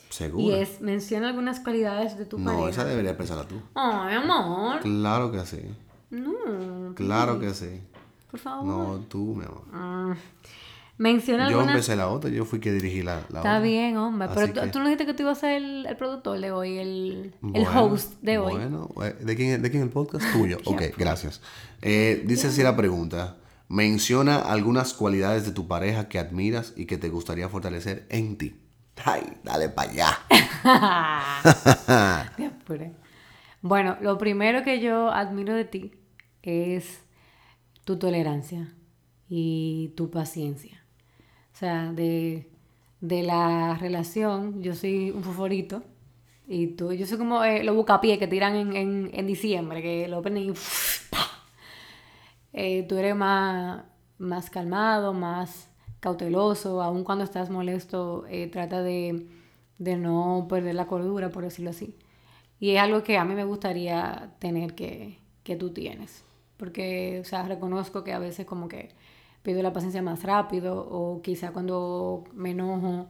¿Seguro? 0.10 0.44
Y 0.44 0.52
es, 0.60 0.82
menciona 0.82 1.30
algunas 1.30 1.60
cualidades 1.60 2.18
de 2.18 2.26
tu 2.26 2.40
no, 2.40 2.46
pareja. 2.52 2.70
esa 2.70 2.86
debería 2.86 3.16
pensarla 3.16 3.48
tú. 3.48 3.62
Ay, 3.76 4.16
amor. 4.16 4.80
Claro 4.82 5.32
que 5.32 5.46
sí. 5.46 5.62
No, 6.10 6.94
Claro 6.96 7.40
que 7.40 7.54
sí. 7.54 7.80
por 8.32 8.40
favor. 8.40 8.66
No, 8.66 9.00
tú, 9.08 9.36
mi 9.36 9.46
amor. 9.46 9.64
Ah. 9.72 10.16
Menciona 10.98 11.44
Yo 11.50 11.60
algunas... 11.60 11.76
empecé 11.76 11.96
la 11.96 12.10
otra, 12.10 12.30
yo 12.30 12.44
fui 12.44 12.60
que 12.60 12.74
dirigí 12.74 13.04
la, 13.04 13.14
la 13.16 13.20
Está 13.22 13.40
otra. 13.40 13.60
bien, 13.62 13.96
hombre. 13.96 14.28
Así 14.28 14.36
Pero 14.36 14.48
tú, 14.54 14.60
que- 14.62 14.68
tú 14.68 14.80
no 14.80 14.86
dijiste 14.86 15.06
que 15.06 15.14
tú 15.14 15.24
ibas 15.24 15.38
a 15.38 15.42
ser 15.42 15.52
el, 15.62 15.86
el 15.86 15.96
productor 15.96 16.40
de 16.42 16.52
hoy, 16.52 16.78
el, 16.78 17.34
host 17.74 18.16
de 18.22 18.38
hoy. 18.38 18.52
Bueno, 18.54 18.90
eh, 19.04 19.16
¿de 19.22 19.36
quién, 19.38 19.62
¿de 19.62 19.72
quién 19.72 19.84
el 19.84 19.90
podcast? 19.90 20.26
Tuyo. 20.34 20.58
Ok, 20.66 20.82
gracias. 20.98 21.40
Eh, 21.82 22.24
dice 22.26 22.48
así 22.48 22.64
la 22.64 22.76
pregunta. 22.76 23.38
Menciona 23.70 24.38
algunas 24.40 24.94
cualidades 24.96 25.46
de 25.46 25.52
tu 25.52 25.68
pareja 25.68 26.10
que 26.10 26.18
admiras 26.20 26.74
y 26.76 26.86
que 26.86 26.98
te 26.98 27.10
gustaría 27.10 27.50
fortalecer 27.50 28.08
en 28.10 28.38
ti. 28.38 28.56
Ay, 29.06 29.22
dale 29.44 29.70
para 29.70 29.92
allá. 29.92 30.20
Bueno, 33.62 33.98
lo 34.02 34.18
primero 34.18 34.64
que 34.64 34.80
yo 34.80 35.10
admiro 35.12 35.54
de 35.54 35.66
ti 35.66 35.92
es 36.42 37.02
tu 37.86 37.98
tolerancia 38.00 38.74
y 39.30 39.94
tu 39.96 40.10
paciencia. 40.10 40.84
O 41.54 41.58
sea, 41.58 41.92
de, 41.92 42.50
de 43.02 43.24
la 43.24 43.78
relación, 43.80 44.64
yo 44.64 44.74
soy 44.76 45.12
un 45.12 45.24
favorito 45.24 45.84
y 46.48 46.68
tú, 46.68 46.92
yo 46.94 47.06
soy 47.06 47.18
como 47.20 47.44
eh, 47.44 47.64
los 47.64 47.76
bucapiés 47.76 48.18
que 48.18 48.28
tiran 48.28 48.56
en, 48.56 48.76
en, 48.76 49.12
en 49.14 49.28
diciembre, 49.28 49.82
que 49.82 50.08
lo 50.08 50.22
prenden 50.22 50.46
y 50.46 50.54
¡pah! 51.12 51.29
Eh, 52.62 52.84
tú 52.90 52.98
eres 52.98 53.16
más, 53.16 53.86
más 54.18 54.50
calmado, 54.50 55.14
más 55.14 55.70
cauteloso, 56.02 56.82
aun 56.84 57.06
cuando 57.06 57.24
estás 57.24 57.50
molesto, 57.50 58.26
eh, 58.28 58.48
trata 58.48 58.84
de, 58.84 59.28
de 59.78 59.96
no 59.96 60.46
perder 60.50 60.76
la 60.76 60.86
cordura, 60.86 61.30
por 61.30 61.44
decirlo 61.46 61.70
así. 61.70 61.96
Y 62.60 62.72
es 62.72 62.82
algo 62.82 63.02
que 63.02 63.18
a 63.18 63.24
mí 63.24 63.34
me 63.34 63.46
gustaría 63.46 64.32
tener 64.40 64.76
que, 64.76 65.20
que 65.44 65.56
tú 65.56 65.70
tienes. 65.72 66.26
Porque, 66.58 67.20
o 67.22 67.26
sea, 67.26 67.44
reconozco 67.44 68.04
que 68.04 68.12
a 68.12 68.20
veces 68.20 68.46
como 68.46 68.68
que 68.68 68.90
pido 69.42 69.64
la 69.64 69.72
paciencia 69.72 70.02
más 70.02 70.24
rápido 70.24 70.86
o 70.92 71.22
quizá 71.22 71.54
cuando 71.54 72.26
me 72.34 72.52
enojo 72.52 73.08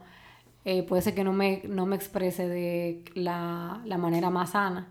eh, 0.64 0.84
puede 0.84 1.02
ser 1.02 1.14
que 1.16 1.24
no 1.24 1.32
me, 1.32 1.62
no 1.68 1.86
me 1.86 1.96
exprese 1.96 2.48
de 2.48 3.04
la, 3.14 3.82
la 3.84 3.98
manera 3.98 4.30
más 4.30 4.50
sana. 4.50 4.88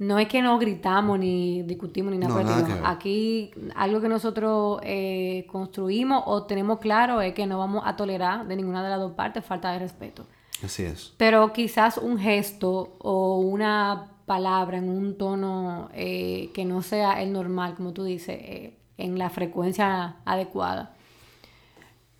No 0.00 0.18
es 0.18 0.28
que 0.28 0.40
no 0.40 0.58
gritamos 0.58 1.18
ni 1.18 1.62
discutimos 1.62 2.10
ni 2.10 2.16
nada 2.16 2.42
No, 2.42 2.42
nada 2.42 2.66
que. 2.66 2.72
Aquí 2.86 3.50
algo 3.76 4.00
que 4.00 4.08
nosotros 4.08 4.80
eh, 4.82 5.46
construimos 5.46 6.22
o 6.24 6.44
tenemos 6.44 6.78
claro 6.78 7.20
es 7.20 7.34
que 7.34 7.46
no 7.46 7.58
vamos 7.58 7.82
a 7.84 7.96
tolerar 7.96 8.48
de 8.48 8.56
ninguna 8.56 8.82
de 8.82 8.88
las 8.88 8.98
dos 8.98 9.12
partes 9.12 9.44
falta 9.44 9.70
de 9.72 9.78
respeto. 9.78 10.24
Así 10.64 10.84
es. 10.84 11.12
Pero 11.18 11.52
quizás 11.52 11.98
un 11.98 12.18
gesto 12.18 12.96
o 12.98 13.40
una 13.40 14.06
palabra 14.24 14.78
en 14.78 14.88
un 14.88 15.18
tono 15.18 15.90
eh, 15.92 16.48
que 16.54 16.64
no 16.64 16.80
sea 16.80 17.20
el 17.20 17.34
normal, 17.34 17.74
como 17.74 17.92
tú 17.92 18.02
dices, 18.02 18.38
eh, 18.40 18.78
en 18.96 19.18
la 19.18 19.28
frecuencia 19.28 20.16
adecuada. 20.24 20.94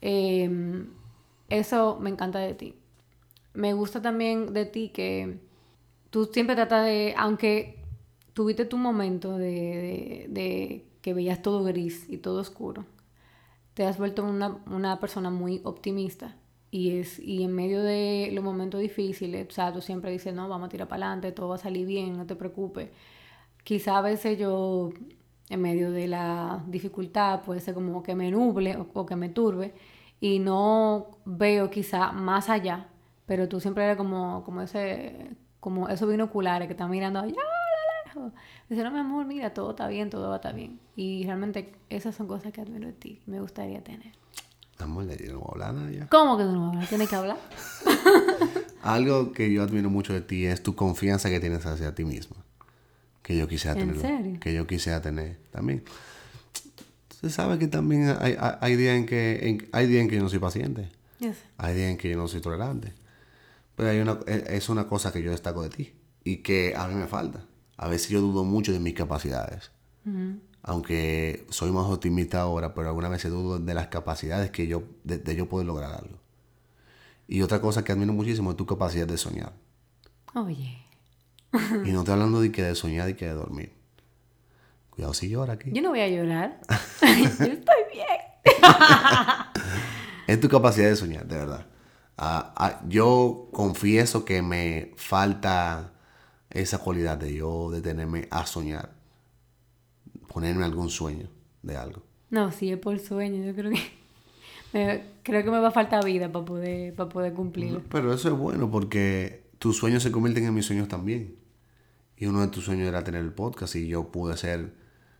Eh, 0.02 0.84
eso 1.48 1.96
me 1.98 2.10
encanta 2.10 2.40
de 2.40 2.52
ti. 2.52 2.74
Me 3.54 3.72
gusta 3.72 4.02
también 4.02 4.52
de 4.52 4.66
ti 4.66 4.90
que 4.90 5.38
tú 6.10 6.26
siempre 6.26 6.54
tratas 6.56 6.84
de, 6.86 7.14
aunque 7.16 7.84
tuviste 8.34 8.64
tu 8.64 8.76
momento 8.78 9.36
de, 9.38 10.26
de- 10.30 10.86
que 11.02 11.14
veías 11.14 11.42
todo 11.42 11.64
gris 11.64 12.06
y 12.10 12.18
todo 12.18 12.40
oscuro, 12.40 12.84
te 13.74 13.84
has 13.86 13.98
vuelto 13.98 14.24
una, 14.24 14.58
una 14.66 15.00
persona 15.00 15.30
muy 15.30 15.60
optimista. 15.64 16.36
Y, 16.72 16.98
es, 16.98 17.18
y 17.18 17.42
en 17.42 17.52
medio 17.54 17.82
de 17.82 18.30
los 18.32 18.44
momentos 18.44 18.80
difíciles, 18.80 19.48
o 19.48 19.52
sea, 19.52 19.72
tú 19.72 19.80
siempre 19.80 20.12
dices, 20.12 20.34
no, 20.34 20.48
vamos 20.48 20.66
a 20.66 20.68
tirar 20.70 20.88
para 20.88 21.06
adelante, 21.06 21.32
todo 21.32 21.48
va 21.48 21.56
a 21.56 21.58
salir 21.58 21.86
bien, 21.86 22.16
no 22.16 22.26
te 22.26 22.36
preocupes. 22.36 22.90
Quizá 23.64 23.98
a 23.98 24.02
veces 24.02 24.38
yo, 24.38 24.90
en 25.48 25.62
medio 25.62 25.90
de 25.92 26.08
la 26.08 26.64
dificultad, 26.68 27.42
puede 27.42 27.60
ser 27.60 27.74
como 27.74 28.02
que 28.02 28.14
me 28.14 28.30
nuble 28.30 28.76
o, 28.76 28.88
o 28.94 29.06
que 29.06 29.16
me 29.16 29.28
turbe 29.28 29.74
y 30.20 30.38
no 30.38 31.08
veo 31.24 31.70
quizá 31.70 32.12
más 32.12 32.48
allá, 32.50 32.88
pero 33.26 33.48
tú 33.48 33.60
siempre 33.60 33.84
eres 33.84 33.96
como, 33.96 34.42
como 34.44 34.62
ese, 34.62 35.30
como 35.60 35.88
esos 35.88 36.08
binoculares 36.08 36.66
que 36.66 36.72
están 36.72 36.90
mirando 36.90 37.20
allá 37.20 37.30
a 37.32 38.14
lo 38.14 38.22
lejos. 38.24 38.32
Dice, 38.68 38.82
no, 38.82 38.90
mi 38.90 38.98
amor, 38.98 39.26
mira, 39.26 39.52
todo 39.54 39.70
está 39.70 39.86
bien, 39.88 40.10
todo 40.10 40.28
va 40.28 40.34
a 40.34 40.36
estar 40.36 40.54
bien. 40.54 40.80
Y 40.96 41.24
realmente 41.24 41.72
esas 41.90 42.14
son 42.14 42.26
cosas 42.26 42.52
que 42.52 42.60
admiro 42.60 42.86
de 42.86 42.92
ti, 42.94 43.20
me 43.26 43.40
gustaría 43.40 43.82
tener. 43.84 44.12
Amor, 44.78 45.04
le 45.04 45.16
no 45.28 45.40
voy 45.40 45.48
a 45.48 45.52
hablar 45.52 45.74
nada 45.74 45.90
ya. 45.90 46.06
¿Cómo 46.08 46.38
que 46.38 46.44
tú 46.44 46.52
no 46.52 46.68
hablas? 46.70 46.88
Tienes 46.88 47.08
que 47.08 47.14
hablar. 47.16 47.36
Algo 48.82 49.32
que 49.32 49.52
yo 49.52 49.62
admiro 49.62 49.90
mucho 49.90 50.12
de 50.14 50.22
ti 50.22 50.46
es 50.46 50.62
tu 50.62 50.74
confianza 50.74 51.28
que 51.28 51.38
tienes 51.40 51.66
hacia 51.66 51.94
ti 51.94 52.04
misma. 52.04 52.36
Que 53.22 53.36
yo 53.36 53.46
quisiera 53.46 53.78
¿En 53.78 53.88
tener. 53.92 54.00
serio? 54.00 54.40
Que 54.40 54.54
yo 54.54 54.66
quisiera 54.66 55.02
tener 55.02 55.36
también. 55.50 55.84
Se 57.20 57.28
sabe 57.28 57.58
que 57.58 57.68
también 57.68 58.16
hay, 58.18 58.36
hay, 58.40 58.52
hay 58.60 58.76
días 58.76 58.96
en 58.96 59.04
que 59.06 59.48
en- 59.48 59.68
hay 59.72 59.86
días 59.86 60.02
en 60.02 60.08
que 60.08 60.16
yo 60.16 60.22
no 60.22 60.30
soy 60.30 60.38
paciente. 60.38 60.88
Yo. 61.18 61.32
Hay 61.58 61.74
días 61.74 61.90
en 61.90 61.98
que 61.98 62.08
yo 62.10 62.16
no 62.16 62.26
soy 62.26 62.40
tolerante. 62.40 62.94
Pero 63.80 63.92
hay 63.92 64.00
una, 64.00 64.18
es 64.26 64.68
una 64.68 64.86
cosa 64.86 65.10
que 65.10 65.22
yo 65.22 65.30
destaco 65.30 65.62
de 65.62 65.70
ti. 65.70 65.94
Y 66.22 66.38
que 66.42 66.74
a 66.76 66.86
mí 66.86 66.94
me 66.94 67.06
falta. 67.06 67.46
A 67.78 67.88
veces 67.88 68.10
yo 68.10 68.20
dudo 68.20 68.44
mucho 68.44 68.72
de 68.72 68.78
mis 68.78 68.92
capacidades. 68.92 69.70
Aunque 70.62 71.46
soy 71.48 71.70
más 71.72 71.86
optimista 71.86 72.42
ahora, 72.42 72.74
pero 72.74 72.88
algunas 72.88 73.10
veces 73.10 73.30
dudo 73.30 73.58
de 73.58 73.72
las 73.72 73.86
capacidades 73.86 74.50
que 74.50 74.66
yo, 74.66 74.82
de, 75.04 75.16
de 75.16 75.34
yo 75.34 75.48
poder 75.48 75.66
lograr 75.66 75.92
algo. 75.94 76.18
Y 77.26 77.40
otra 77.40 77.62
cosa 77.62 77.82
que 77.82 77.92
admiro 77.92 78.12
muchísimo 78.12 78.50
es 78.50 78.58
tu 78.58 78.66
capacidad 78.66 79.06
de 79.06 79.16
soñar. 79.16 79.54
Oye, 80.34 80.84
Y 81.86 81.92
no 81.92 82.00
estoy 82.00 82.12
hablando 82.12 82.42
de 82.42 82.52
que 82.52 82.62
de 82.62 82.74
soñar 82.74 83.08
y 83.08 83.14
que 83.14 83.24
de 83.28 83.32
dormir. 83.32 83.72
Cuidado 84.90 85.14
si 85.14 85.30
llora 85.30 85.54
aquí. 85.54 85.70
yo 85.72 85.80
no 85.80 85.88
voy 85.88 86.00
a 86.00 86.08
llorar. 86.08 86.60
yo 87.00 87.46
estoy 87.46 87.82
bien. 87.94 88.06
Es 90.26 90.38
tu 90.38 90.50
capacidad 90.50 90.90
de 90.90 90.96
soñar, 90.96 91.26
de 91.26 91.36
verdad. 91.38 91.66
Ah, 92.22 92.52
ah, 92.54 92.82
yo 92.86 93.48
confieso 93.50 94.26
que 94.26 94.42
me 94.42 94.92
falta 94.96 95.94
esa 96.50 96.76
cualidad 96.76 97.16
de 97.16 97.34
yo 97.34 97.70
detenerme 97.70 98.28
a 98.30 98.44
soñar. 98.44 98.90
Ponerme 100.28 100.66
algún 100.66 100.90
sueño 100.90 101.30
de 101.62 101.78
algo. 101.78 102.02
No, 102.28 102.52
si 102.52 102.70
es 102.70 102.78
por 102.78 102.98
sueño, 102.98 103.42
yo 103.42 103.54
creo 103.54 103.72
que 103.72 103.80
me, 104.74 105.02
creo 105.22 105.42
que 105.42 105.50
me 105.50 105.60
va 105.60 105.68
a 105.68 105.72
faltar 105.72 106.04
vida 106.04 106.30
para 106.30 106.44
poder, 106.44 106.94
para 106.94 107.08
poder 107.08 107.32
cumplirlo. 107.32 107.82
Pero 107.88 108.12
eso 108.12 108.28
es 108.28 108.34
bueno 108.36 108.70
porque 108.70 109.44
tus 109.58 109.78
sueños 109.78 110.02
se 110.02 110.12
convierten 110.12 110.44
en 110.44 110.52
mis 110.52 110.66
sueños 110.66 110.88
también. 110.88 111.36
Y 112.18 112.26
uno 112.26 112.42
de 112.42 112.48
tus 112.48 112.66
sueños 112.66 112.86
era 112.86 113.02
tener 113.02 113.22
el 113.22 113.32
podcast 113.32 113.76
y 113.76 113.88
yo 113.88 114.12
pude 114.12 114.36
ser 114.36 114.74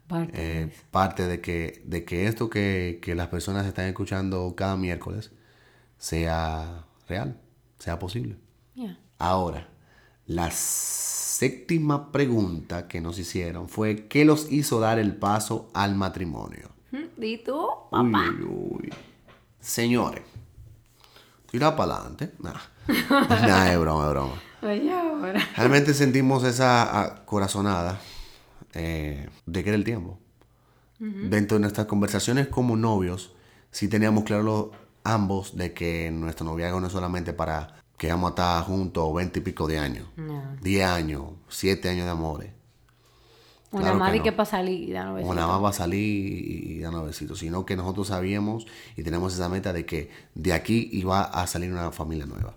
Parte 0.06 0.36
de 0.36 0.60
eh, 0.60 0.62
eso. 0.64 0.82
parte 0.90 1.26
de 1.26 1.40
que, 1.40 1.82
de 1.86 2.04
que 2.04 2.26
esto 2.26 2.50
que, 2.50 2.98
que 3.00 3.14
las 3.14 3.28
personas 3.28 3.64
están 3.66 3.86
escuchando 3.86 4.52
cada 4.54 4.76
miércoles 4.76 5.30
sea 5.96 6.84
real, 7.10 7.40
sea 7.78 7.98
posible. 7.98 8.36
Ahora, 9.18 9.68
la 10.26 10.50
séptima 10.50 12.10
pregunta 12.12 12.88
que 12.88 13.00
nos 13.02 13.18
hicieron 13.18 13.68
fue 13.68 14.06
¿qué 14.08 14.24
los 14.24 14.50
hizo 14.50 14.80
dar 14.80 14.98
el 14.98 15.14
paso 15.16 15.70
al 15.74 15.94
matrimonio? 15.94 16.70
¿Y 17.18 17.36
tú? 17.38 17.60
Uy, 17.92 18.44
uy. 18.48 18.90
Señores, 19.60 20.22
tira 21.50 21.76
para 21.76 21.96
adelante. 21.96 22.32
Nah. 22.38 22.54
nah, 23.46 23.70
es 23.72 23.78
broma, 23.78 24.04
es 24.04 24.10
broma. 24.10 24.34
Oye, 24.62 24.92
ahora. 24.92 25.40
Realmente 25.56 25.92
sentimos 25.94 26.44
esa 26.44 27.00
ah, 27.02 27.24
corazonada 27.26 28.00
eh, 28.72 29.28
de 29.46 29.62
que 29.62 29.68
era 29.70 29.76
el 29.76 29.84
tiempo. 29.84 30.18
Dentro 30.98 31.56
de 31.56 31.62
nuestras 31.62 31.86
conversaciones 31.86 32.48
como 32.48 32.76
novios, 32.76 33.32
sí 33.70 33.88
teníamos 33.88 34.24
claro 34.24 34.42
los- 34.42 34.66
ambos 35.04 35.56
de 35.56 35.72
que 35.72 36.10
nuestro 36.10 36.44
noviazgo 36.44 36.80
no 36.80 36.86
es 36.86 36.92
solamente 36.92 37.32
para 37.32 37.74
que 37.96 38.08
vamos 38.08 38.28
a 38.28 38.30
estar 38.30 38.64
juntos 38.64 39.14
20 39.14 39.38
y 39.38 39.42
pico 39.42 39.66
de 39.68 39.78
años, 39.78 40.08
No. 40.16 40.42
10 40.62 40.86
años, 40.86 41.24
7 41.48 41.88
años 41.90 42.06
de 42.06 42.10
amores. 42.10 42.50
O 43.72 43.78
Claro 43.78 43.98
más 43.98 44.10
que 44.10 44.18
no. 44.18 44.24
que 44.24 44.32
para 44.32 44.50
salir 44.50 44.88
y 44.88 44.92
dar 44.92 45.12
nada 45.12 45.46
más 45.46 45.62
va 45.62 45.68
a 45.68 45.72
salir 45.72 46.00
y, 46.00 46.80
darnos 46.80 47.06
besitos, 47.06 47.38
sino 47.38 47.64
que 47.66 47.76
nosotros 47.76 48.08
sabíamos 48.08 48.66
y 48.96 49.02
tenemos 49.02 49.34
esa 49.34 49.48
meta 49.48 49.72
de 49.72 49.86
que 49.86 50.10
de 50.34 50.52
aquí 50.52 50.88
iba 50.92 51.22
a 51.22 51.46
salir 51.46 51.70
una 51.70 51.92
familia 51.92 52.26
nueva. 52.26 52.56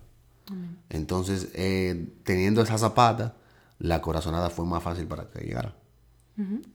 Entonces, 0.89 1.49
eh, 1.53 2.07
teniendo 2.23 2.61
esa 2.61 2.77
zapata, 2.77 3.35
la 3.79 4.01
corazonada 4.01 4.49
fue 4.49 4.65
más 4.65 4.81
fácil 4.81 5.07
para 5.07 5.29
que 5.29 5.41
llegara. 5.41 5.75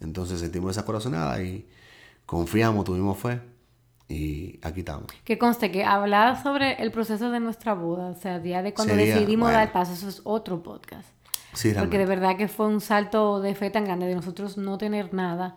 Entonces 0.00 0.40
sentimos 0.40 0.72
esa 0.72 0.84
corazonada 0.84 1.42
y 1.42 1.66
confiamos, 2.26 2.84
tuvimos 2.84 3.18
fe 3.18 3.40
y 4.08 4.58
aquí 4.62 4.80
estamos. 4.80 5.06
Que 5.24 5.36
conste 5.38 5.70
que 5.70 5.84
hablar 5.84 6.42
sobre 6.42 6.82
el 6.82 6.90
proceso 6.90 7.30
de 7.30 7.40
nuestra 7.40 7.74
boda, 7.74 8.08
o 8.08 8.14
sea, 8.14 8.38
día 8.38 8.62
de 8.62 8.72
cuando 8.72 8.94
Sería, 8.94 9.14
decidimos 9.14 9.48
bueno. 9.48 9.58
dar 9.58 9.72
paso, 9.72 9.92
eso 9.92 10.08
es 10.08 10.20
otro 10.24 10.62
podcast. 10.62 11.08
Sí, 11.52 11.72
Porque 11.76 11.98
de 11.98 12.06
verdad 12.06 12.36
que 12.36 12.46
fue 12.46 12.66
un 12.66 12.80
salto 12.80 13.40
de 13.40 13.54
fe 13.54 13.70
tan 13.70 13.84
grande 13.84 14.06
de 14.06 14.14
nosotros 14.14 14.58
no 14.58 14.78
tener 14.78 15.12
nada 15.14 15.56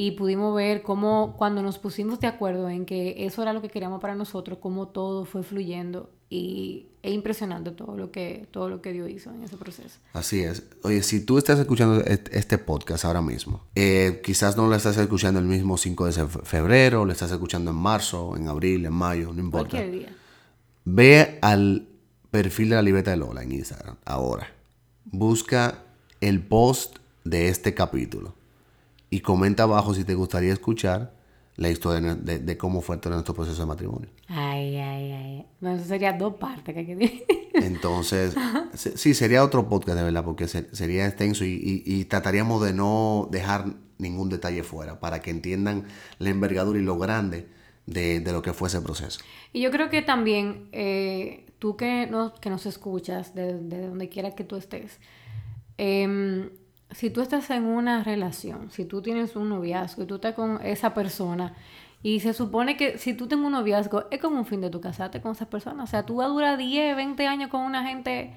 y 0.00 0.12
pudimos 0.12 0.54
ver 0.54 0.82
cómo 0.82 1.34
cuando 1.36 1.60
nos 1.60 1.76
pusimos 1.78 2.20
de 2.20 2.28
acuerdo 2.28 2.68
en 2.68 2.86
que 2.86 3.26
eso 3.26 3.42
era 3.42 3.52
lo 3.52 3.60
que 3.60 3.68
queríamos 3.68 4.00
para 4.00 4.14
nosotros, 4.14 4.58
cómo 4.62 4.86
todo 4.86 5.24
fue 5.24 5.42
fluyendo 5.42 6.08
y 6.30 6.86
es 7.02 7.12
impresionante 7.14 7.72
todo 7.72 7.96
lo 7.96 8.12
que 8.12 8.46
todo 8.52 8.68
lo 8.68 8.80
que 8.80 8.92
Dios 8.92 9.10
hizo 9.10 9.30
en 9.34 9.42
ese 9.42 9.56
proceso. 9.56 9.98
Así 10.12 10.40
es. 10.44 10.62
Oye, 10.84 11.02
si 11.02 11.24
tú 11.26 11.36
estás 11.36 11.58
escuchando 11.58 12.00
est- 12.04 12.28
este 12.32 12.58
podcast 12.58 13.04
ahora 13.06 13.22
mismo, 13.22 13.64
eh, 13.74 14.20
quizás 14.24 14.56
no 14.56 14.68
lo 14.68 14.76
estás 14.76 14.96
escuchando 14.98 15.40
el 15.40 15.46
mismo 15.46 15.76
5 15.76 16.06
de 16.06 16.12
fe- 16.12 16.26
febrero, 16.44 17.04
lo 17.04 17.10
estás 17.10 17.32
escuchando 17.32 17.72
en 17.72 17.76
marzo, 17.78 18.36
en 18.36 18.46
abril, 18.46 18.86
en 18.86 18.92
mayo, 18.92 19.32
no 19.32 19.40
importa. 19.40 19.70
Cualquier 19.78 19.90
día. 19.90 20.16
Ve 20.84 21.38
al 21.42 21.88
perfil 22.30 22.68
de 22.68 22.76
la 22.76 22.82
libreta 22.82 23.10
de 23.10 23.16
Lola 23.16 23.42
en 23.42 23.50
Instagram 23.50 23.96
ahora. 24.04 24.46
Busca 25.06 25.82
el 26.20 26.40
post 26.40 26.98
de 27.24 27.48
este 27.48 27.74
capítulo 27.74 28.34
y 29.10 29.20
comenta 29.20 29.62
abajo 29.64 29.94
si 29.94 30.04
te 30.04 30.14
gustaría 30.14 30.52
escuchar 30.52 31.14
la 31.56 31.70
historia 31.70 32.14
de, 32.14 32.56
cómo 32.56 32.80
fue 32.82 32.98
todo 32.98 33.14
nuestro 33.14 33.34
proceso 33.34 33.60
de 33.62 33.66
matrimonio. 33.66 34.08
Ay, 34.28 34.76
ay, 34.76 35.10
ay. 35.12 35.46
Bueno, 35.60 35.76
eso 35.76 35.86
sería 35.86 36.12
dos 36.12 36.34
partes 36.34 36.72
que 36.72 36.80
hay 36.80 36.86
que 36.86 36.94
decir. 36.96 37.24
Entonces, 37.54 38.34
se- 38.74 38.96
sí, 38.96 39.12
sería 39.14 39.42
otro 39.42 39.68
podcast 39.68 39.98
de 39.98 40.04
verdad, 40.04 40.24
porque 40.24 40.46
se- 40.46 40.72
sería 40.74 41.06
extenso 41.06 41.44
y, 41.44 41.54
y- 41.54 41.82
y 41.84 42.04
trataríamos 42.04 42.62
de 42.64 42.72
no 42.74 43.28
dejar 43.32 43.74
ningún 43.98 44.28
detalle 44.28 44.62
fuera 44.62 45.00
para 45.00 45.20
que 45.20 45.30
entiendan 45.30 45.86
la 46.20 46.30
envergadura 46.30 46.78
y 46.78 46.82
lo 46.82 46.96
grande 46.96 47.48
de, 47.86 48.20
de 48.20 48.32
lo 48.32 48.40
que 48.42 48.52
fue 48.52 48.68
ese 48.68 48.80
proceso. 48.80 49.18
Y 49.52 49.60
yo 49.62 49.72
creo 49.72 49.90
que 49.90 50.02
también 50.02 50.68
eh, 50.70 51.46
tú 51.58 51.76
que 51.76 52.06
nos, 52.06 52.38
que 52.38 52.50
nos 52.50 52.66
escuchas, 52.66 53.34
de, 53.34 53.58
de 53.58 53.88
donde 53.88 54.08
quiera 54.08 54.36
que 54.36 54.44
tú 54.44 54.54
estés, 54.54 55.00
em, 55.76 56.50
si 56.90 57.10
tú 57.10 57.20
estás 57.20 57.50
en 57.50 57.64
una 57.64 58.02
relación, 58.02 58.70
si 58.70 58.84
tú 58.84 59.02
tienes 59.02 59.36
un 59.36 59.48
noviazgo 59.48 60.02
y 60.02 60.06
tú 60.06 60.16
estás 60.16 60.34
con 60.34 60.60
esa 60.64 60.94
persona, 60.94 61.54
y 62.02 62.20
se 62.20 62.32
supone 62.32 62.76
que 62.76 62.96
si 62.98 63.14
tú 63.14 63.26
tienes 63.26 63.44
un 63.44 63.52
noviazgo, 63.52 64.04
es 64.10 64.20
como 64.20 64.38
un 64.38 64.46
fin 64.46 64.60
de 64.60 64.70
tu 64.70 64.80
casarte 64.80 65.20
con 65.20 65.32
esa 65.32 65.46
persona. 65.50 65.82
O 65.82 65.86
sea, 65.86 66.06
tú 66.06 66.16
vas 66.16 66.26
a 66.26 66.30
durar 66.30 66.56
10, 66.56 66.94
20 66.94 67.26
años 67.26 67.50
con 67.50 67.62
una 67.62 67.84
gente 67.84 68.34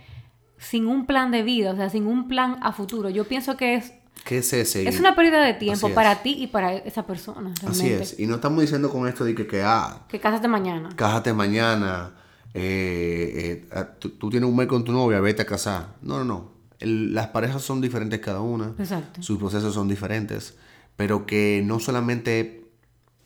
sin 0.58 0.88
un 0.88 1.06
plan 1.06 1.32
de 1.32 1.44
vida, 1.44 1.72
o 1.72 1.76
sea, 1.76 1.90
sin 1.90 2.08
un 2.08 2.28
plan 2.28 2.58
a 2.62 2.72
futuro. 2.72 3.10
Yo 3.10 3.26
pienso 3.28 3.58
que 3.58 3.76
es, 3.76 3.94
¿Qué 4.26 4.40
es 4.40 4.52
ese? 4.54 4.88
es 4.88 5.00
una 5.00 5.16
pérdida 5.16 5.44
de 5.44 5.54
tiempo 5.54 5.90
para 5.90 6.24
ti 6.24 6.36
y 6.40 6.48
para 6.48 6.74
esa 6.74 7.06
persona. 7.06 7.54
Así 7.68 7.88
es. 7.90 8.20
Y 8.20 8.26
no 8.26 8.36
estamos 8.36 8.62
diciendo 8.62 8.90
con 8.90 9.08
esto 9.08 9.24
de 9.24 9.36
que, 9.36 9.46
que 9.46 9.62
ah, 9.62 10.06
Que 10.08 10.20
cásate 10.20 10.48
mañana. 10.48 10.90
cásate 10.96 11.34
mañana, 11.34 12.14
eh, 12.54 13.68
eh, 13.72 13.86
tú, 14.00 14.10
tú 14.12 14.30
tienes 14.30 14.50
un 14.50 14.56
mes 14.56 14.68
con 14.68 14.84
tu 14.84 14.92
novia, 14.92 15.20
vete 15.20 15.44
a 15.44 15.46
casar. 15.46 15.96
No, 16.02 16.18
no, 16.18 16.26
no. 16.26 16.61
El- 16.82 17.14
las 17.14 17.28
parejas 17.28 17.62
son 17.62 17.80
diferentes 17.82 18.20
cada 18.20 18.42
una. 18.42 18.74
Exacto. 18.78 19.22
Sus 19.22 19.38
procesos 19.38 19.74
son 19.74 19.88
diferentes. 19.88 20.56
Pero 20.98 21.26
que 21.26 21.64
no 21.66 21.80
solamente... 21.80 22.66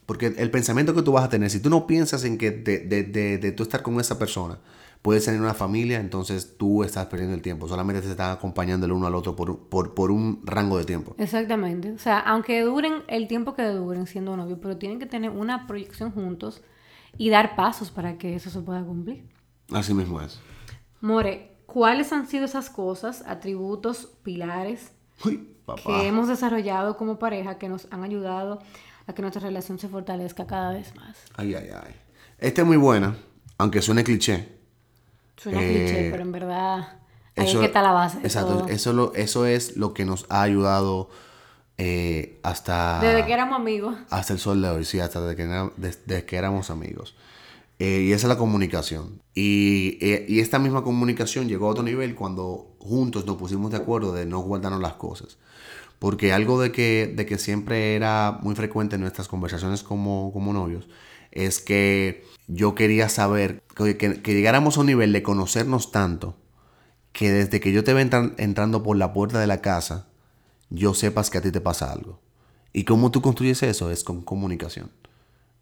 Porque 0.05 0.27
el 0.37 0.51
pensamiento 0.51 0.93
que 0.93 1.01
tú 1.01 1.13
vas 1.13 1.23
a 1.25 1.29
tener, 1.29 1.49
si 1.49 1.59
tú 1.59 1.69
no 1.71 1.87
piensas 1.87 2.23
en 2.25 2.37
que 2.37 2.51
de, 2.51 2.79
de, 2.79 3.03
de, 3.03 3.37
de 3.39 3.51
tú 3.51 3.63
estar 3.63 3.81
con 3.81 3.99
esa 3.99 4.19
persona, 4.19 4.59
puedes 5.01 5.25
tener 5.25 5.41
una 5.41 5.55
familia, 5.55 5.99
entonces 5.99 6.57
tú 6.57 6.83
estás 6.83 7.07
perdiendo 7.07 7.33
el 7.35 7.41
tiempo. 7.41 7.67
Solamente 7.67 8.03
te 8.03 8.11
están 8.11 8.31
acompañando 8.31 8.85
el 8.85 8.91
uno 8.91 9.07
al 9.07 9.15
otro 9.15 9.35
por, 9.35 9.57
por, 9.67 9.95
por 9.95 10.11
un 10.11 10.41
rango 10.43 10.77
de 10.77 10.85
tiempo. 10.85 11.15
Exactamente. 11.17 11.91
O 11.91 11.97
sea, 11.97 12.19
aunque 12.19 12.61
duren 12.61 13.01
el 13.07 13.27
tiempo 13.27 13.55
que 13.55 13.63
duren 13.63 14.05
siendo 14.05 14.37
novios, 14.37 14.59
pero 14.61 14.77
tienen 14.77 14.99
que 14.99 15.07
tener 15.07 15.31
una 15.31 15.65
proyección 15.65 16.11
juntos 16.11 16.61
y 17.17 17.29
dar 17.31 17.55
pasos 17.55 17.89
para 17.89 18.19
que 18.19 18.35
eso 18.35 18.51
se 18.51 18.61
pueda 18.61 18.83
cumplir. 18.83 19.23
Así 19.71 19.95
mismo 19.95 20.21
es. 20.21 20.39
More, 21.01 21.49
¿cuáles 21.75 22.13
han 22.13 22.25
sido 22.25 22.45
esas 22.45 22.69
cosas, 22.69 23.21
atributos, 23.27 24.07
pilares 24.23 24.93
Uy, 25.25 25.49
que 25.85 26.07
hemos 26.07 26.29
desarrollado 26.29 26.95
como 26.95 27.19
pareja 27.19 27.57
que 27.57 27.67
nos 27.67 27.87
han 27.91 28.01
ayudado 28.05 28.61
a 29.07 29.13
que 29.13 29.21
nuestra 29.21 29.41
relación 29.41 29.77
se 29.77 29.89
fortalezca 29.89 30.47
cada 30.47 30.71
vez 30.71 30.95
más? 30.95 31.17
Ay, 31.35 31.53
ay, 31.53 31.67
ay. 31.73 31.93
Esta 32.39 32.61
es 32.61 32.67
muy 32.67 32.77
buena, 32.77 33.17
aunque 33.57 33.81
suene 33.81 34.05
cliché. 34.05 34.57
Suena 35.35 35.61
Eh, 35.61 35.67
cliché, 35.85 36.11
pero 36.11 36.23
en 36.23 36.31
verdad 36.31 36.77
ahí 37.35 37.45
es 37.49 37.55
que 37.57 37.65
está 37.65 37.81
la 37.81 37.91
base. 37.91 38.19
Exacto, 38.19 38.59
todo. 38.59 38.67
Eso, 38.69 38.93
lo, 38.93 39.13
eso 39.13 39.45
es 39.45 39.75
lo 39.75 39.93
que 39.93 40.05
nos 40.05 40.25
ha 40.29 40.43
ayudado 40.43 41.09
eh, 41.77 42.39
hasta, 42.43 43.01
Desde 43.01 43.25
que 43.25 43.33
éramos 43.33 43.59
amigos. 43.59 43.97
hasta 44.09 44.31
el 44.31 44.39
sol 44.39 44.61
de 44.61 44.69
hoy, 44.69 44.85
sí, 44.85 45.01
hasta 45.01 45.19
desde 45.19 45.35
que, 45.35 45.71
desde 45.75 46.23
que 46.25 46.37
éramos 46.37 46.69
amigos. 46.69 47.15
Eh, 47.79 48.03
y 48.07 48.13
esa 48.13 48.27
es 48.27 48.29
la 48.29 48.37
comunicación. 48.37 49.21
Y, 49.33 49.97
eh, 50.01 50.25
y 50.29 50.39
esta 50.39 50.59
misma 50.59 50.83
comunicación 50.83 51.47
llegó 51.47 51.67
a 51.67 51.71
otro 51.71 51.83
nivel 51.83 52.15
cuando 52.15 52.75
juntos 52.79 53.25
nos 53.25 53.35
pusimos 53.37 53.71
de 53.71 53.77
acuerdo 53.77 54.13
de 54.13 54.25
no 54.25 54.39
guardarnos 54.39 54.81
las 54.81 54.93
cosas. 54.93 55.37
Porque 55.99 56.33
algo 56.33 56.61
de 56.61 56.71
que, 56.71 57.13
de 57.15 57.25
que 57.25 57.37
siempre 57.37 57.95
era 57.95 58.39
muy 58.41 58.55
frecuente 58.55 58.95
en 58.95 59.01
nuestras 59.01 59.27
conversaciones 59.27 59.83
como, 59.83 60.31
como 60.33 60.53
novios 60.53 60.87
es 61.31 61.59
que 61.61 62.23
yo 62.47 62.75
quería 62.75 63.09
saber, 63.09 63.63
que, 63.75 63.97
que- 63.97 64.21
que 64.21 64.33
llegáramos 64.33 64.77
a 64.77 64.81
un 64.81 64.87
nivel 64.87 65.13
de 65.13 65.23
conocernos 65.23 65.91
tanto 65.91 66.37
que 67.13 67.31
desde 67.31 67.59
que 67.59 67.71
yo 67.71 67.83
te 67.83 67.93
vea 67.93 68.03
entran- 68.05 68.35
entrando 68.37 68.83
por 68.83 68.97
la 68.97 69.13
puerta 69.13 69.39
de 69.39 69.47
la 69.47 69.61
casa, 69.61 70.07
yo 70.69 70.93
sepas 70.93 71.29
que 71.29 71.37
a 71.39 71.41
ti 71.41 71.51
te 71.51 71.61
pasa 71.61 71.91
algo. 71.91 72.19
¿Y 72.73 72.83
cómo 72.85 73.11
tú 73.11 73.21
construyes 73.21 73.63
eso? 73.63 73.91
Es 73.91 74.03
con 74.03 74.21
comunicación 74.21 74.91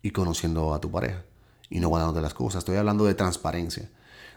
y 0.04 0.12
conociendo 0.12 0.74
a 0.74 0.82
tu 0.82 0.92
pareja 0.92 1.24
y 1.74 1.80
no 1.80 1.90
guardándote 1.90 2.22
las 2.22 2.36
cosas. 2.36 2.60
Estoy 2.60 2.76
hablando 2.76 3.04
de 3.06 3.16
transparencia, 3.16 3.90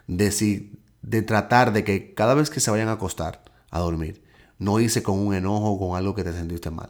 de, 0.07 0.33
si, 0.33 0.73
de 1.03 1.21
tratar 1.21 1.75
de 1.75 1.85
que 1.85 2.15
cada 2.15 2.33
vez 2.33 2.49
que 2.49 2.61
se 2.61 2.71
vayan 2.71 2.89
a 2.89 2.93
acostar 2.93 3.45
a 3.71 3.79
dormir, 3.79 4.25
no 4.59 4.81
hice 4.81 5.03
con 5.03 5.19
un 5.19 5.35
enojo 5.35 5.73
o 5.73 5.79
con 5.79 5.99
algo 5.99 6.15
que 6.15 6.25
te 6.25 6.33
sentiste 6.33 6.71
mal. 6.71 6.89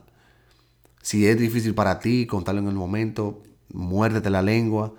Si 1.03 1.27
es 1.27 1.37
difícil 1.37 1.75
para 1.75 1.99
ti 1.99 2.29
contarlo 2.29 2.61
en 2.61 2.69
el 2.69 2.77
momento, 2.77 3.43
muérdete 3.73 4.31
la 4.31 4.41
lengua 4.41 4.95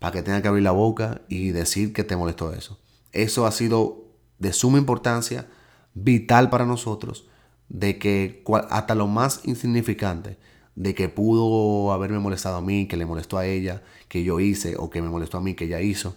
para 0.00 0.10
que 0.10 0.22
tenga 0.24 0.42
que 0.42 0.48
abrir 0.48 0.64
la 0.64 0.72
boca 0.72 1.20
y 1.28 1.50
decir 1.50 1.92
que 1.92 2.02
te 2.02 2.16
molestó 2.16 2.52
eso. 2.52 2.76
Eso 3.12 3.46
ha 3.46 3.52
sido 3.52 4.04
de 4.40 4.52
suma 4.52 4.78
importancia, 4.78 5.46
vital 5.94 6.50
para 6.50 6.66
nosotros, 6.66 7.28
de 7.68 8.00
que 8.00 8.42
hasta 8.68 8.96
lo 8.96 9.06
más 9.06 9.42
insignificante, 9.44 10.38
de 10.78 10.94
que 10.94 11.08
pudo 11.08 11.92
haberme 11.92 12.20
molestado 12.20 12.56
a 12.56 12.60
mí, 12.62 12.86
que 12.86 12.96
le 12.96 13.04
molestó 13.04 13.36
a 13.36 13.44
ella, 13.46 13.82
que 14.08 14.22
yo 14.22 14.38
hice, 14.38 14.76
o 14.78 14.88
que 14.90 15.02
me 15.02 15.08
molestó 15.08 15.38
a 15.38 15.40
mí, 15.40 15.54
que 15.54 15.64
ella 15.64 15.80
hizo, 15.80 16.14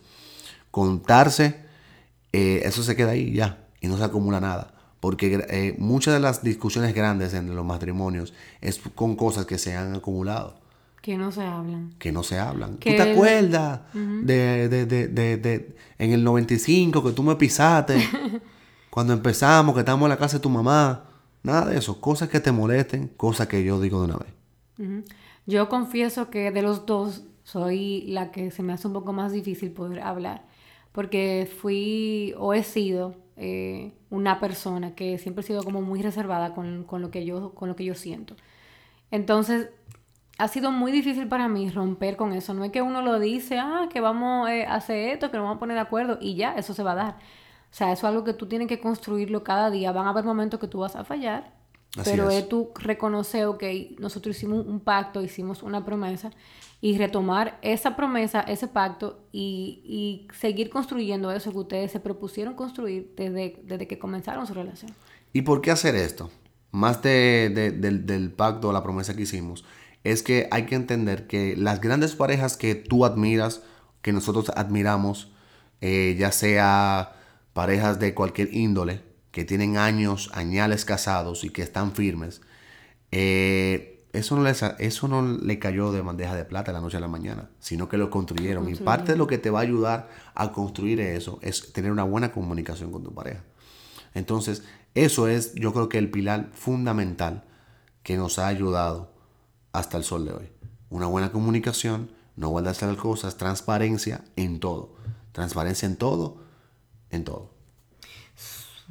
contarse, 0.70 1.56
eh, 2.34 2.62
eso 2.66 2.84
se 2.84 2.96
queda 2.96 3.12
ahí 3.12 3.34
ya, 3.34 3.68
y 3.82 3.88
no 3.88 3.98
se 3.98 4.04
acumula 4.04 4.40
nada. 4.40 4.74
Porque 5.00 5.44
eh, 5.50 5.76
muchas 5.80 6.14
de 6.14 6.20
las 6.20 6.44
discusiones 6.44 6.94
grandes 6.94 7.34
en 7.34 7.56
los 7.56 7.66
matrimonios 7.66 8.34
es 8.62 8.80
con 8.94 9.16
cosas 9.16 9.48
que 9.48 9.58
se 9.58 9.76
han 9.76 9.96
acumulado 9.96 10.60
Que 11.02 11.18
no 11.18 11.32
se 11.32 11.42
hablan. 11.42 11.96
que 11.98 12.12
no 12.12 12.22
se 12.22 12.38
hablan. 12.38 12.78
Que 12.78 12.92
¿Tú 12.92 13.04
te 13.04 13.12
acuerdas 13.14 13.80
de, 13.94 14.70
de, 14.70 14.86
de, 14.86 15.08
de, 15.08 15.38
de- 15.38 15.76
en 15.98 16.12
el 16.12 16.24
95 16.24 17.04
que 17.04 17.12
tú 17.14 17.24
me 17.24 17.36
pisaste? 17.36 17.98
cuando 18.92 19.14
empezamos, 19.14 19.74
que 19.74 19.80
estábamos 19.80 20.06
en 20.06 20.10
la 20.12 20.18
casa 20.18 20.38
de 20.38 20.44
tu 20.44 20.50
mamá. 20.52 21.06
Nada 21.42 21.66
de 21.72 21.80
eso. 21.80 22.00
Cosas 22.00 22.30
que 22.30 22.40
te 22.40 22.52
molesten, 22.52 23.08
cosas 23.18 23.48
que 23.48 23.64
yo 23.64 23.82
digo 23.82 24.00
de 24.02 24.06
una 24.06 24.18
vez. 24.18 24.30
Yo 25.46 25.70
confieso 25.70 26.30
que 26.30 26.52
de 26.52 26.62
los 26.62 26.86
dos 26.86 27.24
soy 27.44 28.04
la 28.08 28.32
que 28.32 28.52
se 28.52 28.64
me 28.64 28.74
hace 28.74 28.88
un 28.88 28.94
poco 28.94 29.14
más 29.14 29.32
difícil 29.32 29.72
poder 29.72 30.02
hablar, 30.02 30.46
porque 30.92 31.50
fui 31.62 32.34
o 32.38 32.54
he 32.54 32.64
sido 32.64 33.16
eh, 33.38 33.94
una 34.10 34.40
persona 34.40 34.96
que 34.96 35.18
siempre 35.18 35.44
he 35.44 35.48
sido 35.48 35.64
como 35.64 35.82
muy 35.82 36.02
reservada 36.02 36.54
con, 36.54 36.84
con 36.84 37.02
lo 37.02 37.12
que 37.12 37.26
yo, 37.26 37.54
con 37.56 37.70
lo 37.70 37.76
que 37.76 37.86
yo 37.86 37.96
siento. 37.96 38.36
Entonces, 39.12 39.70
ha 40.38 40.48
sido 40.48 40.72
muy 40.72 40.92
difícil 40.92 41.28
para 41.28 41.48
mí 41.48 41.70
romper 41.70 42.18
con 42.18 42.34
eso. 42.34 42.54
No 42.54 42.64
es 42.64 42.72
que 42.72 42.82
uno 42.82 43.02
lo 43.02 43.20
dice, 43.20 43.60
ah, 43.60 43.88
que 43.92 44.02
vamos 44.02 44.50
eh, 44.50 44.66
a 44.66 44.76
hacer 44.76 45.10
esto, 45.10 45.30
que 45.32 45.38
nos 45.38 45.44
vamos 45.44 45.58
a 45.58 45.60
poner 45.60 45.76
de 45.76 45.82
acuerdo 45.82 46.18
y 46.22 46.36
ya, 46.36 46.56
eso 46.56 46.74
se 46.74 46.84
va 46.84 46.94
a 46.94 46.96
dar. 46.96 47.14
O 47.72 47.74
sea, 47.74 47.92
eso 47.92 48.08
es 48.08 48.12
algo 48.12 48.24
que 48.24 48.34
tú 48.34 48.48
tienes 48.48 48.68
que 48.68 48.80
construirlo 48.80 49.44
cada 49.44 49.70
día. 49.70 49.92
Van 49.92 50.08
a 50.08 50.10
haber 50.12 50.26
momentos 50.26 50.60
que 50.60 50.68
tú 50.68 50.80
vas 50.80 50.96
a 50.96 51.04
fallar, 51.04 51.54
Así 51.98 52.10
pero 52.10 52.30
es. 52.30 52.48
tú 52.48 52.72
reconocer, 52.76 53.46
ok, 53.46 53.64
nosotros 54.00 54.36
hicimos 54.38 54.66
un 54.66 54.80
pacto, 54.80 55.22
hicimos 55.22 55.62
una 55.64 55.84
promesa 55.86 56.32
y 56.80 56.98
retomar 56.98 57.60
esa 57.62 57.96
promesa, 57.96 58.42
ese 58.42 58.68
pacto 58.68 59.26
y, 59.32 59.82
y 59.84 60.28
seguir 60.34 60.70
construyendo 60.70 61.32
eso 61.32 61.52
que 61.52 61.58
ustedes 61.60 61.92
se 61.92 62.00
propusieron 62.00 62.56
construir 62.56 63.14
desde, 63.18 63.60
desde 63.64 63.88
que 63.88 64.00
comenzaron 64.00 64.48
su 64.48 64.54
relación. 64.54 64.92
¿Y 65.34 65.42
por 65.44 65.62
qué 65.62 65.72
hacer 65.72 65.96
esto? 65.96 66.30
más 66.74 67.02
de, 67.02 67.52
de- 67.54 67.72
del, 67.72 68.06
del 68.06 68.32
pacto, 68.32 68.72
la 68.72 68.82
promesa 68.82 69.14
que 69.14 69.24
hicimos, 69.24 69.66
es 70.06 70.24
que 70.24 70.48
hay 70.52 70.66
que 70.66 70.76
entender 70.76 71.28
que 71.28 71.58
las 71.58 71.82
grandes 71.82 72.16
parejas 72.16 72.56
que 72.56 72.76
tú 72.76 73.04
admiras, 73.04 73.62
que 74.02 74.14
nosotros 74.14 74.50
admiramos, 74.56 75.32
eh, 75.82 76.16
ya 76.18 76.32
sea 76.32 77.14
parejas 77.52 78.00
de 78.00 78.14
cualquier 78.14 78.54
índole, 78.54 79.02
que 79.32 79.46
tienen 79.46 79.78
años, 79.78 80.30
añales 80.34 80.86
casados 80.86 81.44
y 81.44 81.50
que 81.50 81.62
están 81.62 81.94
firmes, 81.94 82.42
eh, 83.12 84.06
eso, 84.14 84.36
no 84.36 84.44
les, 84.44 84.62
eso 84.62 85.08
no 85.08 85.22
le 85.22 85.60
cayó 85.60 85.92
de 85.92 86.02
bandeja 86.02 86.36
de 86.36 86.44
plata 86.44 86.72
de 86.72 86.78
la 86.78 86.82
noche 86.82 86.98
a 86.98 87.00
la 87.00 87.08
mañana, 87.08 87.50
sino 87.60 87.88
que 87.88 87.98
lo 87.98 88.10
construyeron. 88.10 88.68
Y 88.70 88.76
parte 88.76 89.14
de 89.14 89.18
lo 89.18 89.28
que 89.28 89.38
te 89.38 89.50
va 89.50 89.60
a 89.60 89.64
ayudar 89.64 90.10
a 90.36 90.52
construir 90.52 91.00
eso 91.00 91.40
es 91.42 91.72
tener 91.72 91.92
una 91.92 92.04
buena 92.04 92.32
comunicación 92.32 92.92
con 92.92 93.04
tu 93.04 93.14
pareja. 93.14 93.44
Entonces, 94.14 94.64
eso 94.96 95.28
es, 95.30 95.56
yo 95.56 95.72
creo 95.74 95.88
que 95.88 95.98
el 95.98 96.12
pilar 96.12 96.50
fundamental 96.54 97.46
que 98.04 98.18
nos 98.18 98.40
ha 98.40 98.48
ayudado 98.48 99.14
hasta 99.72 99.98
el 99.98 100.04
sol 100.04 100.26
de 100.26 100.34
hoy. 100.34 100.52
Una 100.90 101.06
buena 101.06 101.32
comunicación, 101.32 102.12
no 102.36 102.50
guardarse 102.50 102.86
las 102.86 102.98
cosas, 102.98 103.38
transparencia 103.38 104.26
en 104.36 104.60
todo. 104.60 104.96
Transparencia 105.32 105.86
en 105.86 105.96
todo, 105.96 106.42
en 107.10 107.24
todo. 107.24 107.51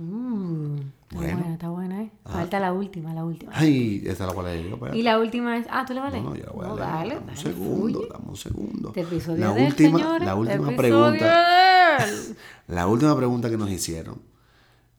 Uh, 0.02 0.76
está 0.76 1.16
Bueno. 1.16 1.36
buena, 1.38 1.52
está 1.52 1.68
buena, 1.68 2.02
¿eh? 2.02 2.10
Falta 2.24 2.58
la 2.58 2.72
última, 2.72 3.12
la 3.12 3.24
última. 3.24 3.52
Ay, 3.54 4.02
esa 4.06 4.26
la 4.26 4.32
voy 4.32 4.46
a 4.46 4.48
leer 4.48 4.66
yo. 4.68 4.74
espérate. 4.76 4.98
Y 4.98 5.02
la 5.02 5.18
última 5.18 5.58
es. 5.58 5.66
Ah, 5.70 5.84
tú 5.86 5.92
le 5.92 6.00
vas 6.00 6.08
a 6.08 6.12
leer. 6.12 6.24
No, 6.24 6.30
no, 6.30 6.36
yo 6.36 6.44
la 6.46 6.52
voy 6.52 6.64
a 6.64 6.68
leer. 6.68 6.78
dale, 6.78 7.14
dame 7.16 7.20
un 7.20 7.26
dale, 7.26 7.40
segundo, 7.40 7.98
fluye. 7.98 8.12
dame 8.12 8.24
un 8.30 8.36
segundo. 8.36 8.88
Este 8.88 9.00
episodio 9.02 9.38
la 9.44 9.52
última, 9.52 9.98
señores, 9.98 10.26
la 10.26 10.34
última 10.34 10.76
pregunta. 10.76 11.46
La 12.68 12.86
última 12.86 13.16
pregunta 13.16 13.50
que 13.50 13.56
nos 13.58 13.68
hicieron. 13.70 14.22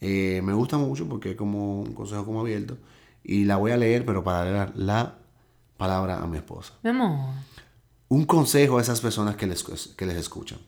eh, 0.01 0.41
me 0.43 0.53
gusta 0.53 0.77
mucho 0.77 1.07
porque 1.07 1.31
es 1.31 1.35
como 1.37 1.81
un 1.81 1.93
consejo 1.93 2.25
como 2.25 2.41
abierto. 2.41 2.77
Y 3.23 3.45
la 3.45 3.55
voy 3.57 3.71
a 3.71 3.77
leer, 3.77 4.05
pero 4.05 4.23
para 4.23 4.43
leer 4.43 4.71
la 4.75 5.15
palabra 5.77 6.21
a 6.21 6.27
mi 6.27 6.37
esposa. 6.37 6.73
Mi 6.83 6.89
amor. 6.91 7.17
Un 8.09 8.25
consejo 8.25 8.77
a 8.77 8.81
esas 8.81 8.99
personas 8.99 9.35
que 9.37 9.47
les, 9.47 9.63
que 9.95 10.05
les 10.05 10.17
escuchan. 10.17 10.59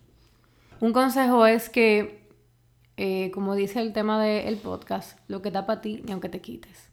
Un 0.79 0.93
consejo 0.93 1.45
es 1.45 1.69
que, 1.69 2.22
eh, 2.97 3.31
como 3.31 3.55
dice 3.55 3.81
el 3.81 3.93
tema 3.93 4.21
del 4.23 4.57
podcast, 4.57 5.19
lo 5.27 5.41
que 5.41 5.51
da 5.51 5.65
para 5.65 5.81
ti, 5.81 6.01
ni 6.05 6.11
aunque 6.11 6.29
te 6.29 6.41
quites. 6.41 6.91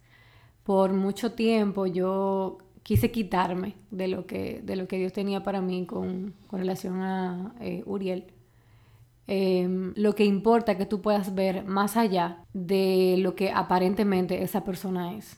Por 0.65 0.93
mucho 0.93 1.33
tiempo 1.33 1.87
yo 1.87 2.59
quise 2.83 3.11
quitarme 3.11 3.77
de 3.91 4.09
lo 4.09 4.27
que, 4.27 4.61
de 4.63 4.77
lo 4.77 4.89
que 4.89 4.99
Dios 4.99 5.13
tenía 5.13 5.43
para 5.43 5.61
mí 5.61 5.87
con, 5.87 6.35
con 6.47 6.61
relación 6.61 7.03
a 7.03 7.55
eh, 7.61 7.83
Uriel. 7.87 8.33
Em, 9.27 9.93
lo 9.97 10.15
que 10.15 10.25
importa 10.25 10.73
es 10.73 10.79
que 10.79 10.87
tú 10.87 11.01
puedas 11.03 11.35
ver 11.35 11.65
más 11.65 11.97
allá 11.97 12.45
de 12.53 13.17
lo 13.19 13.37
que 13.37 13.53
aparentemente 13.53 14.43
esa 14.43 14.65
persona 14.65 15.15
es. 15.15 15.37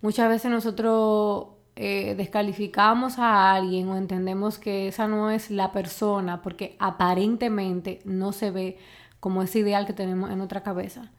Muchas 0.00 0.28
veces 0.30 0.50
nosotros 0.50 1.48
eh, 1.76 2.14
descalificamos 2.16 3.18
a 3.18 3.52
alguien 3.52 3.88
o 3.88 3.96
entendemos 3.96 4.58
que 4.58 4.88
esa 4.88 5.06
no 5.06 5.30
es 5.30 5.50
la 5.50 5.72
persona 5.72 6.40
porque 6.40 6.76
aparentemente 6.78 8.00
no 8.04 8.32
se 8.32 8.50
ve 8.50 8.78
como 9.20 9.42
ese 9.42 9.60
ideal 9.60 9.86
que 9.86 9.92
tenemos 9.92 10.30
en 10.30 10.38
nuestra 10.38 10.62
cabeza. 10.62 11.12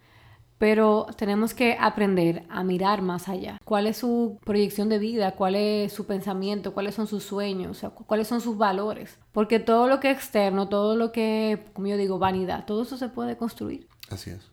Pero 0.57 1.07
tenemos 1.17 1.55
que 1.55 1.75
aprender 1.79 2.45
a 2.49 2.63
mirar 2.63 3.01
más 3.01 3.29
allá. 3.29 3.57
¿Cuál 3.65 3.87
es 3.87 3.97
su 3.97 4.37
proyección 4.45 4.89
de 4.89 4.99
vida? 4.99 5.31
¿Cuál 5.31 5.55
es 5.55 5.91
su 5.91 6.05
pensamiento? 6.05 6.73
¿Cuáles 6.73 6.93
son 6.93 7.07
sus 7.07 7.23
sueños? 7.23 7.83
¿Cuáles 8.05 8.27
son 8.27 8.41
sus 8.41 8.57
valores? 8.57 9.17
Porque 9.31 9.59
todo 9.59 9.87
lo 9.87 9.99
que 9.99 10.11
es 10.11 10.17
externo, 10.17 10.69
todo 10.69 10.95
lo 10.95 11.11
que, 11.11 11.65
como 11.73 11.87
yo 11.87 11.97
digo, 11.97 12.19
vanidad, 12.19 12.65
todo 12.65 12.83
eso 12.83 12.95
se 12.97 13.09
puede 13.09 13.37
construir. 13.37 13.87
Así 14.11 14.29
es. 14.29 14.51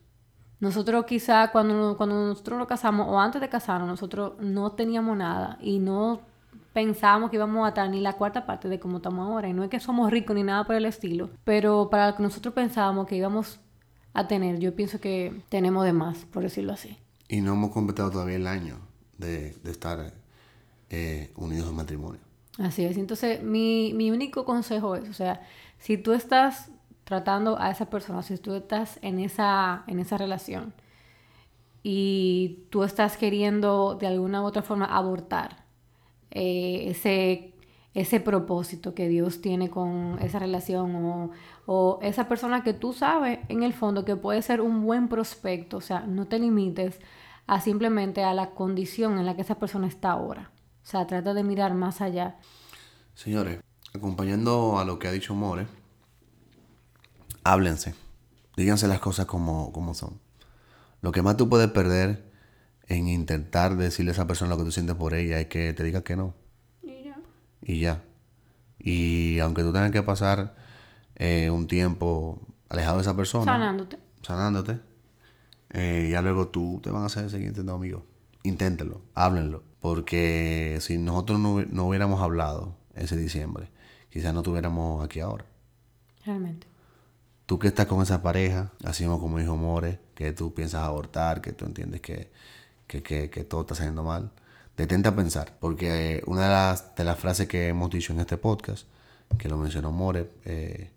Nosotros 0.60 1.04
quizá 1.04 1.52
cuando, 1.52 1.96
cuando 1.96 2.14
nosotros 2.28 2.58
nos 2.58 2.68
casamos 2.68 3.06
o 3.08 3.20
antes 3.20 3.40
de 3.40 3.48
casarnos, 3.48 3.88
nosotros 3.88 4.32
no 4.40 4.72
teníamos 4.72 5.16
nada 5.16 5.58
y 5.60 5.78
no 5.78 6.22
pensábamos 6.78 7.30
que 7.30 7.36
íbamos 7.36 7.64
a 7.66 7.70
estar 7.70 7.90
ni 7.90 8.00
la 8.00 8.12
cuarta 8.12 8.46
parte 8.46 8.68
de 8.68 8.78
como 8.78 8.98
estamos 8.98 9.28
ahora. 9.28 9.48
Y 9.48 9.52
no 9.52 9.64
es 9.64 9.68
que 9.68 9.80
somos 9.80 10.12
ricos 10.12 10.36
ni 10.36 10.44
nada 10.44 10.62
por 10.62 10.76
el 10.76 10.84
estilo, 10.84 11.28
pero 11.42 11.90
para 11.90 12.10
lo 12.10 12.16
que 12.16 12.22
nosotros 12.22 12.54
pensábamos 12.54 13.08
que 13.08 13.16
íbamos 13.16 13.58
a 14.14 14.28
tener, 14.28 14.60
yo 14.60 14.76
pienso 14.76 15.00
que 15.00 15.42
tenemos 15.48 15.84
de 15.84 15.92
más, 15.92 16.18
por 16.26 16.44
decirlo 16.44 16.72
así. 16.72 16.96
Y 17.28 17.40
no 17.40 17.54
hemos 17.54 17.72
completado 17.72 18.12
todavía 18.12 18.36
el 18.36 18.46
año 18.46 18.78
de, 19.16 19.54
de 19.54 19.70
estar 19.72 20.12
eh, 20.88 21.32
unidos 21.34 21.68
en 21.68 21.74
matrimonio. 21.74 22.20
Así 22.58 22.84
es. 22.84 22.96
Entonces, 22.96 23.42
mi, 23.42 23.92
mi 23.94 24.12
único 24.12 24.44
consejo 24.44 24.94
es, 24.94 25.08
o 25.08 25.12
sea, 25.12 25.40
si 25.80 25.98
tú 25.98 26.12
estás 26.12 26.70
tratando 27.02 27.60
a 27.60 27.72
esa 27.72 27.90
persona, 27.90 28.22
si 28.22 28.38
tú 28.38 28.54
estás 28.54 29.00
en 29.02 29.18
esa, 29.18 29.82
en 29.88 29.98
esa 29.98 30.16
relación 30.16 30.72
y 31.82 32.66
tú 32.70 32.84
estás 32.84 33.16
queriendo 33.16 33.96
de 33.96 34.06
alguna 34.06 34.42
u 34.42 34.44
otra 34.44 34.62
forma 34.62 34.84
abortar 34.84 35.67
eh, 36.30 36.84
ese, 36.88 37.54
ese 37.94 38.20
propósito 38.20 38.94
que 38.94 39.08
Dios 39.08 39.40
tiene 39.40 39.70
con 39.70 40.18
esa 40.20 40.38
relación 40.38 40.94
o, 40.96 41.30
o 41.66 41.98
esa 42.02 42.28
persona 42.28 42.62
que 42.62 42.74
tú 42.74 42.92
sabes 42.92 43.40
en 43.48 43.62
el 43.62 43.72
fondo 43.72 44.04
que 44.04 44.16
puede 44.16 44.42
ser 44.42 44.60
un 44.60 44.82
buen 44.82 45.08
prospecto, 45.08 45.78
o 45.78 45.80
sea, 45.80 46.00
no 46.00 46.26
te 46.26 46.38
limites 46.38 47.00
a 47.46 47.60
simplemente 47.60 48.22
a 48.24 48.34
la 48.34 48.50
condición 48.50 49.18
en 49.18 49.26
la 49.26 49.34
que 49.34 49.42
esa 49.42 49.56
persona 49.56 49.86
está 49.86 50.10
ahora. 50.10 50.50
O 50.82 50.86
sea, 50.86 51.06
trata 51.06 51.34
de 51.34 51.42
mirar 51.42 51.74
más 51.74 52.00
allá. 52.00 52.36
Señores, 53.14 53.60
acompañando 53.94 54.78
a 54.78 54.84
lo 54.84 54.98
que 54.98 55.08
ha 55.08 55.12
dicho 55.12 55.34
More, 55.34 55.66
háblense. 57.42 57.94
Díganse 58.56 58.86
las 58.86 59.00
cosas 59.00 59.26
como, 59.26 59.72
como 59.72 59.94
son. 59.94 60.20
Lo 61.00 61.12
que 61.12 61.22
más 61.22 61.36
tú 61.36 61.48
puedes 61.48 61.70
perder 61.70 62.27
en 62.88 63.08
intentar 63.08 63.76
decirle 63.76 64.10
a 64.10 64.14
esa 64.14 64.26
persona 64.26 64.50
lo 64.50 64.58
que 64.58 64.64
tú 64.64 64.72
sientes 64.72 64.96
por 64.96 65.14
ella 65.14 65.38
es 65.40 65.46
que 65.46 65.72
te 65.72 65.84
diga 65.84 66.02
que 66.02 66.16
no. 66.16 66.34
Y 67.62 67.80
ya. 67.80 68.02
Y 68.78 69.38
aunque 69.40 69.62
tú 69.62 69.72
tengas 69.72 69.90
que 69.90 70.02
pasar 70.02 70.54
eh, 71.16 71.50
un 71.50 71.66
tiempo 71.66 72.40
alejado 72.68 72.96
de 72.96 73.02
esa 73.02 73.16
persona, 73.16 73.44
Sanándote. 73.44 73.98
sanándote, 74.22 74.78
eh, 75.70 76.08
ya 76.10 76.22
luego 76.22 76.48
tú 76.48 76.80
te 76.82 76.90
van 76.90 77.02
a 77.02 77.06
hacer 77.06 77.28
seguir 77.28 77.52
siendo 77.52 77.74
amigos. 77.74 78.04
Inténtenlo, 78.42 79.02
háblenlo. 79.14 79.64
Porque 79.80 80.78
si 80.80 80.98
nosotros 80.98 81.38
no, 81.38 81.60
no 81.70 81.86
hubiéramos 81.86 82.22
hablado 82.22 82.76
ese 82.94 83.16
diciembre, 83.16 83.68
quizás 84.10 84.32
no 84.32 84.40
estuviéramos 84.40 85.04
aquí 85.04 85.20
ahora. 85.20 85.44
Realmente. 86.24 86.66
Tú 87.46 87.58
que 87.58 87.68
estás 87.68 87.86
con 87.86 88.02
esa 88.02 88.22
pareja, 88.22 88.72
así 88.84 89.04
como 89.04 89.38
dijo 89.38 89.56
More, 89.56 90.00
que 90.14 90.32
tú 90.32 90.54
piensas 90.54 90.82
abortar, 90.82 91.40
que 91.40 91.52
tú 91.52 91.64
entiendes 91.64 92.00
que, 92.00 92.30
que, 92.88 93.02
que, 93.02 93.30
que 93.30 93.44
todo 93.44 93.60
está 93.60 93.76
saliendo 93.76 94.02
mal, 94.02 94.32
detente 94.76 95.08
a 95.08 95.14
pensar. 95.14 95.56
Porque 95.60 96.16
eh, 96.16 96.22
una 96.26 96.42
de 96.42 96.48
las, 96.48 96.96
de 96.96 97.04
las 97.04 97.18
frases 97.18 97.46
que 97.46 97.68
hemos 97.68 97.90
dicho 97.90 98.12
en 98.12 98.18
este 98.20 98.36
podcast, 98.36 98.88
que 99.36 99.48
lo 99.48 99.56
mencionó 99.56 99.92
More, 99.92 100.30
eh, 100.44 100.90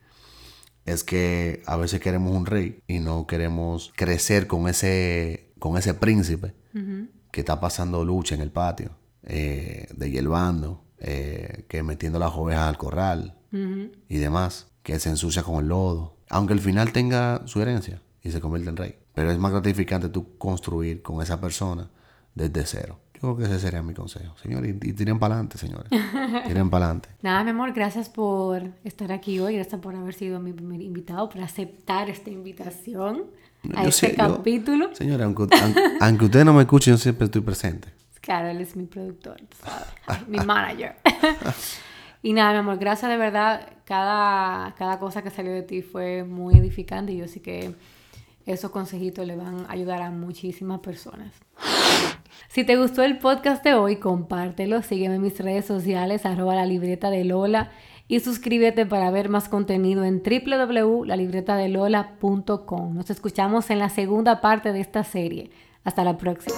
es 0.86 1.04
que 1.04 1.62
a 1.66 1.76
veces 1.76 2.00
queremos 2.00 2.36
un 2.36 2.46
rey 2.46 2.82
y 2.88 3.00
no 3.00 3.28
queremos 3.28 3.92
crecer 3.96 4.48
con 4.48 4.68
ese, 4.68 5.52
con 5.60 5.78
ese 5.78 5.94
príncipe 5.94 6.54
que 7.32 7.42
está 7.42 7.60
pasando 7.60 8.06
lucha 8.06 8.36
en 8.36 8.42
el 8.42 8.52
patio, 8.52 8.92
eh, 9.24 9.88
de 9.94 10.10
hierbando, 10.10 10.84
eh, 11.00 11.66
que 11.68 11.84
metiendo 11.84 12.18
las 12.18 12.32
ovejas 12.34 12.70
al 12.70 12.78
corral 12.78 13.38
y 13.52 14.18
demás, 14.18 14.68
que 14.82 14.98
se 15.00 15.10
ensucia 15.10 15.44
con 15.44 15.62
el 15.62 15.68
lodo, 15.68 16.16
aunque 16.30 16.54
al 16.54 16.62
final 16.62 16.94
tenga 16.94 17.46
su 17.46 17.62
herencia 17.62 18.02
y 18.24 18.32
se 18.32 18.40
convierte 18.40 18.70
en 18.70 18.78
rey. 18.78 18.96
Pero 19.14 19.32
es 19.32 19.38
más 19.38 19.52
gratificante 19.52 20.10
tú 20.10 20.38
construir 20.38 21.02
con 21.02 21.22
esa 21.22 21.40
persona 21.42 21.90
desde 22.36 22.66
cero. 22.66 23.00
Yo 23.16 23.20
creo 23.36 23.38
que 23.38 23.44
ese 23.44 23.60
sería 23.60 23.84
mi 23.84 23.94
consejo. 23.94 24.36
Señores, 24.42 24.74
y, 24.82 24.90
y 24.90 24.94
tiren 24.94 25.20
para 25.20 25.36
adelante, 25.36 25.58
señores. 25.58 25.90
tiren 26.48 26.70
para 26.70 26.86
adelante. 26.86 27.10
Nada, 27.22 27.44
mi 27.44 27.52
amor, 27.52 27.72
gracias 27.74 28.10
por 28.10 28.64
estar 28.84 29.12
aquí 29.12 29.40
hoy, 29.40 29.56
gracias 29.56 29.80
por 29.80 29.96
haber 29.96 30.14
sido 30.16 30.40
mi 30.40 30.54
primer 30.54 30.82
invitado, 30.82 31.30
por 31.30 31.42
aceptar 31.42 32.10
esta 32.10 32.30
invitación 32.32 33.26
a 33.76 33.84
Yo 33.84 33.90
este 33.90 34.08
sé, 34.08 34.16
yo- 34.18 34.38
capítulo. 34.38 34.96
Señores, 34.96 35.24
aunque, 35.26 35.44
aunque, 35.62 35.82
aunque 36.00 36.26
ustedes 36.26 36.46
no 36.46 36.54
me 36.54 36.62
escuchen, 36.62 36.94
yo 36.94 36.98
siempre 36.98 37.26
estoy 37.26 37.42
presente. 37.42 37.90
Claro, 38.22 38.48
él 38.50 38.62
es 38.62 38.76
mi 38.76 38.86
productor, 38.86 39.38
sabes, 39.62 40.28
mi 40.28 40.38
manager. 40.40 40.96
y 42.24 42.34
nada, 42.34 42.54
mi 42.54 42.60
amor, 42.60 42.78
gracias 42.78 43.10
de 43.12 43.18
verdad. 43.18 43.68
Cada, 43.86 44.74
cada 44.76 45.00
cosa 45.00 45.22
que 45.22 45.30
salió 45.32 45.52
de 45.52 45.64
ti 45.64 45.82
fue 45.82 46.24
muy 46.24 46.56
edificante 46.56 47.12
y 47.12 47.18
yo 47.18 47.28
sé 47.28 47.42
que 47.42 47.74
esos 48.46 48.72
consejitos 48.72 49.26
le 49.26 49.36
van 49.36 49.66
a 49.68 49.72
ayudar 49.72 50.02
a 50.02 50.12
muchísimas 50.12 50.80
personas. 50.80 51.34
Si 52.50 52.64
te 52.64 52.76
gustó 52.76 53.04
el 53.04 53.18
podcast 53.18 53.64
de 53.64 53.76
hoy, 53.76 53.98
compártelo, 53.98 54.82
sígueme 54.82 55.16
en 55.16 55.22
mis 55.22 55.40
redes 55.40 55.66
sociales, 55.66 56.26
arroba 56.26 56.56
la 56.56 56.66
libreta 56.66 57.10
de 57.10 57.24
Lola 57.24 57.72
y 58.08 58.20
suscríbete 58.20 58.86
para 58.86 59.10
ver 59.10 59.30
más 59.30 59.48
contenido 59.48 60.04
en 60.04 60.22
www.lalibretadelola.com. 60.22 62.94
Nos 62.94 63.10
escuchamos 63.10 63.70
en 63.70 63.80
la 63.80 63.88
segunda 63.88 64.42
parte 64.42 64.74
de 64.74 64.82
esta 64.82 65.06
serie. 65.06 65.50
Hasta 65.86 66.04
la 66.04 66.18
próxima. 66.18 66.58